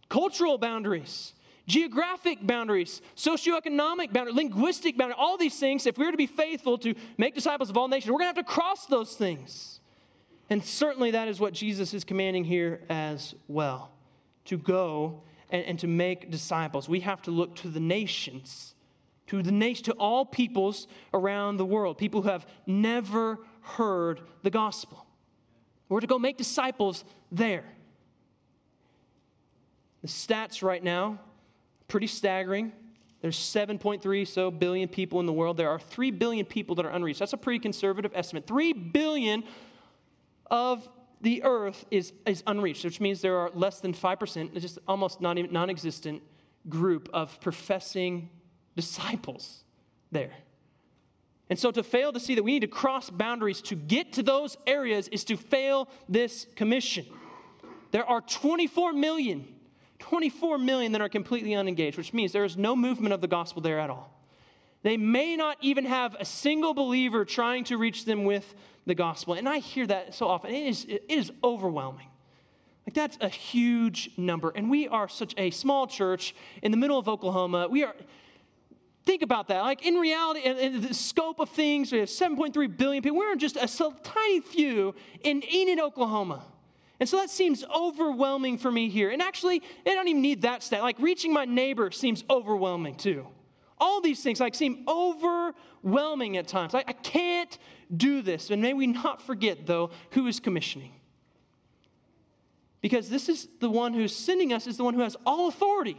cultural 0.08 0.58
boundaries, 0.58 1.34
geographic 1.68 2.46
boundaries, 2.46 3.02
socioeconomic 3.18 4.14
boundaries, 4.14 4.36
linguistic 4.36 4.98
boundaries, 4.98 5.18
all 5.20 5.36
these 5.36 5.60
things. 5.60 5.86
If 5.86 5.98
we're 5.98 6.12
to 6.12 6.18
be 6.18 6.28
faithful 6.28 6.78
to 6.78 6.94
make 7.18 7.36
disciples 7.36 7.70
of 7.70 7.76
all 7.76 7.88
nations, 7.88 8.12
we're 8.12 8.20
going 8.20 8.32
to 8.34 8.38
have 8.40 8.46
to 8.46 8.50
cross 8.50 8.86
those 8.86 9.16
things. 9.16 9.82
And 10.50 10.64
certainly 10.64 11.12
that 11.12 11.28
is 11.28 11.40
what 11.40 11.54
Jesus 11.54 11.94
is 11.94 12.04
commanding 12.04 12.46
here 12.46 12.82
as 12.88 13.34
well 13.48 13.95
to 14.46 14.58
go 14.58 15.22
and, 15.50 15.64
and 15.66 15.80
to 15.80 15.88
make 15.88 16.32
disciples. 16.32 16.88
We 16.88 17.02
have 17.02 17.22
to 17.24 17.32
look 17.32 17.56
to 17.58 17.70
the 17.70 17.80
nations, 17.80 18.76
to 19.28 19.42
the 19.42 19.52
nation, 19.52 19.86
to 19.86 19.94
all 19.94 20.26
peoples 20.26 20.88
around 21.14 21.58
the 21.58 21.66
world, 21.66 21.98
people 21.98 22.22
who 22.22 22.30
have 22.30 22.48
never 22.66 23.40
heard 23.62 24.22
the 24.44 24.50
gospel. 24.50 25.06
We're 25.90 26.00
to 26.00 26.08
go 26.08 26.20
make 26.20 26.38
disciples 26.38 27.04
there. 27.32 27.66
The 30.02 30.08
stats 30.08 30.62
right 30.62 30.84
now, 30.84 31.20
pretty 31.88 32.08
staggering. 32.08 32.72
There's 33.22 33.38
7.3 33.38 34.28
so 34.28 34.52
billion 34.52 34.88
people 34.88 35.20
in 35.20 35.26
the 35.26 35.34
world. 35.34 35.58
There 35.58 35.70
are 35.70 35.80
3 35.80 36.12
billion 36.12 36.46
people 36.46 36.76
that 36.76 36.86
are 36.86 36.92
unreached. 36.92 37.20
That's 37.20 37.34
a 37.34 37.38
pretty 37.38 37.60
conservative 37.60 38.12
estimate. 38.14 38.46
3 38.46 38.74
billion 38.74 39.44
of 40.52 40.88
the 41.22 41.44
earth 41.44 41.86
is, 41.92 42.14
is 42.26 42.44
unreached, 42.46 42.84
which 42.84 43.00
means 43.00 43.22
there 43.22 43.38
are 43.38 43.52
less 43.54 43.80
than 43.80 43.94
5%, 43.94 44.60
just 44.60 44.80
almost 44.88 45.22
non 45.22 45.70
existent 45.70 46.22
group 46.70 47.10
of 47.14 47.40
professing 47.42 48.30
disciples 48.76 49.64
there. 50.12 50.34
And 51.50 51.60
so 51.60 51.72
to 51.72 51.84
fail 51.84 52.12
to 52.12 52.20
see 52.20 52.36
that 52.36 52.44
we 52.44 52.54
need 52.54 52.62
to 52.62 52.68
cross 52.68 53.10
boundaries 53.10 53.62
to 53.64 53.76
get 53.76 54.14
to 54.14 54.24
those 54.24 54.58
areas 54.66 55.08
is 55.10 55.24
to 55.26 55.38
fail 55.38 55.88
this 56.10 56.48
commission. 56.56 57.06
There 57.92 58.06
are 58.06 58.22
24 58.22 58.94
million, 58.94 59.48
24 60.00 60.58
million 60.58 60.92
that 60.94 61.02
are 61.02 61.10
completely 61.10 61.54
unengaged, 61.54 61.98
which 61.98 62.14
means 62.14 62.32
there 62.32 62.46
is 62.46 62.58
no 62.58 62.76
movement 62.76 63.14
of 63.14 63.22
the 63.22 63.28
gospel 63.28 63.62
there 63.62 63.80
at 63.80 63.90
all. 63.90 64.12
They 64.82 64.98
may 64.98 65.36
not 65.36 65.58
even 65.62 65.86
have 65.86 66.16
a 66.20 66.26
single 66.26 66.74
believer 66.74 67.26
trying 67.26 67.64
to 67.66 67.78
reach 67.78 68.06
them 68.06 68.24
with 68.24 68.54
the 68.86 68.96
gospel. 68.96 69.34
And 69.34 69.48
I 69.48 69.60
hear 69.60 69.88
that 69.88 70.14
so 70.14 70.28
often. 70.28 70.52
It 70.52 70.68
is, 70.68 70.86
it 70.86 71.06
is 71.10 71.32
overwhelming. 71.44 72.08
Like, 72.86 72.94
that's 72.94 73.18
a 73.20 73.30
huge 73.30 74.12
number. 74.16 74.52
And 74.56 74.70
we 74.70 74.88
are 74.88 75.08
such 75.08 75.34
a 75.38 75.50
small 75.50 75.88
church 75.88 76.36
in 76.62 76.72
the 76.72 76.78
middle 76.78 77.00
of 77.00 77.10
Oklahoma. 77.10 77.68
We 77.68 77.84
are, 77.84 77.96
think 79.06 79.24
about 79.24 79.48
that. 79.48 79.62
Like, 79.62 79.86
in 79.86 79.96
reality, 79.96 80.42
in, 80.42 80.58
in 80.58 80.82
the 80.82 80.94
scope 80.94 81.40
of 81.40 81.50
things, 81.50 81.92
we 81.92 82.00
have 82.00 82.10
7.3 82.10 82.78
billion 82.78 83.02
people. 83.02 83.18
We're 83.18 83.36
just 83.36 83.56
a 83.56 83.68
so 83.68 83.94
tiny 84.04 84.42
few 84.42 84.94
in 85.24 85.44
Enid, 85.52 85.80
Oklahoma. 85.80 86.44
And 87.00 87.10
so 87.10 87.18
that 87.18 87.30
seems 87.30 87.64
overwhelming 87.76 88.58
for 88.58 88.72
me 88.72 88.90
here. 88.90 89.10
And 89.10 89.22
actually, 89.22 89.62
I 89.86 89.96
don't 89.96 90.08
even 90.08 90.22
need 90.22 90.44
that 90.44 90.62
stat. 90.62 90.82
Like, 90.82 90.98
reaching 91.00 91.34
my 91.34 91.46
neighbor 91.46 91.90
seems 91.92 92.24
overwhelming 92.30 92.96
too. 92.96 93.28
All 93.78 94.02
these 94.02 94.24
things 94.24 94.40
like 94.40 94.56
seem 94.56 94.86
overwhelming 94.88 96.38
at 96.38 96.48
times. 96.48 96.74
Like, 96.74 96.90
I 96.90 96.94
can't 96.94 97.58
do 97.96 98.22
this. 98.22 98.50
And 98.50 98.62
may 98.62 98.74
we 98.74 98.88
not 98.88 99.22
forget, 99.22 99.66
though, 99.66 99.92
who 100.12 100.28
is 100.28 100.40
commissioning. 100.40 100.94
Because 102.82 103.10
this 103.10 103.28
is 103.30 103.48
the 103.60 103.70
one 103.70 103.94
who's 103.94 104.16
sending 104.16 104.54
us, 104.54 104.68
is 104.68 104.78
the 104.78 104.84
one 104.84 104.94
who 104.94 105.02
has 105.02 105.18
all 105.26 105.48
authority. 105.48 105.98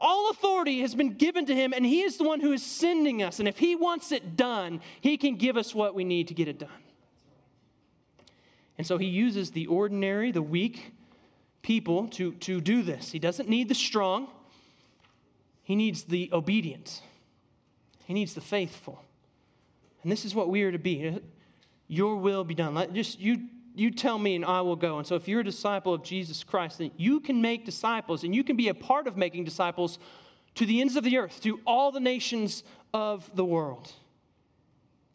All 0.00 0.30
authority 0.30 0.80
has 0.80 0.94
been 0.94 1.14
given 1.14 1.46
to 1.46 1.54
him, 1.54 1.72
and 1.74 1.84
he 1.84 2.02
is 2.02 2.16
the 2.16 2.24
one 2.24 2.40
who 2.40 2.52
is 2.52 2.62
sending 2.62 3.22
us. 3.22 3.38
And 3.38 3.46
if 3.46 3.58
he 3.58 3.76
wants 3.76 4.12
it 4.12 4.36
done, 4.36 4.80
he 5.00 5.16
can 5.16 5.36
give 5.36 5.56
us 5.56 5.74
what 5.74 5.94
we 5.94 6.04
need 6.04 6.28
to 6.28 6.34
get 6.34 6.48
it 6.48 6.58
done. 6.58 6.68
And 8.78 8.86
so 8.86 8.96
he 8.96 9.06
uses 9.06 9.50
the 9.50 9.66
ordinary, 9.66 10.32
the 10.32 10.42
weak 10.42 10.94
people 11.62 12.08
to, 12.08 12.32
to 12.32 12.60
do 12.60 12.82
this. 12.82 13.12
He 13.12 13.18
doesn't 13.18 13.48
need 13.48 13.68
the 13.68 13.74
strong, 13.74 14.28
he 15.70 15.76
needs 15.76 16.02
the 16.02 16.28
obedient, 16.32 17.00
he 18.04 18.12
needs 18.12 18.34
the 18.34 18.40
faithful. 18.40 19.04
And 20.02 20.10
this 20.10 20.24
is 20.24 20.34
what 20.34 20.48
we 20.48 20.64
are 20.64 20.72
to 20.72 20.80
be. 20.80 21.20
Your 21.86 22.16
will 22.16 22.42
be 22.42 22.56
done. 22.56 22.74
Let, 22.74 22.92
just 22.92 23.20
you, 23.20 23.42
you 23.76 23.92
tell 23.92 24.18
me, 24.18 24.34
and 24.34 24.44
I 24.44 24.62
will 24.62 24.74
go. 24.74 24.98
And 24.98 25.06
so, 25.06 25.14
if 25.14 25.28
you're 25.28 25.42
a 25.42 25.44
disciple 25.44 25.94
of 25.94 26.02
Jesus 26.02 26.42
Christ, 26.42 26.78
then 26.78 26.90
you 26.96 27.20
can 27.20 27.40
make 27.40 27.64
disciples, 27.64 28.24
and 28.24 28.34
you 28.34 28.42
can 28.42 28.56
be 28.56 28.66
a 28.66 28.74
part 28.74 29.06
of 29.06 29.16
making 29.16 29.44
disciples 29.44 30.00
to 30.56 30.66
the 30.66 30.80
ends 30.80 30.96
of 30.96 31.04
the 31.04 31.16
earth, 31.16 31.40
to 31.42 31.60
all 31.64 31.92
the 31.92 32.00
nations 32.00 32.64
of 32.92 33.30
the 33.36 33.44
world. 33.44 33.92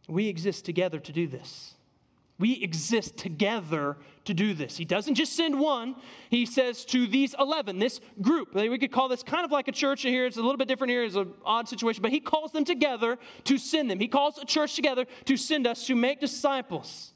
We 0.07 0.29
exist 0.29 0.63
together 0.63 0.99
to 1.01 1.11
do 1.11 1.27
this. 1.27 1.74
We 2.37 2.61
exist 2.61 3.17
together 3.17 3.97
to 4.25 4.33
do 4.33 4.53
this. 4.53 4.75
He 4.75 4.83
doesn't 4.83 5.15
just 5.15 5.33
send 5.33 5.59
one, 5.59 5.95
he 6.29 6.45
says 6.45 6.83
to 6.85 7.07
these 7.07 7.33
11, 7.39 7.79
this 7.79 8.01
group. 8.21 8.53
We 8.53 8.77
could 8.77 8.91
call 8.91 9.07
this 9.07 9.23
kind 9.23 9.45
of 9.45 9.51
like 9.51 9.67
a 9.67 9.71
church 9.71 10.01
here. 10.01 10.25
It's 10.25 10.37
a 10.37 10.41
little 10.41 10.57
bit 10.57 10.67
different 10.67 10.91
here. 10.91 11.03
It's 11.03 11.15
an 11.15 11.33
odd 11.45 11.69
situation, 11.69 12.01
but 12.01 12.11
he 12.11 12.19
calls 12.19 12.51
them 12.51 12.65
together 12.65 13.17
to 13.45 13.57
send 13.57 13.89
them. 13.89 13.99
He 13.99 14.07
calls 14.07 14.37
a 14.37 14.45
church 14.45 14.75
together 14.75 15.05
to 15.25 15.37
send 15.37 15.65
us 15.65 15.85
to 15.87 15.95
make 15.95 16.19
disciples. 16.19 17.13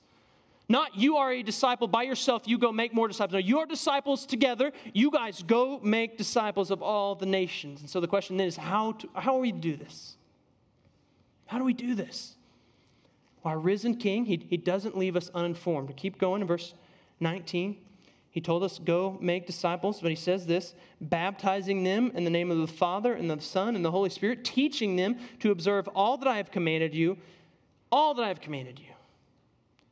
Not 0.69 0.95
you 0.95 1.17
are 1.17 1.31
a 1.31 1.41
disciple 1.41 1.87
by 1.87 2.03
yourself, 2.03 2.43
you 2.45 2.59
go 2.59 2.71
make 2.71 2.93
more 2.93 3.07
disciples. 3.07 3.33
No, 3.33 3.39
you 3.39 3.57
are 3.57 3.65
disciples 3.65 4.27
together. 4.27 4.71
You 4.93 5.09
guys 5.09 5.41
go 5.41 5.79
make 5.81 6.15
disciples 6.15 6.69
of 6.69 6.83
all 6.83 7.15
the 7.15 7.25
nations. 7.25 7.81
And 7.81 7.89
so 7.89 7.99
the 7.99 8.07
question 8.07 8.37
then 8.37 8.47
is 8.47 8.55
how, 8.55 8.91
to, 8.93 9.09
how 9.15 9.35
are 9.35 9.39
we 9.39 9.51
do 9.51 9.75
this? 9.75 10.15
How 11.47 11.57
do 11.57 11.63
we 11.63 11.73
do 11.73 11.95
this? 11.95 12.35
Our 13.45 13.57
risen 13.57 13.95
King, 13.95 14.25
he, 14.25 14.45
he 14.49 14.57
doesn't 14.57 14.97
leave 14.97 15.15
us 15.15 15.29
uninformed. 15.33 15.95
Keep 15.95 16.19
going 16.19 16.41
in 16.41 16.47
verse 16.47 16.73
19, 17.19 17.77
he 18.31 18.41
told 18.41 18.63
us, 18.63 18.79
Go 18.79 19.17
make 19.21 19.47
disciples, 19.47 20.01
but 20.01 20.09
he 20.09 20.15
says 20.15 20.45
this 20.45 20.73
baptizing 21.01 21.83
them 21.83 22.11
in 22.13 22.23
the 22.23 22.29
name 22.29 22.51
of 22.51 22.57
the 22.57 22.67
Father 22.67 23.13
and 23.13 23.29
the 23.29 23.41
Son 23.41 23.75
and 23.75 23.83
the 23.83 23.91
Holy 23.91 24.09
Spirit, 24.09 24.43
teaching 24.43 24.95
them 24.95 25.17
to 25.39 25.51
observe 25.51 25.87
all 25.89 26.17
that 26.17 26.27
I 26.27 26.37
have 26.37 26.51
commanded 26.51 26.93
you, 26.93 27.17
all 27.91 28.13
that 28.13 28.23
I 28.23 28.27
have 28.27 28.41
commanded 28.41 28.79
you. 28.79 28.85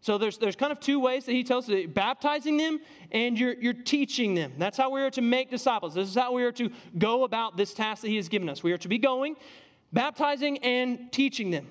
So 0.01 0.17
there's, 0.17 0.37
there's 0.37 0.55
kind 0.55 0.71
of 0.71 0.79
two 0.79 0.99
ways 0.99 1.25
that 1.25 1.33
he 1.33 1.43
tells 1.43 1.69
us 1.69 1.85
baptizing 1.87 2.55
them 2.55 2.79
and 3.11 3.37
you're, 3.37 3.55
you're 3.55 3.73
teaching 3.73 4.35
them. 4.35 4.53
That's 4.57 4.77
how 4.77 4.89
we 4.89 5.01
are 5.01 5.09
to 5.11 5.21
make 5.21 5.49
disciples. 5.49 5.95
This 5.95 6.07
is 6.07 6.15
how 6.15 6.31
we 6.31 6.43
are 6.43 6.51
to 6.53 6.69
go 6.97 7.23
about 7.23 7.57
this 7.57 7.73
task 7.73 8.03
that 8.03 8.09
he 8.09 8.15
has 8.15 8.29
given 8.29 8.47
us. 8.47 8.63
We 8.63 8.71
are 8.71 8.77
to 8.77 8.87
be 8.87 8.99
going, 8.99 9.35
baptizing, 9.91 10.59
and 10.59 11.11
teaching 11.11 11.51
them. 11.51 11.67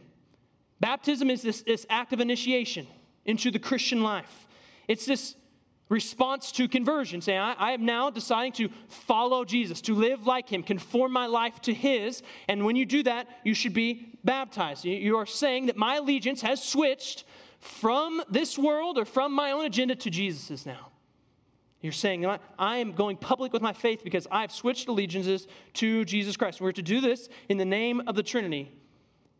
Baptism 0.86 1.30
is 1.30 1.42
this, 1.42 1.62
this 1.62 1.84
act 1.90 2.12
of 2.12 2.20
initiation 2.20 2.86
into 3.24 3.50
the 3.50 3.58
Christian 3.58 4.04
life. 4.04 4.46
It's 4.86 5.04
this 5.04 5.34
response 5.88 6.52
to 6.52 6.68
conversion, 6.68 7.20
saying, 7.20 7.40
I, 7.40 7.54
I, 7.54 7.72
am 7.72 7.84
now 7.84 8.08
deciding 8.08 8.52
to 8.52 8.68
follow 8.86 9.44
Jesus, 9.44 9.80
to 9.80 9.96
live 9.96 10.28
like 10.28 10.48
him, 10.48 10.62
conform 10.62 11.10
my 11.10 11.26
life 11.26 11.60
to 11.62 11.74
his. 11.74 12.22
And 12.48 12.64
when 12.64 12.76
you 12.76 12.86
do 12.86 13.02
that, 13.02 13.26
you 13.42 13.52
should 13.52 13.74
be 13.74 14.12
baptized. 14.22 14.84
You, 14.84 14.94
you 14.94 15.16
are 15.16 15.26
saying 15.26 15.66
that 15.66 15.76
my 15.76 15.96
allegiance 15.96 16.42
has 16.42 16.62
switched 16.62 17.24
from 17.58 18.22
this 18.30 18.56
world 18.56 18.96
or 18.96 19.04
from 19.04 19.32
my 19.32 19.50
own 19.50 19.64
agenda 19.64 19.96
to 19.96 20.08
Jesus's 20.08 20.66
now. 20.66 20.92
You're 21.80 21.90
saying, 21.90 22.24
I 22.60 22.76
am 22.76 22.92
going 22.92 23.16
public 23.16 23.52
with 23.52 23.60
my 23.60 23.72
faith 23.72 24.04
because 24.04 24.28
I've 24.30 24.52
switched 24.52 24.86
allegiances 24.86 25.48
to 25.74 26.04
Jesus 26.04 26.36
Christ. 26.36 26.60
We're 26.60 26.70
to 26.70 26.80
do 26.80 27.00
this 27.00 27.28
in 27.48 27.58
the 27.58 27.64
name 27.64 28.02
of 28.06 28.14
the 28.14 28.22
Trinity. 28.22 28.70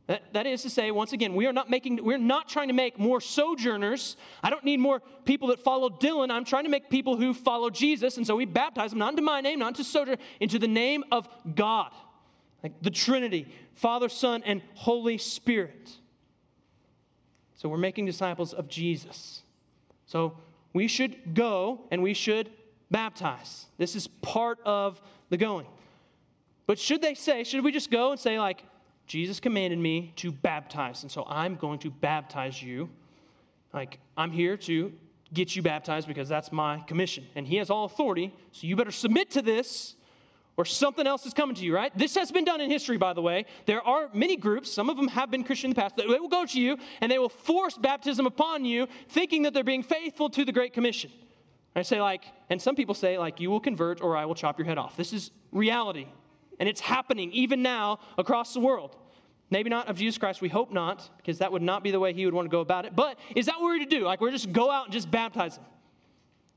That, 0.07 0.33
that 0.35 0.47
is 0.47 0.63
to 0.63 0.71
say, 0.71 0.93
once 0.93 1.13
again, 1.13 1.35
we 1.35 1.47
are 1.47 1.53
not 1.53 1.69
making, 1.69 2.05
we're 2.05 2.19
not 2.19 2.49
trying 2.49 2.69
to 2.69 2.75
make 2.75 2.99
more 2.99 3.21
sojourners. 3.21 4.17
I 4.41 4.51
don't 4.51 4.65
need 4.65 4.79
more 4.79 5.03
people 5.25 5.49
that 5.49 5.59
follow 5.59 5.91
Dylan. 5.91 6.31
I'm 6.31 6.45
trying 6.45 6.65
to 6.65 6.71
make 6.71 6.89
people 6.91 7.17
who 7.17 7.35
follow 7.35 7.71
Jesus. 7.71 8.17
And 8.17 8.25
so 8.25 8.37
we 8.37 8.45
baptize 8.45 8.91
them 8.91 9.01
not 9.01 9.11
into 9.11 9.23
my 9.23 9.41
name, 9.41 9.59
not 9.59 9.69
into 9.69 9.83
sojourner, 9.83 10.19
into 10.39 10.61
the 10.61 10.69
name 10.69 11.03
of 11.11 11.29
God, 11.55 11.91
like 12.63 12.81
the 12.83 12.91
Trinity, 12.91 13.53
Father, 13.73 14.09
Son, 14.09 14.43
and 14.47 14.63
Holy 14.75 15.19
Spirit. 15.19 15.97
So 17.57 17.69
we're 17.69 17.77
making 17.77 18.07
disciples 18.07 18.53
of 18.53 18.69
Jesus. 18.69 19.43
So 20.07 20.37
we 20.73 20.87
should 20.87 21.35
go 21.35 21.81
and 21.91 22.01
we 22.01 22.15
should 22.15 22.51
baptize. 22.93 23.67
This 23.77 23.97
is 23.97 24.07
part 24.07 24.61
of 24.65 25.01
the 25.31 25.37
going. 25.37 25.67
But 26.69 26.79
should 26.79 27.03
they 27.03 27.15
say, 27.15 27.43
should 27.43 27.65
we 27.65 27.73
just 27.73 27.91
go 27.91 28.13
and 28.13 28.21
say, 28.21 28.39
like, 28.39 28.63
Jesus 29.07 29.41
commanded 29.41 29.79
me 29.79 30.13
to 30.17 30.33
baptize, 30.33 31.03
and 31.03 31.13
so 31.13 31.25
I'm 31.29 31.57
going 31.57 31.79
to 31.81 31.91
baptize 31.91 32.63
you. 32.63 32.89
Like, 33.73 34.01
I'm 34.17 34.33
here 34.33 34.57
to 34.59 34.93
get 35.33 35.55
you 35.55 35.63
baptized 35.63 36.09
because 36.09 36.29
that's 36.29 36.51
my 36.51 36.81
commission. 36.81 37.27
And 37.35 37.47
He 37.47 37.57
has 37.57 37.71
all 37.71 37.85
authority, 37.85 38.35
so 38.53 38.67
you 38.67 38.77
better 38.77 38.91
submit 38.91 39.31
to 39.33 39.43
this 39.43 39.95
or 40.57 40.65
something 40.65 41.07
else 41.07 41.27
is 41.27 41.35
coming 41.35 41.55
to 41.55 41.63
you, 41.63 41.75
right? 41.75 41.97
This 41.97 42.15
has 42.15 42.33
been 42.33 42.45
done 42.45 42.61
in 42.61 42.71
history, 42.71 42.97
by 42.97 43.13
the 43.13 43.21
way. 43.21 43.45
There 43.67 43.83
are 43.83 44.09
many 44.15 44.37
groups, 44.37 44.73
some 44.73 44.89
of 44.89 44.97
them 44.97 45.09
have 45.09 45.31
been 45.31 45.45
Christian 45.45 45.71
in 45.71 45.75
the 45.75 45.81
past, 45.81 45.97
that 45.97 46.09
they 46.09 46.19
will 46.19 46.29
go 46.29 46.47
to 46.47 46.61
you 46.61 46.79
and 47.01 47.13
they 47.13 47.19
will 47.19 47.29
force 47.29 47.77
baptism 47.77 48.27
upon 48.27 48.65
you, 48.65 48.89
thinking 49.09 49.43
that 49.43 49.53
they're 49.53 49.63
being 49.63 49.83
faithful 49.83 50.31
to 50.31 50.45
the 50.45 50.53
Great 50.53 50.73
Commission. 50.73 51.11
I 51.75 51.83
say, 51.83 52.01
like, 52.01 52.25
and 52.49 52.61
some 52.61 52.75
people 52.75 52.95
say, 52.95 53.19
like, 53.19 53.39
you 53.39 53.51
will 53.51 53.61
convert 53.61 54.01
or 54.01 54.17
I 54.17 54.25
will 54.25 54.35
chop 54.35 54.59
your 54.59 54.65
head 54.65 54.79
off. 54.79 54.97
This 54.97 55.13
is 55.13 55.31
reality. 55.53 56.07
And 56.59 56.69
it's 56.69 56.81
happening 56.81 57.31
even 57.33 57.63
now 57.63 57.99
across 58.17 58.55
the 58.55 58.61
world. 58.61 58.97
Maybe 59.51 59.71
not 59.71 59.89
of 59.89 59.97
Jesus 59.97 60.19
Christ, 60.19 60.41
we 60.41 60.49
hope 60.49 60.73
not, 60.73 61.09
because 61.19 61.39
that 61.39 61.53
would 61.53 61.63
not 61.63 61.85
be 61.85 61.93
the 61.93 62.01
way 62.01 62.13
he 62.13 62.25
would 62.25 62.35
want 62.35 62.47
to 62.47 62.51
go 62.51 62.61
about 62.61 62.85
it. 62.85 62.97
But 62.97 63.19
is 63.37 63.47
that 63.47 63.61
what 63.61 63.65
we're 63.65 63.79
to 63.79 63.87
do? 63.87 64.05
Like, 64.05 64.21
we're 64.21 64.33
just 64.33 64.53
go 64.53 64.71
out 64.71 64.87
and 64.87 64.93
just 64.93 65.11
baptize 65.11 65.57
them? 65.57 65.65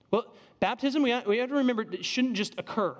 Well, 0.10 0.26
baptism, 0.60 1.04
we 1.04 1.12
have, 1.12 1.28
we 1.28 1.38
have 1.38 1.50
to 1.50 1.56
remember, 1.56 1.84
it 1.84 2.04
shouldn't 2.04 2.34
just 2.34 2.56
occur, 2.58 2.95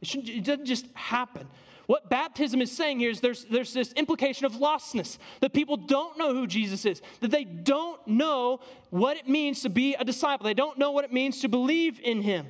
it, 0.00 0.06
shouldn't, 0.06 0.28
it 0.28 0.44
doesn't 0.44 0.66
just 0.66 0.86
happen. 0.94 1.48
What 1.86 2.08
baptism 2.10 2.60
is 2.60 2.70
saying 2.70 2.98
here 2.98 3.10
is 3.10 3.20
there's, 3.20 3.44
there's 3.44 3.72
this 3.72 3.92
implication 3.92 4.44
of 4.44 4.54
lostness, 4.54 5.18
that 5.40 5.52
people 5.52 5.76
don't 5.76 6.18
know 6.18 6.32
who 6.32 6.46
Jesus 6.46 6.84
is, 6.84 7.00
that 7.20 7.30
they 7.30 7.44
don't 7.44 8.04
know 8.06 8.60
what 8.90 9.16
it 9.16 9.28
means 9.28 9.62
to 9.62 9.68
be 9.68 9.94
a 9.94 10.04
disciple, 10.04 10.44
they 10.44 10.54
don't 10.54 10.78
know 10.78 10.92
what 10.92 11.04
it 11.04 11.12
means 11.12 11.40
to 11.40 11.48
believe 11.48 12.00
in 12.00 12.22
him. 12.22 12.46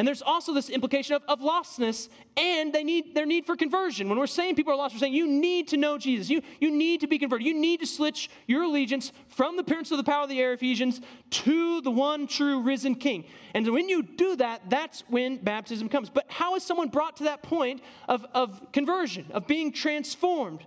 And 0.00 0.08
there's 0.08 0.22
also 0.22 0.54
this 0.54 0.70
implication 0.70 1.14
of, 1.14 1.22
of 1.28 1.40
lostness 1.40 2.08
and 2.34 2.72
they 2.72 2.82
need 2.82 3.14
their 3.14 3.26
need 3.26 3.44
for 3.44 3.54
conversion. 3.54 4.08
When 4.08 4.18
we're 4.18 4.26
saying 4.26 4.54
people 4.56 4.72
are 4.72 4.76
lost, 4.76 4.94
we're 4.94 5.00
saying 5.00 5.12
you 5.12 5.26
need 5.26 5.68
to 5.68 5.76
know 5.76 5.98
Jesus. 5.98 6.30
You, 6.30 6.40
you 6.58 6.70
need 6.70 7.00
to 7.00 7.06
be 7.06 7.18
converted. 7.18 7.46
You 7.46 7.52
need 7.52 7.80
to 7.80 7.86
switch 7.86 8.30
your 8.46 8.62
allegiance 8.62 9.12
from 9.28 9.58
the 9.58 9.62
prince 9.62 9.90
of 9.90 9.98
the 9.98 10.02
power 10.02 10.22
of 10.22 10.30
the 10.30 10.40
air, 10.40 10.54
Ephesians, 10.54 11.02
to 11.28 11.82
the 11.82 11.90
one 11.90 12.26
true 12.26 12.62
risen 12.62 12.94
king. 12.94 13.26
And 13.52 13.70
when 13.70 13.90
you 13.90 14.02
do 14.02 14.36
that, 14.36 14.70
that's 14.70 15.04
when 15.08 15.36
baptism 15.36 15.90
comes. 15.90 16.08
But 16.08 16.24
how 16.28 16.54
is 16.54 16.62
someone 16.62 16.88
brought 16.88 17.18
to 17.18 17.24
that 17.24 17.42
point 17.42 17.82
of, 18.08 18.24
of 18.32 18.72
conversion, 18.72 19.26
of 19.32 19.46
being 19.46 19.70
transformed, 19.70 20.64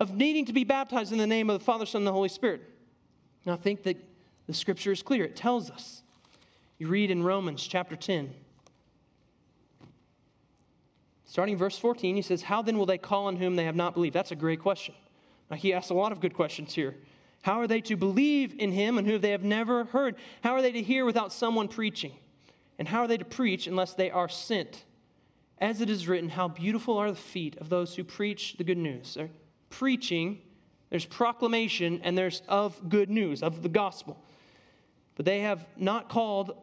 of 0.00 0.16
needing 0.16 0.44
to 0.46 0.52
be 0.52 0.64
baptized 0.64 1.12
in 1.12 1.18
the 1.18 1.26
name 1.28 1.50
of 1.50 1.60
the 1.60 1.64
Father, 1.64 1.86
Son, 1.86 2.00
and 2.00 2.06
the 2.08 2.12
Holy 2.12 2.28
Spirit? 2.28 2.62
Now, 3.46 3.52
I 3.52 3.58
think 3.58 3.84
that 3.84 3.96
the 4.48 4.54
scripture 4.54 4.90
is 4.90 5.04
clear. 5.04 5.22
It 5.22 5.36
tells 5.36 5.70
us. 5.70 6.02
You 6.78 6.88
read 6.88 7.12
in 7.12 7.22
Romans 7.22 7.64
chapter 7.64 7.94
10. 7.94 8.34
Starting 11.32 11.56
verse 11.56 11.78
14, 11.78 12.14
he 12.14 12.20
says, 12.20 12.42
How 12.42 12.60
then 12.60 12.76
will 12.76 12.84
they 12.84 12.98
call 12.98 13.24
on 13.24 13.36
whom 13.36 13.56
they 13.56 13.64
have 13.64 13.74
not 13.74 13.94
believed? 13.94 14.14
That's 14.14 14.32
a 14.32 14.36
great 14.36 14.60
question. 14.60 14.94
Now, 15.50 15.56
he 15.56 15.72
asks 15.72 15.88
a 15.88 15.94
lot 15.94 16.12
of 16.12 16.20
good 16.20 16.34
questions 16.34 16.74
here. 16.74 16.94
How 17.40 17.58
are 17.58 17.66
they 17.66 17.80
to 17.80 17.96
believe 17.96 18.54
in 18.58 18.70
him 18.70 18.98
and 18.98 19.06
whom 19.06 19.22
they 19.22 19.30
have 19.30 19.42
never 19.42 19.84
heard? 19.84 20.16
How 20.42 20.52
are 20.52 20.60
they 20.60 20.72
to 20.72 20.82
hear 20.82 21.06
without 21.06 21.32
someone 21.32 21.68
preaching? 21.68 22.12
And 22.78 22.86
how 22.86 23.00
are 23.00 23.08
they 23.08 23.16
to 23.16 23.24
preach 23.24 23.66
unless 23.66 23.94
they 23.94 24.10
are 24.10 24.28
sent? 24.28 24.84
As 25.56 25.80
it 25.80 25.88
is 25.88 26.06
written, 26.06 26.28
How 26.28 26.48
beautiful 26.48 26.98
are 26.98 27.10
the 27.10 27.16
feet 27.16 27.56
of 27.56 27.70
those 27.70 27.96
who 27.96 28.04
preach 28.04 28.56
the 28.58 28.64
good 28.64 28.76
news. 28.76 29.14
They're 29.14 29.30
preaching, 29.70 30.38
there's 30.90 31.06
proclamation, 31.06 32.02
and 32.04 32.18
there's 32.18 32.42
of 32.46 32.90
good 32.90 33.08
news, 33.08 33.42
of 33.42 33.62
the 33.62 33.70
gospel. 33.70 34.22
But 35.14 35.24
they 35.24 35.40
have 35.40 35.66
not 35.78 36.10
called, 36.10 36.58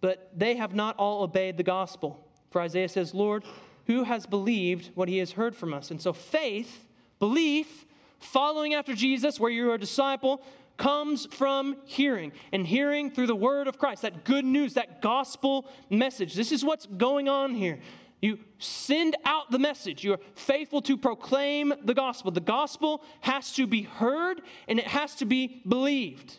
but 0.00 0.30
they 0.34 0.56
have 0.56 0.74
not 0.74 0.96
all 0.96 1.24
obeyed 1.24 1.58
the 1.58 1.62
gospel. 1.62 2.26
For 2.48 2.62
Isaiah 2.62 2.88
says, 2.88 3.12
Lord, 3.12 3.44
who 3.86 4.04
has 4.04 4.26
believed 4.26 4.90
what 4.94 5.08
he 5.08 5.18
has 5.18 5.32
heard 5.32 5.54
from 5.54 5.74
us? 5.74 5.90
And 5.90 6.00
so 6.00 6.12
faith, 6.12 6.86
belief, 7.18 7.84
following 8.18 8.74
after 8.74 8.94
Jesus, 8.94 9.38
where 9.38 9.50
you're 9.50 9.74
a 9.74 9.78
disciple, 9.78 10.42
comes 10.76 11.26
from 11.26 11.76
hearing, 11.84 12.32
and 12.52 12.66
hearing 12.66 13.10
through 13.10 13.28
the 13.28 13.36
word 13.36 13.68
of 13.68 13.78
Christ, 13.78 14.02
that 14.02 14.24
good 14.24 14.44
news, 14.44 14.74
that 14.74 15.00
gospel 15.00 15.66
message. 15.88 16.34
This 16.34 16.50
is 16.50 16.64
what's 16.64 16.86
going 16.86 17.28
on 17.28 17.54
here. 17.54 17.78
You 18.20 18.38
send 18.58 19.16
out 19.24 19.50
the 19.50 19.58
message. 19.58 20.02
You're 20.02 20.18
faithful 20.34 20.80
to 20.82 20.96
proclaim 20.96 21.74
the 21.84 21.94
gospel. 21.94 22.30
The 22.30 22.40
gospel 22.40 23.02
has 23.20 23.52
to 23.52 23.66
be 23.66 23.82
heard 23.82 24.40
and 24.66 24.78
it 24.78 24.86
has 24.86 25.14
to 25.16 25.26
be 25.26 25.60
believed. 25.68 26.38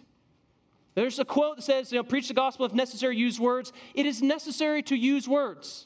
There's 0.95 1.19
a 1.19 1.25
quote 1.25 1.57
that 1.57 1.61
says, 1.61 1.91
you 1.91 1.99
know, 1.99 2.03
preach 2.03 2.27
the 2.29 2.33
gospel 2.33 2.65
if 2.65 2.73
necessary, 2.73 3.17
use 3.17 3.39
words. 3.39 3.71
It 3.93 4.05
is 4.05 4.21
necessary 4.21 4.81
to 4.83 4.95
use 4.95 5.27
words 5.27 5.85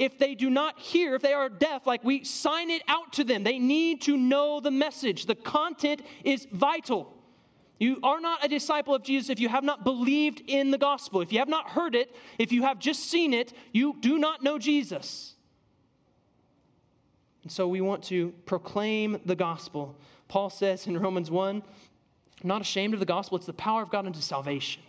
if 0.00 0.18
they 0.18 0.34
do 0.34 0.48
not 0.48 0.78
hear, 0.78 1.14
if 1.14 1.20
they 1.20 1.34
are 1.34 1.50
deaf, 1.50 1.86
like 1.86 2.02
we 2.02 2.24
sign 2.24 2.70
it 2.70 2.82
out 2.88 3.12
to 3.12 3.22
them. 3.22 3.44
They 3.44 3.58
need 3.58 4.00
to 4.02 4.16
know 4.16 4.58
the 4.58 4.70
message. 4.70 5.26
The 5.26 5.34
content 5.34 6.00
is 6.24 6.48
vital. 6.50 7.12
You 7.78 8.00
are 8.02 8.18
not 8.18 8.42
a 8.42 8.48
disciple 8.48 8.94
of 8.94 9.02
Jesus 9.02 9.28
if 9.28 9.38
you 9.38 9.50
have 9.50 9.62
not 9.62 9.84
believed 9.84 10.42
in 10.46 10.70
the 10.70 10.78
gospel. 10.78 11.20
If 11.20 11.32
you 11.34 11.38
have 11.38 11.50
not 11.50 11.70
heard 11.70 11.94
it, 11.94 12.16
if 12.38 12.50
you 12.50 12.62
have 12.62 12.78
just 12.78 13.10
seen 13.10 13.34
it, 13.34 13.52
you 13.72 13.94
do 14.00 14.18
not 14.18 14.42
know 14.42 14.58
Jesus. 14.58 15.34
And 17.42 17.52
so 17.52 17.68
we 17.68 17.82
want 17.82 18.02
to 18.04 18.32
proclaim 18.46 19.20
the 19.26 19.36
gospel. 19.36 19.98
Paul 20.28 20.48
says 20.48 20.86
in 20.86 20.98
Romans 20.98 21.30
1 21.30 21.62
I'm 22.42 22.48
not 22.48 22.62
ashamed 22.62 22.94
of 22.94 23.00
the 23.00 23.06
gospel, 23.06 23.36
it's 23.36 23.46
the 23.46 23.52
power 23.52 23.82
of 23.82 23.90
God 23.90 24.06
unto 24.06 24.20
salvation 24.20 24.82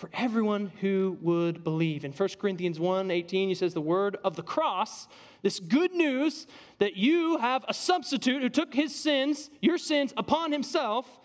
for 0.00 0.08
everyone 0.14 0.72
who 0.80 1.18
would 1.20 1.62
believe. 1.62 2.06
In 2.06 2.12
1 2.12 2.28
Corinthians 2.40 2.80
1 2.80 3.10
18, 3.10 3.50
he 3.50 3.54
says, 3.54 3.74
The 3.74 3.82
word 3.82 4.16
of 4.24 4.34
the 4.34 4.42
cross, 4.42 5.06
this 5.42 5.60
good 5.60 5.92
news 5.92 6.46
that 6.78 6.96
you 6.96 7.36
have 7.36 7.66
a 7.68 7.74
substitute 7.74 8.40
who 8.40 8.48
took 8.48 8.72
his 8.72 8.94
sins, 8.94 9.50
your 9.60 9.76
sins, 9.76 10.14
upon 10.16 10.52
himself. 10.52 11.20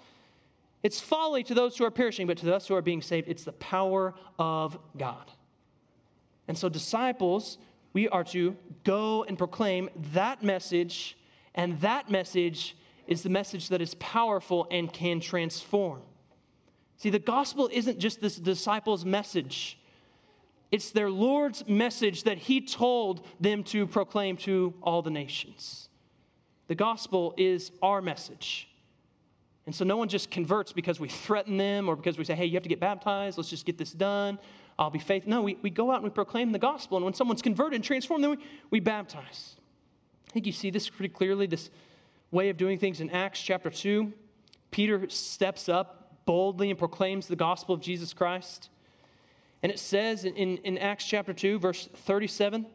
It's 0.83 0.99
folly 0.99 1.41
to 1.43 1.53
those 1.53 1.77
who 1.77 1.85
are 1.85 1.89
perishing, 1.89 2.27
but 2.27 2.37
to 2.39 2.53
us 2.53 2.67
who 2.67 2.75
are 2.75 2.81
being 2.81 3.01
saved, 3.01 3.29
it's 3.29 3.45
the 3.45 3.53
power 3.53 4.13
of 4.37 4.77
God. 4.97 5.31
And 6.49 6.57
so, 6.57 6.67
disciples, 6.67 7.57
we 7.93 8.09
are 8.09 8.25
to 8.25 8.57
go 8.83 9.23
and 9.23 9.37
proclaim 9.37 9.89
that 10.11 10.43
message, 10.43 11.17
and 11.55 11.79
that 11.79 12.11
message 12.11 12.75
is 13.07 13.23
the 13.23 13.29
message 13.29 13.69
that 13.69 13.81
is 13.81 13.95
powerful 13.95 14.67
and 14.69 14.91
can 14.91 15.21
transform. 15.21 16.01
See, 16.97 17.09
the 17.09 17.19
gospel 17.19 17.69
isn't 17.71 17.99
just 17.99 18.21
this 18.21 18.37
disciples' 18.37 19.05
message, 19.05 19.77
it's 20.71 20.91
their 20.91 21.09
Lord's 21.09 21.67
message 21.67 22.23
that 22.23 22.37
He 22.37 22.59
told 22.59 23.25
them 23.39 23.63
to 23.65 23.87
proclaim 23.87 24.37
to 24.37 24.73
all 24.81 25.01
the 25.01 25.11
nations. 25.11 25.89
The 26.67 26.75
gospel 26.75 27.33
is 27.37 27.71
our 27.81 28.01
message. 28.01 28.67
And 29.65 29.73
so 29.73 29.83
no 29.83 29.97
one 29.97 30.09
just 30.09 30.29
converts 30.29 30.73
because 30.73 30.99
we 30.99 31.09
threaten 31.09 31.57
them 31.57 31.89
or 31.89 31.95
because 31.95 32.17
we 32.17 32.23
say, 32.23 32.35
hey, 32.35 32.45
you 32.45 32.53
have 32.53 32.63
to 32.63 32.69
get 32.69 32.79
baptized, 32.79 33.37
let's 33.37 33.49
just 33.49 33.65
get 33.65 33.77
this 33.77 33.91
done, 33.91 34.37
I'll 34.77 34.89
be 34.89 34.99
faithful. 34.99 35.31
No, 35.31 35.41
we, 35.41 35.57
we 35.61 35.69
go 35.69 35.89
out 35.89 35.95
and 35.95 36.03
we 36.03 36.09
proclaim 36.09 36.51
the 36.51 36.59
gospel. 36.59 36.97
And 36.97 37.05
when 37.05 37.13
someone's 37.13 37.41
converted 37.41 37.75
and 37.75 37.83
transformed, 37.83 38.23
then 38.23 38.31
we, 38.31 38.37
we 38.69 38.79
baptize. 38.79 39.55
I 40.29 40.33
think 40.33 40.45
you 40.45 40.51
see 40.51 40.69
this 40.69 40.89
pretty 40.89 41.13
clearly, 41.13 41.47
this 41.47 41.69
way 42.31 42.49
of 42.49 42.57
doing 42.57 42.77
things 42.77 42.99
in 42.99 43.09
Acts 43.09 43.41
chapter 43.41 43.69
2. 43.69 44.11
Peter 44.71 45.09
steps 45.09 45.69
up 45.69 46.04
boldly 46.25 46.69
and 46.69 46.79
proclaims 46.79 47.27
the 47.27 47.35
gospel 47.35 47.75
of 47.75 47.81
Jesus 47.81 48.13
Christ. 48.13 48.69
And 49.63 49.71
it 49.71 49.79
says 49.79 50.25
in, 50.25 50.35
in 50.35 50.77
Acts 50.77 51.05
chapter 51.05 51.33
2, 51.33 51.59
verse 51.59 51.89
37, 51.93 52.65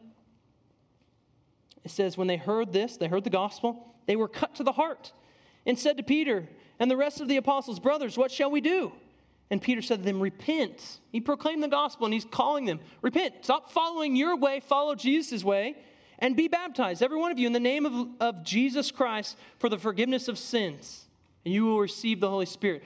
it 1.83 1.91
says, 1.91 2.17
When 2.17 2.27
they 2.27 2.37
heard 2.37 2.73
this, 2.73 2.97
they 2.97 3.07
heard 3.07 3.23
the 3.23 3.29
gospel, 3.29 3.95
they 4.07 4.15
were 4.15 4.27
cut 4.27 4.55
to 4.55 4.63
the 4.63 4.73
heart 4.73 5.13
and 5.65 5.77
said 5.77 5.97
to 5.97 6.03
Peter 6.03 6.47
and 6.79 6.89
the 6.89 6.97
rest 6.97 7.21
of 7.21 7.27
the 7.27 7.37
apostles, 7.37 7.79
Brothers, 7.79 8.17
what 8.17 8.31
shall 8.31 8.51
we 8.51 8.61
do? 8.61 8.91
And 9.49 9.61
Peter 9.61 9.81
said 9.81 9.99
to 9.99 10.05
them, 10.05 10.19
Repent. 10.19 10.99
He 11.11 11.19
proclaimed 11.19 11.61
the 11.61 11.67
gospel 11.67 12.05
and 12.05 12.13
he's 12.13 12.25
calling 12.25 12.65
them, 12.65 12.79
Repent. 13.01 13.35
Stop 13.41 13.71
following 13.71 14.15
your 14.15 14.35
way, 14.35 14.59
follow 14.59 14.95
Jesus' 14.95 15.43
way, 15.43 15.75
and 16.19 16.35
be 16.35 16.47
baptized, 16.47 17.01
every 17.03 17.17
one 17.17 17.31
of 17.31 17.39
you, 17.39 17.47
in 17.47 17.53
the 17.53 17.59
name 17.59 17.85
of, 17.85 18.07
of 18.19 18.43
Jesus 18.43 18.91
Christ 18.91 19.37
for 19.59 19.69
the 19.69 19.77
forgiveness 19.77 20.27
of 20.27 20.37
sins. 20.37 21.07
And 21.43 21.53
you 21.53 21.65
will 21.65 21.79
receive 21.79 22.19
the 22.19 22.29
Holy 22.29 22.45
Spirit. 22.45 22.83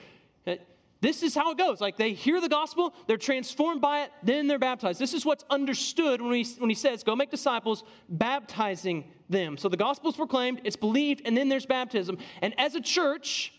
This 1.01 1.23
is 1.23 1.35
how 1.35 1.51
it 1.51 1.57
goes. 1.57 1.81
Like 1.81 1.97
they 1.97 2.13
hear 2.13 2.39
the 2.41 2.49
gospel, 2.49 2.93
they're 3.07 3.17
transformed 3.17 3.81
by 3.81 4.03
it, 4.03 4.11
then 4.23 4.47
they're 4.47 4.59
baptized. 4.59 4.99
This 4.99 5.13
is 5.13 5.25
what's 5.25 5.43
understood 5.49 6.21
when, 6.21 6.31
we, 6.31 6.45
when 6.57 6.69
he 6.69 6.75
says, 6.75 7.03
Go 7.03 7.15
make 7.15 7.29
disciples, 7.29 7.83
baptizing 8.09 9.11
them. 9.29 9.57
So 9.57 9.69
the 9.69 9.77
gospel 9.77 10.09
is 10.09 10.15
proclaimed, 10.15 10.61
it's 10.63 10.75
believed, 10.75 11.21
and 11.25 11.35
then 11.35 11.49
there's 11.49 11.65
baptism. 11.65 12.17
And 12.41 12.53
as 12.59 12.75
a 12.75 12.81
church, 12.81 13.53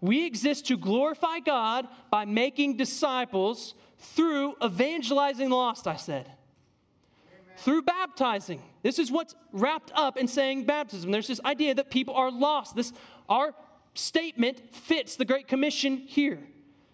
we 0.00 0.26
exist 0.26 0.66
to 0.66 0.76
glorify 0.76 1.40
God 1.40 1.86
by 2.10 2.24
making 2.24 2.76
disciples 2.76 3.74
through 3.98 4.54
evangelizing 4.64 5.50
the 5.50 5.56
lost, 5.56 5.86
I 5.86 5.96
said. 5.96 6.26
Amen. 6.26 7.56
Through 7.58 7.82
baptizing. 7.82 8.62
This 8.82 8.98
is 8.98 9.12
what's 9.12 9.34
wrapped 9.52 9.92
up 9.94 10.16
in 10.16 10.26
saying 10.26 10.64
baptism. 10.64 11.10
There's 11.10 11.28
this 11.28 11.40
idea 11.44 11.74
that 11.74 11.90
people 11.90 12.14
are 12.14 12.30
lost. 12.30 12.76
This 12.76 12.92
our 13.28 13.54
statement 13.94 14.74
fits 14.74 15.16
the 15.16 15.24
Great 15.24 15.48
Commission 15.48 15.98
here. 15.98 16.40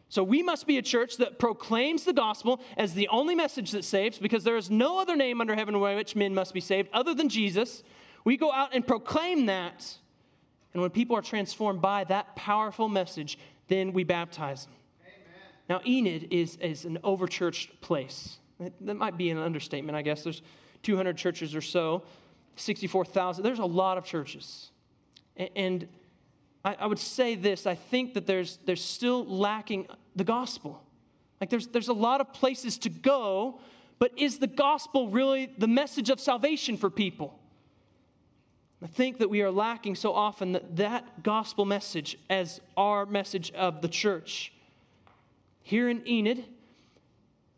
So 0.08 0.22
we 0.22 0.42
must 0.42 0.66
be 0.66 0.78
a 0.78 0.82
church 0.82 1.16
that 1.16 1.38
proclaims 1.38 2.04
the 2.04 2.12
gospel 2.12 2.60
as 2.76 2.94
the 2.94 3.08
only 3.08 3.34
message 3.34 3.72
that 3.72 3.84
saves 3.84 4.18
because 4.18 4.44
there 4.44 4.56
is 4.56 4.70
no 4.70 5.00
other 5.00 5.16
name 5.16 5.40
under 5.40 5.54
heaven 5.54 5.78
by 5.80 5.96
which 5.96 6.14
men 6.14 6.34
must 6.34 6.54
be 6.54 6.60
saved 6.60 6.88
other 6.92 7.12
than 7.12 7.28
Jesus. 7.28 7.82
We 8.24 8.36
go 8.36 8.52
out 8.52 8.74
and 8.74 8.86
proclaim 8.86 9.46
that 9.46 9.98
and 10.76 10.82
when 10.82 10.90
people 10.90 11.16
are 11.16 11.22
transformed 11.22 11.80
by 11.80 12.04
that 12.04 12.36
powerful 12.36 12.90
message, 12.90 13.38
then 13.68 13.94
we 13.94 14.04
baptize 14.04 14.66
them. 14.66 14.74
Amen. 15.00 15.16
Now, 15.70 15.80
Enid 15.86 16.28
is, 16.30 16.56
is 16.56 16.84
an 16.84 16.98
overchurched 17.02 17.80
place. 17.80 18.36
That 18.82 18.94
might 18.94 19.16
be 19.16 19.30
an 19.30 19.38
understatement, 19.38 19.96
I 19.96 20.02
guess. 20.02 20.22
There's 20.22 20.42
200 20.82 21.16
churches 21.16 21.54
or 21.54 21.62
so, 21.62 22.02
64,000. 22.56 23.42
There's 23.42 23.58
a 23.58 23.64
lot 23.64 23.96
of 23.96 24.04
churches. 24.04 24.70
And 25.54 25.88
I, 26.66 26.76
I 26.80 26.86
would 26.86 26.98
say 26.98 27.36
this 27.36 27.64
I 27.66 27.76
think 27.76 28.14
that 28.14 28.26
there's, 28.26 28.58
there's 28.66 28.84
still 28.84 29.24
lacking 29.24 29.86
the 30.16 30.24
gospel. 30.24 30.82
Like, 31.40 31.48
there's, 31.48 31.68
there's 31.68 31.88
a 31.88 31.94
lot 31.94 32.20
of 32.20 32.32
places 32.32 32.76
to 32.78 32.88
go, 32.88 33.60
but 33.98 34.10
is 34.16 34.38
the 34.38 34.46
gospel 34.46 35.08
really 35.08 35.52
the 35.58 35.68
message 35.68 36.10
of 36.10 36.18
salvation 36.18 36.76
for 36.76 36.90
people? 36.90 37.38
I 38.82 38.86
think 38.88 39.18
that 39.18 39.30
we 39.30 39.42
are 39.42 39.50
lacking 39.50 39.94
so 39.94 40.12
often 40.12 40.52
that, 40.52 40.76
that 40.76 41.22
gospel 41.22 41.64
message 41.64 42.18
as 42.28 42.60
our 42.76 43.06
message 43.06 43.50
of 43.52 43.80
the 43.80 43.88
church. 43.88 44.52
Here 45.62 45.88
in 45.88 46.06
Enid, 46.06 46.44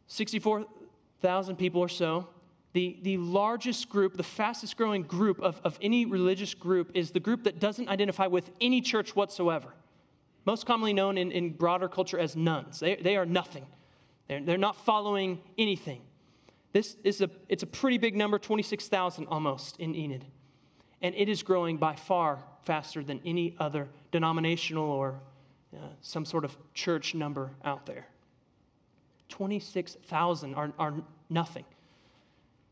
64,000 0.07 1.57
people 1.57 1.81
or 1.81 1.89
so, 1.89 2.29
the, 2.73 2.99
the 3.03 3.17
largest 3.17 3.89
group, 3.89 4.17
the 4.17 4.23
fastest 4.23 4.77
growing 4.77 5.03
group 5.03 5.41
of, 5.41 5.61
of 5.65 5.79
any 5.81 6.05
religious 6.05 6.55
group 6.55 6.91
is 6.95 7.11
the 7.13 7.21
group 7.21 7.45
that 7.45 7.59
doesn't 7.59 7.89
identify 7.89 8.27
with 8.27 8.51
any 8.61 8.81
church 8.81 9.17
whatsoever. 9.17 9.69
Most 10.45 10.67
commonly 10.67 10.93
known 10.93 11.19
in, 11.19 11.33
in 11.33 11.51
broader 11.51 11.89
culture 11.89 12.19
as 12.19 12.37
nones. 12.37 12.81
They, 12.81 12.97
they 12.97 13.17
are 13.17 13.27
nothing, 13.27 13.67
they're, 14.29 14.43
they're 14.43 14.59
not 14.59 14.77
following 14.77 15.41
anything. 15.57 16.03
This 16.73 16.97
is 17.03 17.23
a, 17.23 17.31
it's 17.49 17.63
a 17.63 17.67
pretty 17.67 17.97
big 17.99 18.15
number, 18.15 18.39
26,000 18.39 19.27
almost 19.27 19.79
in 19.79 19.95
Enid 19.95 20.27
and 21.01 21.15
it 21.15 21.29
is 21.29 21.43
growing 21.43 21.77
by 21.77 21.95
far 21.95 22.43
faster 22.63 23.03
than 23.03 23.21
any 23.25 23.55
other 23.59 23.89
denominational 24.11 24.91
or 24.91 25.21
uh, 25.75 25.79
some 26.01 26.25
sort 26.25 26.45
of 26.45 26.57
church 26.75 27.15
number 27.15 27.51
out 27.65 27.87
there. 27.87 28.07
26,000 29.29 30.55
are, 30.55 30.73
are 30.79 30.95
nothing. 31.29 31.65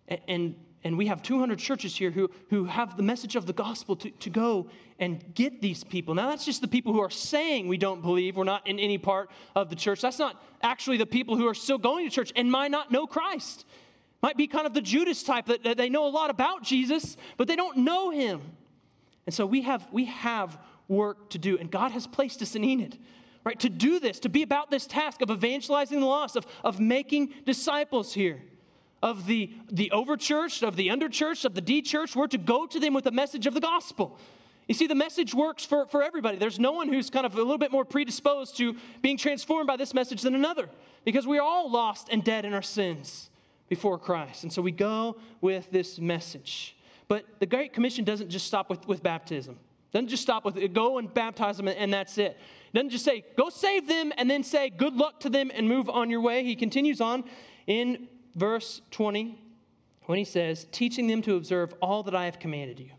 And, 0.08 0.54
and, 0.84 0.96
we 0.96 1.06
have 1.06 1.22
200 1.22 1.58
churches 1.58 1.96
here 1.96 2.10
who, 2.10 2.30
who 2.50 2.64
have 2.64 2.96
the 2.96 3.02
message 3.02 3.34
of 3.34 3.46
the 3.46 3.52
gospel 3.52 3.96
to, 3.96 4.10
to 4.10 4.30
go 4.30 4.68
and 4.98 5.34
get 5.34 5.60
these 5.60 5.82
people. 5.82 6.14
Now, 6.14 6.28
that's 6.28 6.44
just 6.44 6.60
the 6.60 6.68
people 6.68 6.92
who 6.92 7.00
are 7.00 7.10
saying 7.10 7.66
we 7.66 7.76
don't 7.76 8.02
believe, 8.02 8.36
we're 8.36 8.44
not 8.44 8.66
in 8.66 8.78
any 8.78 8.98
part 8.98 9.30
of 9.56 9.68
the 9.68 9.76
church. 9.76 10.00
That's 10.00 10.18
not 10.18 10.40
actually 10.62 10.96
the 10.96 11.06
people 11.06 11.36
who 11.36 11.48
are 11.48 11.54
still 11.54 11.78
going 11.78 12.08
to 12.08 12.14
church 12.14 12.32
and 12.36 12.50
might 12.50 12.70
not 12.70 12.92
know 12.92 13.06
Christ. 13.06 13.66
Might 14.22 14.36
be 14.36 14.46
kind 14.46 14.66
of 14.66 14.74
the 14.74 14.80
Judas 14.80 15.22
type 15.22 15.46
that, 15.46 15.64
that 15.64 15.76
they 15.76 15.88
know 15.88 16.06
a 16.06 16.10
lot 16.10 16.30
about 16.30 16.62
Jesus, 16.62 17.16
but 17.36 17.48
they 17.48 17.56
don't 17.56 17.78
know 17.78 18.10
him. 18.10 18.40
And 19.26 19.34
so 19.34 19.44
we 19.44 19.62
have, 19.62 19.86
we 19.92 20.06
have 20.06 20.58
work 20.88 21.30
to 21.30 21.38
do, 21.38 21.58
and 21.58 21.70
God 21.70 21.90
has 21.92 22.06
placed 22.06 22.40
us 22.42 22.54
in 22.54 22.64
Enid, 22.64 22.98
right? 23.44 23.58
To 23.60 23.68
do 23.68 23.98
this, 23.98 24.20
to 24.20 24.28
be 24.28 24.42
about 24.42 24.70
this 24.70 24.86
task 24.86 25.20
of 25.20 25.30
evangelizing 25.30 26.00
the 26.00 26.06
lost, 26.06 26.36
of, 26.36 26.46
of 26.64 26.80
making 26.80 27.34
disciples 27.44 28.14
here 28.14 28.42
of 29.02 29.26
the, 29.26 29.52
the 29.70 29.90
overchurched, 29.94 30.66
of 30.66 30.76
the 30.76 30.90
underchurched, 30.90 31.44
of 31.44 31.54
the 31.54 31.60
de-churched. 31.60 32.16
We're 32.16 32.26
to 32.28 32.38
go 32.38 32.66
to 32.66 32.80
them 32.80 32.94
with 32.94 33.04
the 33.04 33.10
message 33.10 33.46
of 33.46 33.54
the 33.54 33.60
gospel. 33.60 34.18
You 34.68 34.74
see, 34.74 34.86
the 34.86 34.96
message 34.96 35.32
works 35.32 35.64
for, 35.64 35.86
for 35.86 36.02
everybody. 36.02 36.38
There's 36.38 36.58
no 36.58 36.72
one 36.72 36.88
who's 36.88 37.08
kind 37.08 37.24
of 37.24 37.34
a 37.34 37.38
little 37.38 37.58
bit 37.58 37.70
more 37.70 37.84
predisposed 37.84 38.56
to 38.56 38.76
being 39.00 39.16
transformed 39.16 39.68
by 39.68 39.76
this 39.76 39.94
message 39.94 40.22
than 40.22 40.34
another 40.34 40.68
because 41.04 41.26
we 41.26 41.38
are 41.38 41.46
all 41.46 41.70
lost 41.70 42.08
and 42.10 42.24
dead 42.24 42.44
in 42.44 42.52
our 42.52 42.62
sins 42.62 43.30
before 43.68 43.98
Christ. 43.98 44.42
And 44.42 44.52
so 44.52 44.60
we 44.62 44.72
go 44.72 45.16
with 45.40 45.70
this 45.70 46.00
message. 46.00 46.76
But 47.06 47.24
the 47.38 47.46
Great 47.46 47.72
Commission 47.72 48.04
doesn't 48.04 48.28
just 48.28 48.46
stop 48.46 48.68
with, 48.68 48.88
with 48.88 49.02
baptism. 49.02 49.54
It 49.54 49.92
doesn't 49.92 50.08
just 50.08 50.24
stop 50.24 50.44
with 50.44 50.56
go 50.72 50.98
and 50.98 51.12
baptize 51.12 51.58
them 51.58 51.68
and 51.68 51.92
that's 51.92 52.18
it. 52.18 52.36
It 52.72 52.74
doesn't 52.74 52.90
just 52.90 53.04
say, 53.04 53.24
go 53.36 53.50
save 53.50 53.86
them 53.86 54.12
and 54.18 54.28
then 54.28 54.42
say 54.42 54.68
good 54.68 54.94
luck 54.94 55.20
to 55.20 55.30
them 55.30 55.52
and 55.54 55.68
move 55.68 55.88
on 55.88 56.10
your 56.10 56.20
way. 56.20 56.42
He 56.42 56.56
continues 56.56 57.00
on 57.00 57.22
in 57.68 58.08
verse 58.36 58.82
20 58.92 59.42
when 60.04 60.18
he 60.18 60.24
says, 60.24 60.66
teaching 60.70 61.08
them 61.08 61.20
to 61.22 61.34
observe 61.34 61.74
all 61.82 62.04
that 62.04 62.14
I 62.14 62.26
have 62.26 62.38
commanded 62.38 62.78
you. 62.78 62.90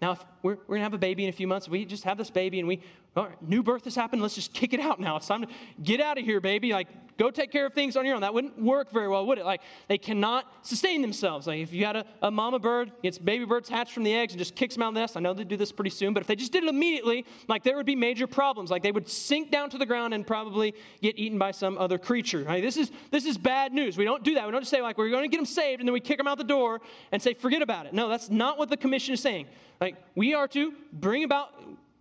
Now, 0.00 0.12
if 0.12 0.24
we're, 0.42 0.52
we're 0.52 0.76
going 0.76 0.80
to 0.80 0.84
have 0.84 0.94
a 0.94 0.98
baby 0.98 1.24
in 1.24 1.28
a 1.28 1.32
few 1.32 1.46
months. 1.46 1.68
We 1.68 1.84
just 1.84 2.04
have 2.04 2.16
this 2.16 2.30
baby 2.30 2.58
and 2.58 2.66
we, 2.66 2.80
all 3.14 3.26
right, 3.26 3.42
new 3.42 3.62
birth 3.62 3.84
has 3.84 3.94
happened. 3.94 4.22
Let's 4.22 4.34
just 4.34 4.54
kick 4.54 4.72
it 4.72 4.80
out 4.80 4.98
now. 4.98 5.16
It's 5.16 5.26
time 5.26 5.42
to 5.42 5.48
get 5.82 6.00
out 6.00 6.16
of 6.16 6.24
here, 6.24 6.40
baby. 6.40 6.72
Like, 6.72 6.88
go 7.20 7.30
take 7.30 7.52
care 7.52 7.66
of 7.66 7.74
things 7.74 7.98
on 7.98 8.06
your 8.06 8.14
own. 8.14 8.22
That 8.22 8.32
wouldn't 8.32 8.58
work 8.58 8.90
very 8.90 9.06
well, 9.06 9.26
would 9.26 9.36
it? 9.36 9.44
Like, 9.44 9.60
they 9.88 9.98
cannot 9.98 10.46
sustain 10.62 11.02
themselves. 11.02 11.46
Like, 11.46 11.60
if 11.60 11.70
you 11.70 11.84
had 11.84 11.94
a, 11.94 12.06
a 12.22 12.30
mama 12.30 12.58
bird, 12.58 12.92
gets 13.02 13.18
baby 13.18 13.44
birds 13.44 13.68
hatched 13.68 13.92
from 13.92 14.04
the 14.04 14.14
eggs 14.14 14.32
and 14.32 14.38
just 14.38 14.56
kicks 14.56 14.74
them 14.74 14.82
out 14.82 14.88
of 14.88 14.94
the 14.94 15.00
nest, 15.00 15.18
I 15.18 15.20
know 15.20 15.34
they 15.34 15.44
do 15.44 15.58
this 15.58 15.70
pretty 15.70 15.90
soon, 15.90 16.14
but 16.14 16.22
if 16.22 16.26
they 16.26 16.34
just 16.34 16.50
did 16.50 16.64
it 16.64 16.70
immediately, 16.70 17.26
like, 17.46 17.62
there 17.62 17.76
would 17.76 17.84
be 17.84 17.94
major 17.94 18.26
problems. 18.26 18.70
Like, 18.70 18.82
they 18.82 18.90
would 18.90 19.06
sink 19.06 19.50
down 19.50 19.68
to 19.68 19.76
the 19.76 19.84
ground 19.84 20.14
and 20.14 20.26
probably 20.26 20.74
get 21.02 21.18
eaten 21.18 21.38
by 21.38 21.50
some 21.50 21.76
other 21.76 21.98
creature. 21.98 22.42
This, 22.42 22.78
is, 22.78 22.90
this 23.10 23.26
is 23.26 23.36
bad 23.36 23.74
news. 23.74 23.98
We 23.98 24.06
don't 24.06 24.24
do 24.24 24.36
that. 24.36 24.46
We 24.46 24.52
don't 24.52 24.62
just 24.62 24.70
say, 24.70 24.80
like, 24.80 24.96
we're 24.96 25.10
going 25.10 25.24
to 25.24 25.28
get 25.28 25.36
them 25.36 25.44
saved 25.44 25.80
and 25.80 25.88
then 25.88 25.92
we 25.92 26.00
kick 26.00 26.16
them 26.16 26.26
out 26.26 26.38
the 26.38 26.44
door 26.44 26.80
and 27.12 27.20
say, 27.20 27.34
forget 27.34 27.60
about 27.60 27.84
it. 27.84 27.92
No, 27.92 28.08
that's 28.08 28.30
not 28.30 28.56
what 28.56 28.70
the 28.70 28.78
commission 28.78 29.12
is 29.12 29.20
saying. 29.20 29.46
Like, 29.78 29.96
we 30.14 30.32
are 30.32 30.48
to 30.48 30.72
bring 30.90 31.24
about 31.24 31.52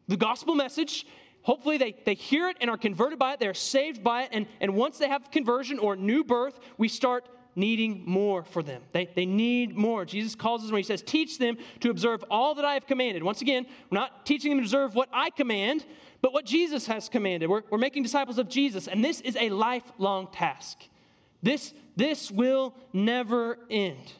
the 0.07 0.17
gospel 0.17 0.55
message 0.55 1.05
hopefully 1.41 1.77
they, 1.77 1.95
they 2.05 2.13
hear 2.13 2.47
it 2.49 2.57
and 2.61 2.69
are 2.69 2.77
converted 2.77 3.19
by 3.19 3.33
it 3.33 3.39
they're 3.39 3.53
saved 3.53 4.03
by 4.03 4.23
it 4.23 4.29
and, 4.31 4.47
and 4.59 4.75
once 4.75 4.97
they 4.97 5.07
have 5.07 5.31
conversion 5.31 5.79
or 5.79 5.95
new 5.95 6.23
birth 6.23 6.59
we 6.77 6.87
start 6.87 7.25
needing 7.59 8.03
more 8.05 8.43
for 8.43 8.63
them. 8.63 8.81
They, 8.93 9.09
they 9.13 9.25
need 9.25 9.75
more. 9.75 10.05
Jesus 10.05 10.33
calls 10.33 10.63
us 10.63 10.71
when 10.71 10.79
he 10.79 10.83
says 10.83 11.01
teach 11.01 11.37
them 11.37 11.57
to 11.81 11.89
observe 11.89 12.23
all 12.29 12.55
that 12.55 12.65
i 12.65 12.73
have 12.73 12.87
commanded. 12.87 13.21
Once 13.21 13.41
again 13.41 13.65
we're 13.89 13.99
not 13.99 14.25
teaching 14.25 14.51
them 14.51 14.59
to 14.59 14.63
observe 14.63 14.95
what 14.95 15.09
i 15.11 15.29
command 15.29 15.85
but 16.21 16.33
what 16.33 16.45
jesus 16.45 16.87
has 16.87 17.09
commanded. 17.09 17.49
We're, 17.49 17.63
we're 17.69 17.77
making 17.77 18.03
disciples 18.03 18.37
of 18.37 18.49
jesus 18.49 18.87
and 18.87 19.03
this 19.03 19.21
is 19.21 19.35
a 19.35 19.49
lifelong 19.49 20.27
task. 20.31 20.79
This 21.43 21.73
this 21.95 22.31
will 22.31 22.73
never 22.93 23.59
end. 23.69 24.13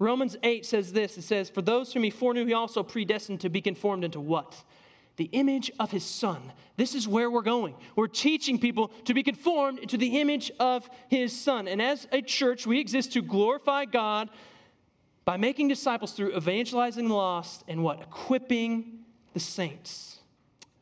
Romans 0.00 0.36
8 0.42 0.64
says 0.66 0.92
this. 0.92 1.16
It 1.16 1.22
says 1.22 1.50
for 1.50 1.62
those 1.62 1.92
whom 1.92 2.02
he 2.02 2.10
foreknew 2.10 2.46
he 2.46 2.54
also 2.54 2.82
predestined 2.82 3.40
to 3.40 3.48
be 3.48 3.60
conformed 3.60 4.04
into 4.04 4.20
what 4.20 4.64
the 5.18 5.28
image 5.32 5.70
of 5.78 5.90
his 5.90 6.04
son. 6.04 6.40
This 6.76 6.94
is 6.94 7.06
where 7.06 7.30
we're 7.30 7.42
going. 7.42 7.74
We're 7.96 8.06
teaching 8.06 8.58
people 8.58 8.88
to 9.04 9.12
be 9.12 9.24
conformed 9.24 9.88
to 9.88 9.98
the 9.98 10.20
image 10.20 10.50
of 10.58 10.88
his 11.08 11.38
son. 11.38 11.68
And 11.68 11.82
as 11.82 12.06
a 12.12 12.22
church, 12.22 12.66
we 12.66 12.78
exist 12.78 13.12
to 13.12 13.20
glorify 13.20 13.84
God 13.84 14.30
by 15.24 15.36
making 15.36 15.68
disciples 15.68 16.12
through 16.12 16.36
evangelizing 16.36 17.08
the 17.08 17.14
lost 17.14 17.64
and 17.66 17.82
what? 17.82 18.00
Equipping 18.00 19.00
the 19.34 19.40
saints. 19.40 20.20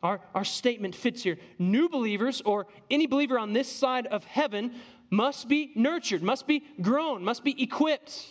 Our, 0.03 0.21
our 0.35 0.45
statement 0.45 0.95
fits 0.95 1.23
here. 1.23 1.39
New 1.59 1.89
believers, 1.89 2.43
or 2.45 2.67
any 2.91 3.07
believer 3.07 3.39
on 3.39 3.55
this 3.55 3.73
side 3.73 4.07
of 4.07 4.25
heaven, 4.25 4.75
must 5.09 5.49
be 5.49 5.73
nurtured, 5.75 6.23
must 6.23 6.47
be 6.47 6.63
grown, 6.83 7.25
must 7.25 7.43
be 7.43 7.61
equipped, 7.61 8.27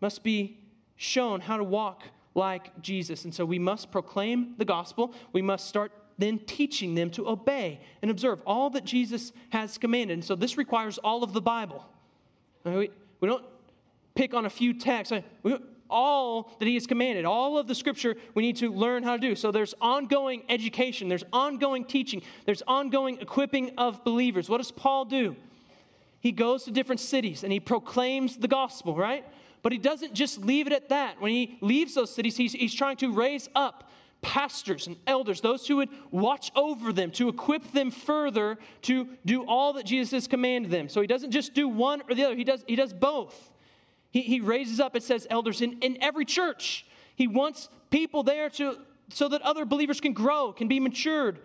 must 0.00 0.24
be 0.24 0.58
shown 0.96 1.40
how 1.40 1.56
to 1.56 1.64
walk 1.64 2.02
like 2.36 2.80
Jesus. 2.82 3.24
And 3.24 3.34
so 3.34 3.44
we 3.44 3.58
must 3.58 3.90
proclaim 3.90 4.54
the 4.58 4.64
gospel. 4.64 5.14
We 5.32 5.42
must 5.42 5.66
start 5.66 5.90
then 6.18 6.38
teaching 6.38 6.94
them 6.94 7.10
to 7.10 7.28
obey 7.28 7.80
and 8.02 8.10
observe 8.10 8.40
all 8.46 8.70
that 8.70 8.84
Jesus 8.84 9.32
has 9.50 9.78
commanded. 9.78 10.14
And 10.14 10.24
so 10.24 10.34
this 10.34 10.56
requires 10.56 10.98
all 10.98 11.22
of 11.22 11.32
the 11.32 11.40
Bible. 11.40 11.84
We, 12.64 12.90
don't 13.22 13.44
pick 14.14 14.34
on 14.34 14.46
a 14.46 14.50
few 14.50 14.74
texts. 14.74 15.14
All 15.88 16.50
that 16.58 16.66
he 16.66 16.74
has 16.74 16.86
commanded. 16.86 17.24
All 17.24 17.58
of 17.58 17.68
the 17.68 17.74
scripture 17.74 18.16
we 18.34 18.42
need 18.42 18.56
to 18.56 18.72
learn 18.72 19.02
how 19.02 19.12
to 19.12 19.20
do. 19.20 19.34
So 19.34 19.52
there's 19.52 19.74
ongoing 19.80 20.42
education, 20.48 21.08
there's 21.08 21.24
ongoing 21.32 21.84
teaching, 21.84 22.22
there's 22.44 22.62
ongoing 22.66 23.18
equipping 23.20 23.72
of 23.78 24.02
believers. 24.04 24.48
What 24.48 24.58
does 24.58 24.72
Paul 24.72 25.04
do? 25.04 25.36
He 26.18 26.32
goes 26.32 26.64
to 26.64 26.72
different 26.72 27.00
cities 27.00 27.44
and 27.44 27.52
he 27.52 27.60
proclaims 27.60 28.36
the 28.36 28.48
gospel, 28.48 28.96
right? 28.96 29.24
But 29.66 29.72
he 29.72 29.78
doesn't 29.80 30.14
just 30.14 30.38
leave 30.44 30.68
it 30.68 30.72
at 30.72 30.90
that. 30.90 31.20
When 31.20 31.32
he 31.32 31.58
leaves 31.60 31.94
those 31.94 32.14
cities, 32.14 32.36
he's, 32.36 32.52
he's 32.52 32.72
trying 32.72 32.98
to 32.98 33.12
raise 33.12 33.48
up 33.52 33.90
pastors 34.22 34.86
and 34.86 34.96
elders, 35.08 35.40
those 35.40 35.66
who 35.66 35.78
would 35.78 35.88
watch 36.12 36.52
over 36.54 36.92
them, 36.92 37.10
to 37.10 37.28
equip 37.28 37.72
them 37.72 37.90
further 37.90 38.58
to 38.82 39.08
do 39.24 39.44
all 39.44 39.72
that 39.72 39.84
Jesus 39.84 40.12
has 40.12 40.28
commanded 40.28 40.70
them. 40.70 40.88
So 40.88 41.00
he 41.00 41.08
doesn't 41.08 41.32
just 41.32 41.52
do 41.52 41.66
one 41.66 42.00
or 42.08 42.14
the 42.14 42.26
other, 42.26 42.36
he 42.36 42.44
does, 42.44 42.62
he 42.68 42.76
does 42.76 42.92
both. 42.92 43.50
He, 44.12 44.20
he 44.20 44.38
raises 44.38 44.78
up, 44.78 44.94
it 44.94 45.02
says, 45.02 45.26
elders 45.30 45.60
in, 45.60 45.80
in 45.80 45.98
every 46.00 46.24
church. 46.24 46.86
He 47.16 47.26
wants 47.26 47.68
people 47.90 48.22
there 48.22 48.48
to, 48.50 48.78
so 49.08 49.28
that 49.30 49.42
other 49.42 49.64
believers 49.64 50.00
can 50.00 50.12
grow, 50.12 50.52
can 50.52 50.68
be 50.68 50.78
matured, 50.78 51.40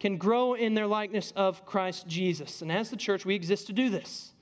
can 0.00 0.16
grow 0.16 0.54
in 0.54 0.74
their 0.74 0.88
likeness 0.88 1.32
of 1.36 1.64
Christ 1.66 2.08
Jesus. 2.08 2.62
And 2.62 2.72
as 2.72 2.90
the 2.90 2.96
church, 2.96 3.24
we 3.24 3.36
exist 3.36 3.68
to 3.68 3.72
do 3.72 3.90
this. 3.90 4.32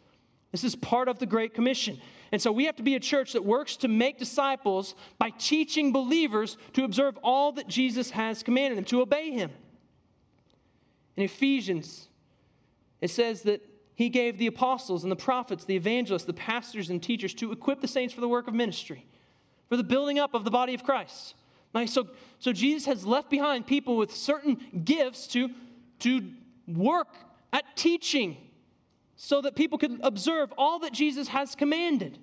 This 0.51 0.65
is 0.65 0.75
part 0.75 1.09
of 1.09 1.19
the 1.19 1.27
Great 1.27 1.53
Commission. 1.53 2.01
And 2.31 2.43
so 2.43 2.53
we 2.53 2.67
have 2.67 2.77
to 2.77 2.83
be 2.83 2.95
a 2.95 3.01
church 3.01 3.33
that 3.33 3.45
works 3.45 3.77
to 3.79 3.89
make 3.89 4.19
disciples 4.19 4.95
by 5.19 5.31
teaching 5.31 5.93
believers 5.93 6.59
to 6.75 6.85
observe 6.85 7.19
all 7.23 7.53
that 7.53 7.69
Jesus 7.69 8.11
has 8.11 8.43
commanded 8.43 8.77
them, 8.77 8.85
to 8.87 9.01
obey 9.01 9.31
him. 9.31 9.51
In 11.17 11.25
Ephesians, 11.25 12.09
it 13.01 13.11
says 13.11 13.43
that 13.43 13.63
he 13.95 14.09
gave 14.09 14.39
the 14.39 14.47
apostles 14.47 15.03
and 15.03 15.11
the 15.11 15.17
prophets, 15.17 15.65
the 15.65 15.75
evangelists, 15.75 16.25
the 16.25 16.33
pastors 16.33 16.91
and 16.91 17.03
teachers 17.03 17.35
to 17.35 17.51
equip 17.51 17.81
the 17.81 17.89
saints 17.89 18.15
for 18.15 18.21
the 18.21 18.29
work 18.29 18.47
of 18.47 18.55
ministry, 18.55 19.07
for 19.69 19.77
the 19.77 19.83
building 19.83 20.19
up 20.19 20.35
of 20.35 20.45
the 20.45 20.51
body 20.51 20.75
of 20.75 20.85
Christ. 20.85 21.35
so, 21.87 22.09
so 22.39 22.53
Jesus 22.53 22.87
has 22.87 23.05
left 23.07 23.31
behind 23.31 23.67
people 23.67 23.97
with 23.97 24.15
certain 24.15 24.83
gifts 24.85 25.27
to, 25.29 25.51
to 26.01 26.31
work 26.67 27.09
at 27.53 27.77
teaching 27.77 28.37
so 29.19 29.41
that 29.43 29.57
people 29.57 29.77
could 29.77 30.01
observe 30.03 30.55
all 30.57 30.79
that 30.79 30.93
Jesus 30.93 31.29
has 31.29 31.57
commanded. 31.57 32.19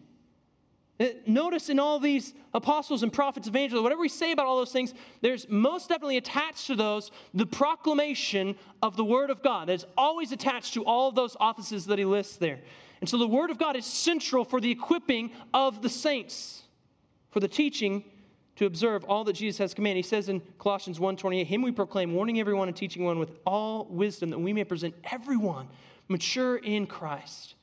Uh, 0.97 1.07
notice 1.27 1.67
in 1.69 1.77
all 1.77 1.99
these 1.99 2.33
apostles 2.53 3.03
and 3.03 3.11
prophets, 3.11 3.49
evangelists, 3.49 3.83
whatever 3.83 3.99
we 3.99 4.07
say 4.07 4.31
about 4.31 4.45
all 4.45 4.55
those 4.55 4.71
things, 4.71 4.93
there's 5.19 5.45
most 5.49 5.89
definitely 5.89 6.15
attached 6.15 6.67
to 6.67 6.75
those 6.75 7.11
the 7.33 7.45
proclamation 7.45 8.55
of 8.81 8.95
the 8.95 9.03
Word 9.03 9.29
of 9.29 9.43
God. 9.43 9.67
That 9.67 9.73
is 9.73 9.85
always 9.97 10.31
attached 10.31 10.73
to 10.75 10.85
all 10.85 11.09
of 11.09 11.15
those 11.15 11.35
offices 11.37 11.85
that 11.87 11.99
he 11.99 12.05
lists 12.05 12.37
there. 12.37 12.61
And 13.01 13.09
so 13.09 13.17
the 13.17 13.27
Word 13.27 13.49
of 13.49 13.57
God 13.57 13.75
is 13.75 13.85
central 13.85 14.45
for 14.45 14.61
the 14.61 14.71
equipping 14.71 15.31
of 15.53 15.81
the 15.81 15.89
saints, 15.89 16.63
for 17.29 17.41
the 17.41 17.49
teaching 17.49 18.05
to 18.55 18.65
observe 18.65 19.03
all 19.03 19.25
that 19.25 19.33
Jesus 19.33 19.57
has 19.57 19.73
commanded. 19.73 19.97
He 19.97 20.07
says 20.07 20.29
in 20.29 20.41
Colossians 20.59 20.97
1:28, 20.97 21.45
Him 21.45 21.61
we 21.61 21.73
proclaim, 21.73 22.13
warning 22.13 22.39
everyone 22.39 22.69
and 22.69 22.77
teaching 22.77 23.03
one 23.03 23.19
with 23.19 23.31
all 23.45 23.85
wisdom, 23.89 24.29
that 24.29 24.39
we 24.39 24.53
may 24.53 24.63
present 24.63 24.95
everyone 25.11 25.67
mature 26.07 26.57
in 26.57 26.87
Christ. 26.87 27.55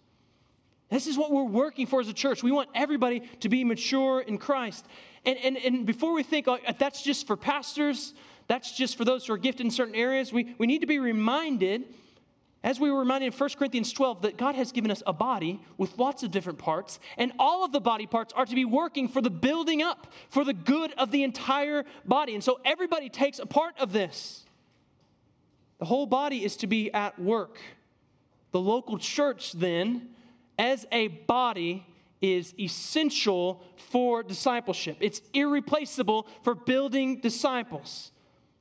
This 0.90 1.06
is 1.06 1.16
what 1.16 1.30
we're 1.30 1.44
working 1.44 1.86
for 1.86 2.00
as 2.00 2.08
a 2.08 2.12
church. 2.12 2.42
We 2.42 2.52
want 2.52 2.68
everybody 2.74 3.20
to 3.40 3.48
be 3.48 3.64
mature 3.64 4.20
in 4.20 4.36
Christ. 4.36 4.86
And, 5.24 5.38
and, 5.38 5.56
and 5.56 5.86
before 5.86 6.12
we 6.12 6.22
think 6.22 6.48
oh, 6.48 6.58
that's 6.78 7.02
just 7.02 7.26
for 7.26 7.36
pastors, 7.36 8.12
that's 8.46 8.76
just 8.76 8.96
for 8.98 9.04
those 9.04 9.26
who 9.26 9.32
are 9.32 9.38
gifted 9.38 9.64
in 9.64 9.70
certain 9.70 9.94
areas, 9.94 10.32
we, 10.32 10.54
we 10.58 10.66
need 10.66 10.80
to 10.80 10.86
be 10.86 10.98
reminded, 10.98 11.84
as 12.62 12.78
we 12.78 12.90
were 12.90 12.98
reminded 12.98 13.32
in 13.32 13.38
1 13.38 13.50
Corinthians 13.56 13.90
12, 13.92 14.22
that 14.22 14.36
God 14.36 14.54
has 14.54 14.72
given 14.72 14.90
us 14.90 15.02
a 15.06 15.12
body 15.14 15.62
with 15.78 15.96
lots 15.96 16.22
of 16.22 16.30
different 16.30 16.58
parts, 16.58 17.00
and 17.16 17.32
all 17.38 17.64
of 17.64 17.72
the 17.72 17.80
body 17.80 18.06
parts 18.06 18.34
are 18.34 18.44
to 18.44 18.54
be 18.54 18.66
working 18.66 19.08
for 19.08 19.22
the 19.22 19.30
building 19.30 19.80
up, 19.80 20.12
for 20.28 20.44
the 20.44 20.52
good 20.52 20.92
of 20.98 21.10
the 21.10 21.22
entire 21.22 21.84
body. 22.04 22.34
And 22.34 22.44
so 22.44 22.60
everybody 22.64 23.08
takes 23.08 23.38
a 23.38 23.46
part 23.46 23.74
of 23.78 23.92
this. 23.92 24.44
The 25.78 25.86
whole 25.86 26.06
body 26.06 26.44
is 26.44 26.56
to 26.58 26.66
be 26.66 26.92
at 26.92 27.18
work. 27.18 27.58
The 28.52 28.60
local 28.60 28.98
church, 28.98 29.52
then, 29.52 30.10
as 30.58 30.86
a 30.92 31.08
body 31.08 31.86
is 32.20 32.54
essential 32.58 33.62
for 33.76 34.22
discipleship. 34.22 34.96
It's 35.00 35.20
irreplaceable 35.34 36.28
for 36.42 36.54
building 36.54 37.20
disciples. 37.20 38.12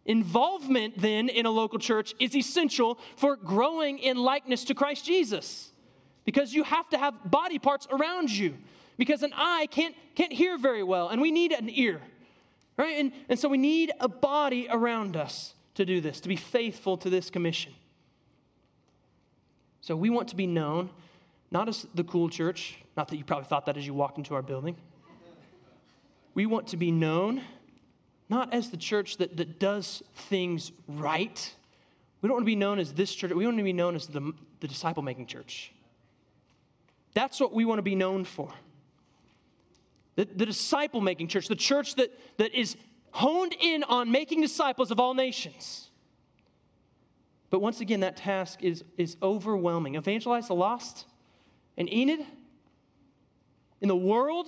Involvement, 0.06 0.98
then, 0.98 1.30
in 1.30 1.46
a 1.46 1.52
local 1.52 1.78
church 1.78 2.16
is 2.20 2.36
essential 2.36 2.98
for 3.16 3.36
growing 3.36 4.00
in 4.00 4.18
likeness 4.18 4.64
to 4.66 4.74
Christ 4.74 5.06
Jesus 5.06 5.72
because 6.26 6.54
you 6.54 6.64
have 6.64 6.90
to 6.90 6.98
have 6.98 7.30
body 7.30 7.60
parts 7.60 7.88
around 7.92 8.32
you 8.32 8.58
because 8.98 9.22
an 9.22 9.34
eye 9.36 9.68
can't, 9.70 9.96
can't 10.16 10.34
hear 10.34 10.58
very 10.58 10.84
well 10.84 11.10
and 11.10 11.22
we 11.22 11.32
need 11.32 11.52
an 11.52 11.70
ear, 11.70 12.02
right? 12.78 12.98
And, 12.98 13.12
and 13.30 13.38
so 13.38 13.48
we 13.48 13.58
need 13.58 13.92
a 14.00 14.08
body 14.08 14.68
around 14.70 15.16
us 15.16 15.54
to 15.76 15.86
do 15.86 16.02
this, 16.02 16.20
to 16.22 16.30
be 16.30 16.36
faithful 16.36 16.98
to 16.98 17.10
this 17.10 17.30
commission. 17.30 17.74
So 19.82 19.96
we 19.96 20.10
want 20.10 20.30
to 20.30 20.36
be 20.36 20.48
known 20.48 20.90
not 21.50 21.68
as 21.68 21.86
the 21.94 22.04
cool 22.04 22.30
church, 22.30 22.78
not 22.96 23.10
that 23.10 23.18
you 23.18 23.26
probably 23.26 23.46
thought 23.46 23.66
that 23.66 23.78
as 23.78 23.86
you 23.86 23.94
walked 23.94 24.18
into 24.18 24.34
our 24.36 24.42
building. 24.42 24.78
We 26.34 26.46
want 26.46 26.68
to 26.68 26.78
be 26.78 26.92
known 26.92 27.42
not 28.30 28.54
as 28.54 28.70
the 28.70 28.78
church 28.78 29.18
that, 29.18 29.36
that 29.36 29.60
does 29.60 30.02
things 30.16 30.72
right. 30.88 31.54
We 32.22 32.28
don't 32.28 32.38
want 32.38 32.44
to 32.44 32.46
be 32.46 32.56
known 32.56 32.80
as 32.80 32.94
this 32.94 33.14
church. 33.14 33.32
We 33.32 33.46
want 33.46 33.58
to 33.58 33.64
be 33.64 33.74
known 33.74 33.96
as 33.96 34.08
the, 34.08 34.32
the 34.62 34.68
disciple 34.68 35.04
making 35.04 35.26
church. 35.26 35.74
That's 37.14 37.42
what 37.42 37.54
we 37.54 37.66
want 37.66 37.80
to 37.80 37.84
be 37.84 37.96
known 37.96 38.24
for. 38.24 38.54
The, 40.16 40.26
the 40.26 40.46
disciple 40.46 41.02
making 41.02 41.28
church, 41.28 41.50
the 41.50 41.56
church 41.56 41.96
that, 41.96 42.18
that 42.38 42.58
is 42.58 42.78
honed 43.12 43.54
in 43.60 43.84
on 43.84 44.10
making 44.12 44.40
disciples 44.40 44.92
of 44.92 45.00
all 45.00 45.14
nations. 45.14 45.91
But 47.52 47.62
once 47.62 47.82
again, 47.82 48.00
that 48.00 48.18
task 48.18 48.64
is, 48.64 48.84
is 48.98 49.18
overwhelming. 49.22 49.94
Evangelize 49.96 50.48
the 50.48 50.56
lost? 50.56 51.06
in 51.78 51.92
Enid, 51.92 52.20
in 53.82 53.88
the 53.88 53.96
world, 53.96 54.48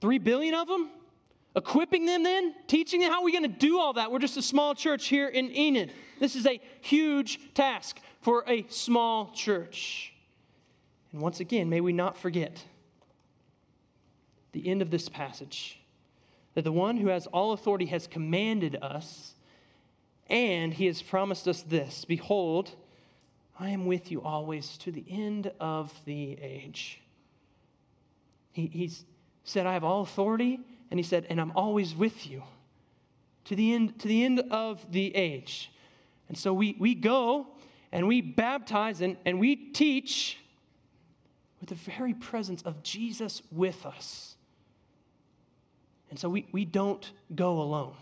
three 0.00 0.18
billion 0.18 0.54
of 0.54 0.68
them, 0.68 0.90
equipping 1.54 2.06
them 2.06 2.22
then, 2.22 2.54
teaching 2.66 3.00
them. 3.00 3.10
How 3.10 3.20
are 3.20 3.24
we 3.24 3.32
going 3.32 3.42
to 3.42 3.48
do 3.48 3.78
all 3.78 3.92
that? 3.94 4.10
We're 4.10 4.18
just 4.18 4.36
a 4.36 4.42
small 4.42 4.74
church 4.74 5.08
here 5.08 5.28
in 5.28 5.54
Enid. 5.54 5.92
This 6.18 6.36
is 6.36 6.46
a 6.46 6.60
huge 6.80 7.38
task 7.54 7.98
for 8.20 8.44
a 8.48 8.64
small 8.68 9.32
church. 9.32 10.14
And 11.12 11.20
once 11.20 11.40
again, 11.40 11.68
may 11.68 11.80
we 11.80 11.92
not 11.92 12.16
forget 12.16 12.64
the 14.52 14.66
end 14.66 14.80
of 14.80 14.90
this 14.90 15.08
passage 15.08 15.78
that 16.54 16.64
the 16.64 16.72
one 16.72 16.98
who 16.98 17.08
has 17.08 17.26
all 17.26 17.52
authority 17.52 17.86
has 17.86 18.06
commanded 18.06 18.76
us, 18.80 19.31
and 20.28 20.74
he 20.74 20.86
has 20.86 21.02
promised 21.02 21.46
us 21.48 21.62
this 21.62 22.04
Behold, 22.04 22.72
I 23.58 23.70
am 23.70 23.86
with 23.86 24.10
you 24.10 24.22
always 24.22 24.76
to 24.78 24.90
the 24.90 25.04
end 25.08 25.52
of 25.60 25.92
the 26.04 26.38
age. 26.40 27.00
He, 28.52 28.66
he's 28.66 29.04
said, 29.44 29.66
I 29.66 29.72
have 29.74 29.84
all 29.84 30.02
authority, 30.02 30.60
and 30.90 30.98
he 30.98 31.04
said, 31.04 31.26
and 31.30 31.40
I'm 31.40 31.52
always 31.54 31.94
with 31.94 32.26
you 32.26 32.42
to 33.44 33.56
the 33.56 33.72
end, 33.72 33.98
to 34.00 34.08
the 34.08 34.24
end 34.24 34.40
of 34.50 34.90
the 34.92 35.14
age. 35.14 35.70
And 36.28 36.38
so 36.38 36.52
we, 36.52 36.76
we 36.78 36.94
go 36.94 37.46
and 37.90 38.06
we 38.06 38.20
baptize 38.20 39.00
and, 39.00 39.16
and 39.24 39.38
we 39.38 39.56
teach 39.56 40.38
with 41.60 41.68
the 41.68 41.74
very 41.74 42.14
presence 42.14 42.62
of 42.62 42.82
Jesus 42.82 43.42
with 43.50 43.84
us. 43.84 44.36
And 46.10 46.18
so 46.18 46.28
we, 46.28 46.46
we 46.52 46.64
don't 46.64 47.10
go 47.34 47.60
alone. 47.60 47.94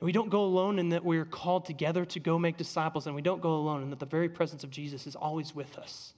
And 0.00 0.06
we 0.06 0.12
don't 0.12 0.28
go 0.28 0.44
alone 0.44 0.78
in 0.78 0.90
that 0.90 1.04
we're 1.04 1.24
called 1.24 1.64
together 1.64 2.04
to 2.04 2.20
go 2.20 2.38
make 2.38 2.56
disciples, 2.56 3.06
and 3.06 3.14
we 3.16 3.22
don't 3.22 3.40
go 3.40 3.54
alone 3.54 3.82
in 3.82 3.90
that 3.90 3.98
the 3.98 4.06
very 4.06 4.28
presence 4.28 4.62
of 4.62 4.70
Jesus 4.70 5.06
is 5.06 5.16
always 5.16 5.54
with 5.54 5.78
us. 5.78 6.12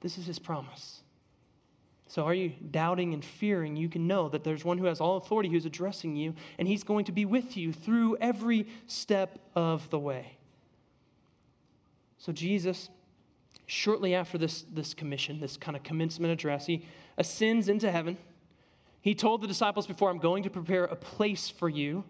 This 0.00 0.18
is 0.18 0.26
his 0.26 0.38
promise. 0.38 1.00
So, 2.06 2.24
are 2.24 2.32
you 2.32 2.52
doubting 2.70 3.12
and 3.12 3.22
fearing? 3.22 3.76
You 3.76 3.88
can 3.88 4.06
know 4.06 4.28
that 4.30 4.42
there's 4.42 4.64
one 4.64 4.78
who 4.78 4.86
has 4.86 5.00
all 5.00 5.18
authority 5.18 5.50
who's 5.50 5.66
addressing 5.66 6.16
you, 6.16 6.34
and 6.58 6.66
he's 6.66 6.82
going 6.82 7.04
to 7.06 7.12
be 7.12 7.24
with 7.24 7.56
you 7.56 7.72
through 7.72 8.16
every 8.16 8.66
step 8.86 9.38
of 9.54 9.90
the 9.90 9.98
way. 9.98 10.38
So, 12.16 12.32
Jesus, 12.32 12.88
shortly 13.66 14.14
after 14.14 14.38
this, 14.38 14.62
this 14.62 14.94
commission, 14.94 15.40
this 15.40 15.56
kind 15.56 15.76
of 15.76 15.82
commencement 15.82 16.32
address, 16.32 16.66
he 16.66 16.86
ascends 17.18 17.68
into 17.68 17.90
heaven. 17.90 18.16
He 19.02 19.14
told 19.14 19.42
the 19.42 19.46
disciples 19.46 19.86
before, 19.86 20.08
I'm 20.08 20.18
going 20.18 20.44
to 20.44 20.50
prepare 20.50 20.84
a 20.84 20.96
place 20.96 21.50
for 21.50 21.68
you 21.68 22.04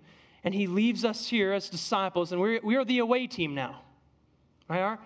and 0.45 0.55
he 0.55 0.67
leaves 0.67 1.05
us 1.05 1.29
here 1.29 1.53
as 1.53 1.69
disciples, 1.69 2.33
and 2.33 2.41
we're, 2.41 2.61
we 2.63 2.77
are 2.77 2.85
the 2.85 2.99
away 2.99 3.27
team 3.27 3.55
now. 3.55 3.83
Right? 4.69 4.81
Our, 4.81 4.99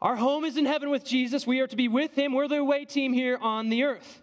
our 0.00 0.16
home 0.16 0.44
is 0.44 0.56
in 0.56 0.66
heaven 0.66 0.90
with 0.90 1.04
Jesus. 1.04 1.46
We 1.46 1.60
are 1.60 1.66
to 1.66 1.76
be 1.76 1.88
with 1.88 2.14
him. 2.14 2.32
We're 2.32 2.48
the 2.48 2.56
away 2.56 2.84
team 2.84 3.12
here 3.12 3.38
on 3.40 3.68
the 3.68 3.84
earth. 3.84 4.22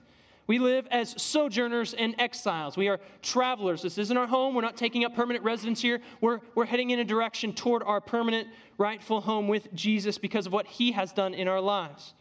We 0.50 0.58
live 0.58 0.88
as 0.90 1.14
sojourners 1.22 1.94
and 1.94 2.16
exiles. 2.18 2.76
We 2.76 2.88
are 2.88 3.00
travelers. 3.22 3.84
This 3.84 4.00
isn't 4.00 4.18
our 4.18 4.26
home. 4.26 4.56
We're 4.56 4.62
not 4.62 4.76
taking 4.76 5.06
up 5.06 5.16
permanent 5.16 5.46
residence 5.46 5.80
here. 5.80 6.02
We're, 6.22 6.40
we're 6.56 6.66
heading 6.66 6.90
in 6.90 6.98
a 6.98 7.04
direction 7.04 7.54
toward 7.54 7.84
our 7.84 8.02
permanent, 8.02 8.48
rightful 8.80 9.22
home 9.22 9.48
with 9.48 9.72
Jesus 9.76 10.18
because 10.18 10.48
of 10.48 10.52
what 10.52 10.66
he 10.66 10.94
has 10.94 11.14
done 11.14 11.36
in 11.36 11.48
our 11.48 11.62
lives. 11.62 12.16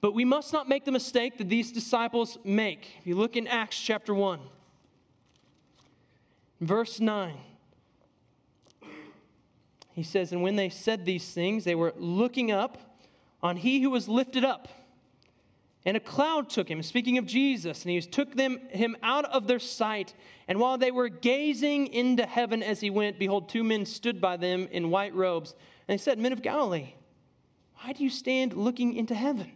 But 0.00 0.14
we 0.14 0.24
must 0.24 0.52
not 0.52 0.68
make 0.68 0.84
the 0.84 0.92
mistake 0.92 1.38
that 1.38 1.48
these 1.48 1.72
disciples 1.72 2.38
make. 2.44 2.86
If 3.00 3.06
you 3.08 3.16
look 3.16 3.36
in 3.36 3.48
Acts 3.48 3.80
chapter 3.80 4.14
1, 4.14 4.38
verse 6.60 7.00
9, 7.00 7.34
he 9.92 10.02
says, 10.02 10.32
And 10.32 10.42
when 10.42 10.56
they 10.56 10.68
said 10.68 11.04
these 11.04 11.32
things, 11.32 11.64
they 11.64 11.74
were 11.74 11.92
looking 11.96 12.50
up 12.50 12.78
on 13.42 13.56
he 13.56 13.82
who 13.82 13.90
was 13.90 14.08
lifted 14.08 14.44
up. 14.44 14.68
And 15.84 15.96
a 15.96 16.00
cloud 16.00 16.50
took 16.50 16.70
him, 16.70 16.82
speaking 16.82 17.16
of 17.16 17.24
Jesus, 17.24 17.84
and 17.84 17.90
he 17.90 18.00
took 18.02 18.34
them, 18.34 18.60
him 18.68 18.96
out 19.02 19.24
of 19.26 19.46
their 19.46 19.58
sight. 19.58 20.14
And 20.46 20.60
while 20.60 20.76
they 20.76 20.90
were 20.90 21.08
gazing 21.08 21.86
into 21.86 22.26
heaven 22.26 22.62
as 22.62 22.80
he 22.80 22.90
went, 22.90 23.18
behold, 23.18 23.48
two 23.48 23.64
men 23.64 23.86
stood 23.86 24.20
by 24.20 24.36
them 24.36 24.68
in 24.70 24.90
white 24.90 25.14
robes. 25.14 25.54
And 25.88 25.98
they 25.98 26.02
said, 26.02 26.18
Men 26.18 26.32
of 26.32 26.42
Galilee, 26.42 26.94
why 27.76 27.94
do 27.94 28.04
you 28.04 28.10
stand 28.10 28.52
looking 28.52 28.94
into 28.94 29.14
heaven? 29.14 29.52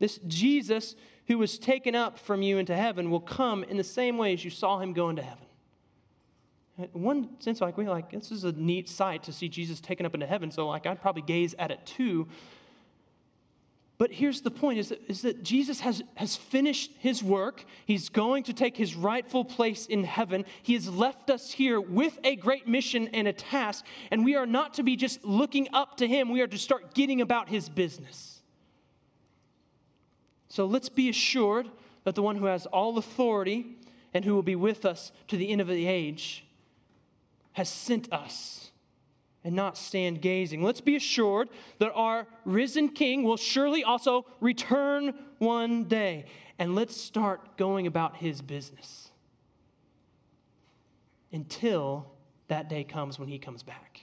This 0.00 0.18
Jesus 0.26 0.96
who 1.28 1.38
was 1.38 1.58
taken 1.58 1.94
up 1.94 2.18
from 2.18 2.42
you 2.42 2.58
into 2.58 2.74
heaven 2.74 3.10
will 3.10 3.20
come 3.20 3.62
in 3.62 3.76
the 3.76 3.84
same 3.84 4.18
way 4.18 4.32
as 4.32 4.44
you 4.44 4.50
saw 4.50 4.78
him 4.78 4.92
go 4.92 5.08
into 5.08 5.22
heaven. 5.22 5.44
In 6.78 7.02
one 7.02 7.40
sense, 7.40 7.60
like 7.60 7.76
we 7.76 7.88
like 7.88 8.10
this 8.10 8.30
is 8.30 8.44
a 8.44 8.52
neat 8.52 8.88
sight 8.88 9.24
to 9.24 9.32
see 9.32 9.48
Jesus 9.48 9.80
taken 9.80 10.06
up 10.06 10.14
into 10.14 10.26
heaven. 10.26 10.50
So 10.50 10.66
like 10.68 10.86
I'd 10.86 11.00
probably 11.00 11.22
gaze 11.22 11.54
at 11.58 11.70
it 11.70 11.84
too. 11.84 12.28
But 13.98 14.12
here's 14.12 14.42
the 14.42 14.50
point 14.52 14.78
is 14.78 14.90
that, 14.90 15.00
is 15.08 15.22
that 15.22 15.42
Jesus 15.42 15.80
has, 15.80 16.04
has 16.14 16.36
finished 16.36 16.92
his 17.00 17.20
work. 17.20 17.64
He's 17.84 18.08
going 18.08 18.44
to 18.44 18.52
take 18.52 18.76
his 18.76 18.94
rightful 18.94 19.44
place 19.44 19.86
in 19.86 20.04
heaven. 20.04 20.44
He 20.62 20.74
has 20.74 20.88
left 20.88 21.30
us 21.30 21.50
here 21.50 21.80
with 21.80 22.16
a 22.22 22.36
great 22.36 22.68
mission 22.68 23.08
and 23.08 23.26
a 23.26 23.32
task, 23.32 23.84
and 24.12 24.24
we 24.24 24.36
are 24.36 24.46
not 24.46 24.74
to 24.74 24.84
be 24.84 24.94
just 24.94 25.24
looking 25.24 25.66
up 25.72 25.96
to 25.96 26.06
him. 26.06 26.30
We 26.30 26.40
are 26.42 26.46
to 26.46 26.58
start 26.58 26.94
getting 26.94 27.20
about 27.20 27.48
his 27.48 27.68
business. 27.68 28.40
So 30.46 30.64
let's 30.64 30.88
be 30.88 31.08
assured 31.08 31.68
that 32.04 32.14
the 32.14 32.22
one 32.22 32.36
who 32.36 32.46
has 32.46 32.66
all 32.66 32.98
authority 32.98 33.78
and 34.14 34.24
who 34.24 34.32
will 34.32 34.44
be 34.44 34.56
with 34.56 34.84
us 34.84 35.10
to 35.26 35.36
the 35.36 35.50
end 35.50 35.60
of 35.60 35.66
the 35.66 35.88
age 35.88 36.44
has 37.58 37.68
sent 37.68 38.12
us 38.12 38.70
and 39.42 39.56
not 39.56 39.76
stand 39.76 40.22
gazing. 40.22 40.62
Let's 40.62 40.80
be 40.80 40.94
assured 40.94 41.48
that 41.80 41.90
our 41.92 42.28
risen 42.44 42.88
King 42.88 43.24
will 43.24 43.36
surely 43.36 43.82
also 43.82 44.26
return 44.40 45.12
one 45.38 45.82
day. 45.84 46.26
And 46.56 46.76
let's 46.76 46.96
start 46.96 47.56
going 47.56 47.88
about 47.88 48.18
his 48.18 48.42
business 48.42 49.10
until 51.32 52.06
that 52.46 52.68
day 52.68 52.84
comes 52.84 53.18
when 53.18 53.28
he 53.28 53.40
comes 53.40 53.64
back. 53.64 54.02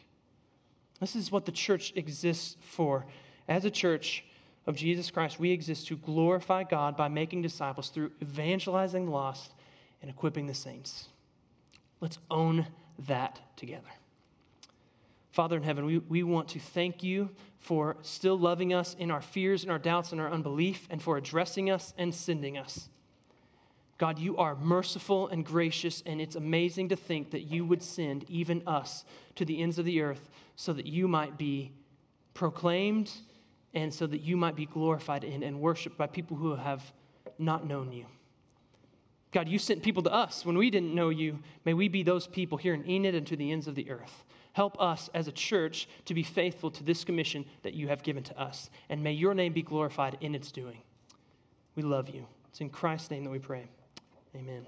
This 1.00 1.16
is 1.16 1.32
what 1.32 1.46
the 1.46 1.54
church 1.54 1.94
exists 1.96 2.58
for. 2.60 3.06
As 3.48 3.64
a 3.64 3.72
church, 3.72 4.26
of 4.68 4.76
Jesus 4.76 5.12
Christ, 5.12 5.40
we 5.40 5.52
exist 5.52 5.86
to 5.88 5.96
glorify 5.96 6.64
God 6.64 6.98
by 6.98 7.08
making 7.08 7.44
disciples 7.44 7.90
through 7.90 8.12
evangelizing 8.20 9.06
the 9.06 9.12
lost 9.12 9.54
and 10.02 10.10
equipping 10.10 10.48
the 10.48 10.56
saints. 10.56 11.10
Let's 12.02 12.18
own 12.32 12.66
that 13.00 13.40
together. 13.58 13.90
Father 15.32 15.58
in 15.58 15.64
heaven, 15.64 15.86
we, 15.86 15.98
we 15.98 16.24
want 16.24 16.48
to 16.50 16.60
thank 16.60 17.04
you 17.04 17.30
for 17.60 17.98
still 18.02 18.38
loving 18.40 18.74
us 18.74 18.96
in 18.98 19.12
our 19.12 19.22
fears 19.22 19.64
and 19.64 19.72
our 19.72 19.80
doubts 19.80 20.12
and 20.12 20.22
our 20.22 20.32
unbelief, 20.32 20.88
and 20.90 21.02
for 21.02 21.18
addressing 21.18 21.70
us 21.70 21.94
and 21.98 22.14
sending 22.14 22.58
us. 22.58 22.90
God, 23.98 24.20
you 24.20 24.38
are 24.38 24.56
merciful 24.56 25.28
and 25.28 25.46
gracious, 25.46 26.04
and 26.06 26.22
it's 26.22 26.36
amazing 26.36 26.90
to 26.90 26.96
think 26.96 27.32
that 27.32 27.42
you 27.42 27.66
would 27.66 27.82
send 27.82 28.24
even 28.30 28.62
us 28.68 29.06
to 29.36 29.46
the 29.46 29.62
ends 29.62 29.80
of 29.80 29.86
the 29.86 30.02
earth 30.02 30.30
so 30.56 30.74
that 30.74 30.86
you 30.86 31.08
might 31.08 31.38
be 31.38 31.72
proclaimed 32.34 33.12
and 33.74 33.94
so 33.94 34.08
that 34.08 34.22
you 34.22 34.38
might 34.38 34.56
be 34.56 34.66
glorified 34.66 35.24
in 35.24 35.44
and 35.44 35.60
worshiped 35.60 35.98
by 35.98 36.08
people 36.08 36.38
who 36.38 36.56
have 36.56 36.94
not 37.38 37.66
known 37.68 37.92
you. 37.92 38.06
God, 39.36 39.50
you 39.50 39.60
sent 39.60 39.84
people 39.84 40.02
to 40.04 40.14
us 40.14 40.46
when 40.46 40.58
we 40.58 40.70
didn't 40.70 40.96
know 40.96 41.10
you. 41.10 41.40
May 41.66 41.74
we 41.74 41.90
be 41.90 42.04
those 42.04 42.26
people 42.26 42.58
here 42.58 42.74
in 42.74 42.90
Enid 42.90 43.16
and 43.16 43.28
to 43.28 43.36
the 43.36 43.52
ends 43.52 43.68
of 43.68 43.76
the 43.76 43.92
earth. 43.92 44.24
Help 44.54 44.82
us 44.82 45.10
as 45.14 45.28
a 45.28 45.32
church 45.34 45.90
to 46.06 46.14
be 46.14 46.24
faithful 46.24 46.72
to 46.72 46.86
this 46.86 47.04
commission 47.04 47.44
that 47.64 47.74
you 47.74 47.90
have 47.90 48.02
given 48.02 48.24
to 48.24 48.40
us. 48.40 48.70
And 48.88 49.04
may 49.04 49.12
your 49.12 49.34
name 49.34 49.52
be 49.52 49.62
glorified 49.62 50.18
in 50.22 50.36
its 50.36 50.54
doing. 50.54 50.84
We 51.76 51.84
love 51.84 52.08
you. 52.08 52.28
It's 52.48 52.62
in 52.62 52.70
Christ's 52.70 53.12
name 53.12 53.26
that 53.26 53.30
we 53.30 53.40
pray. 53.40 53.68
Amen. 54.34 54.66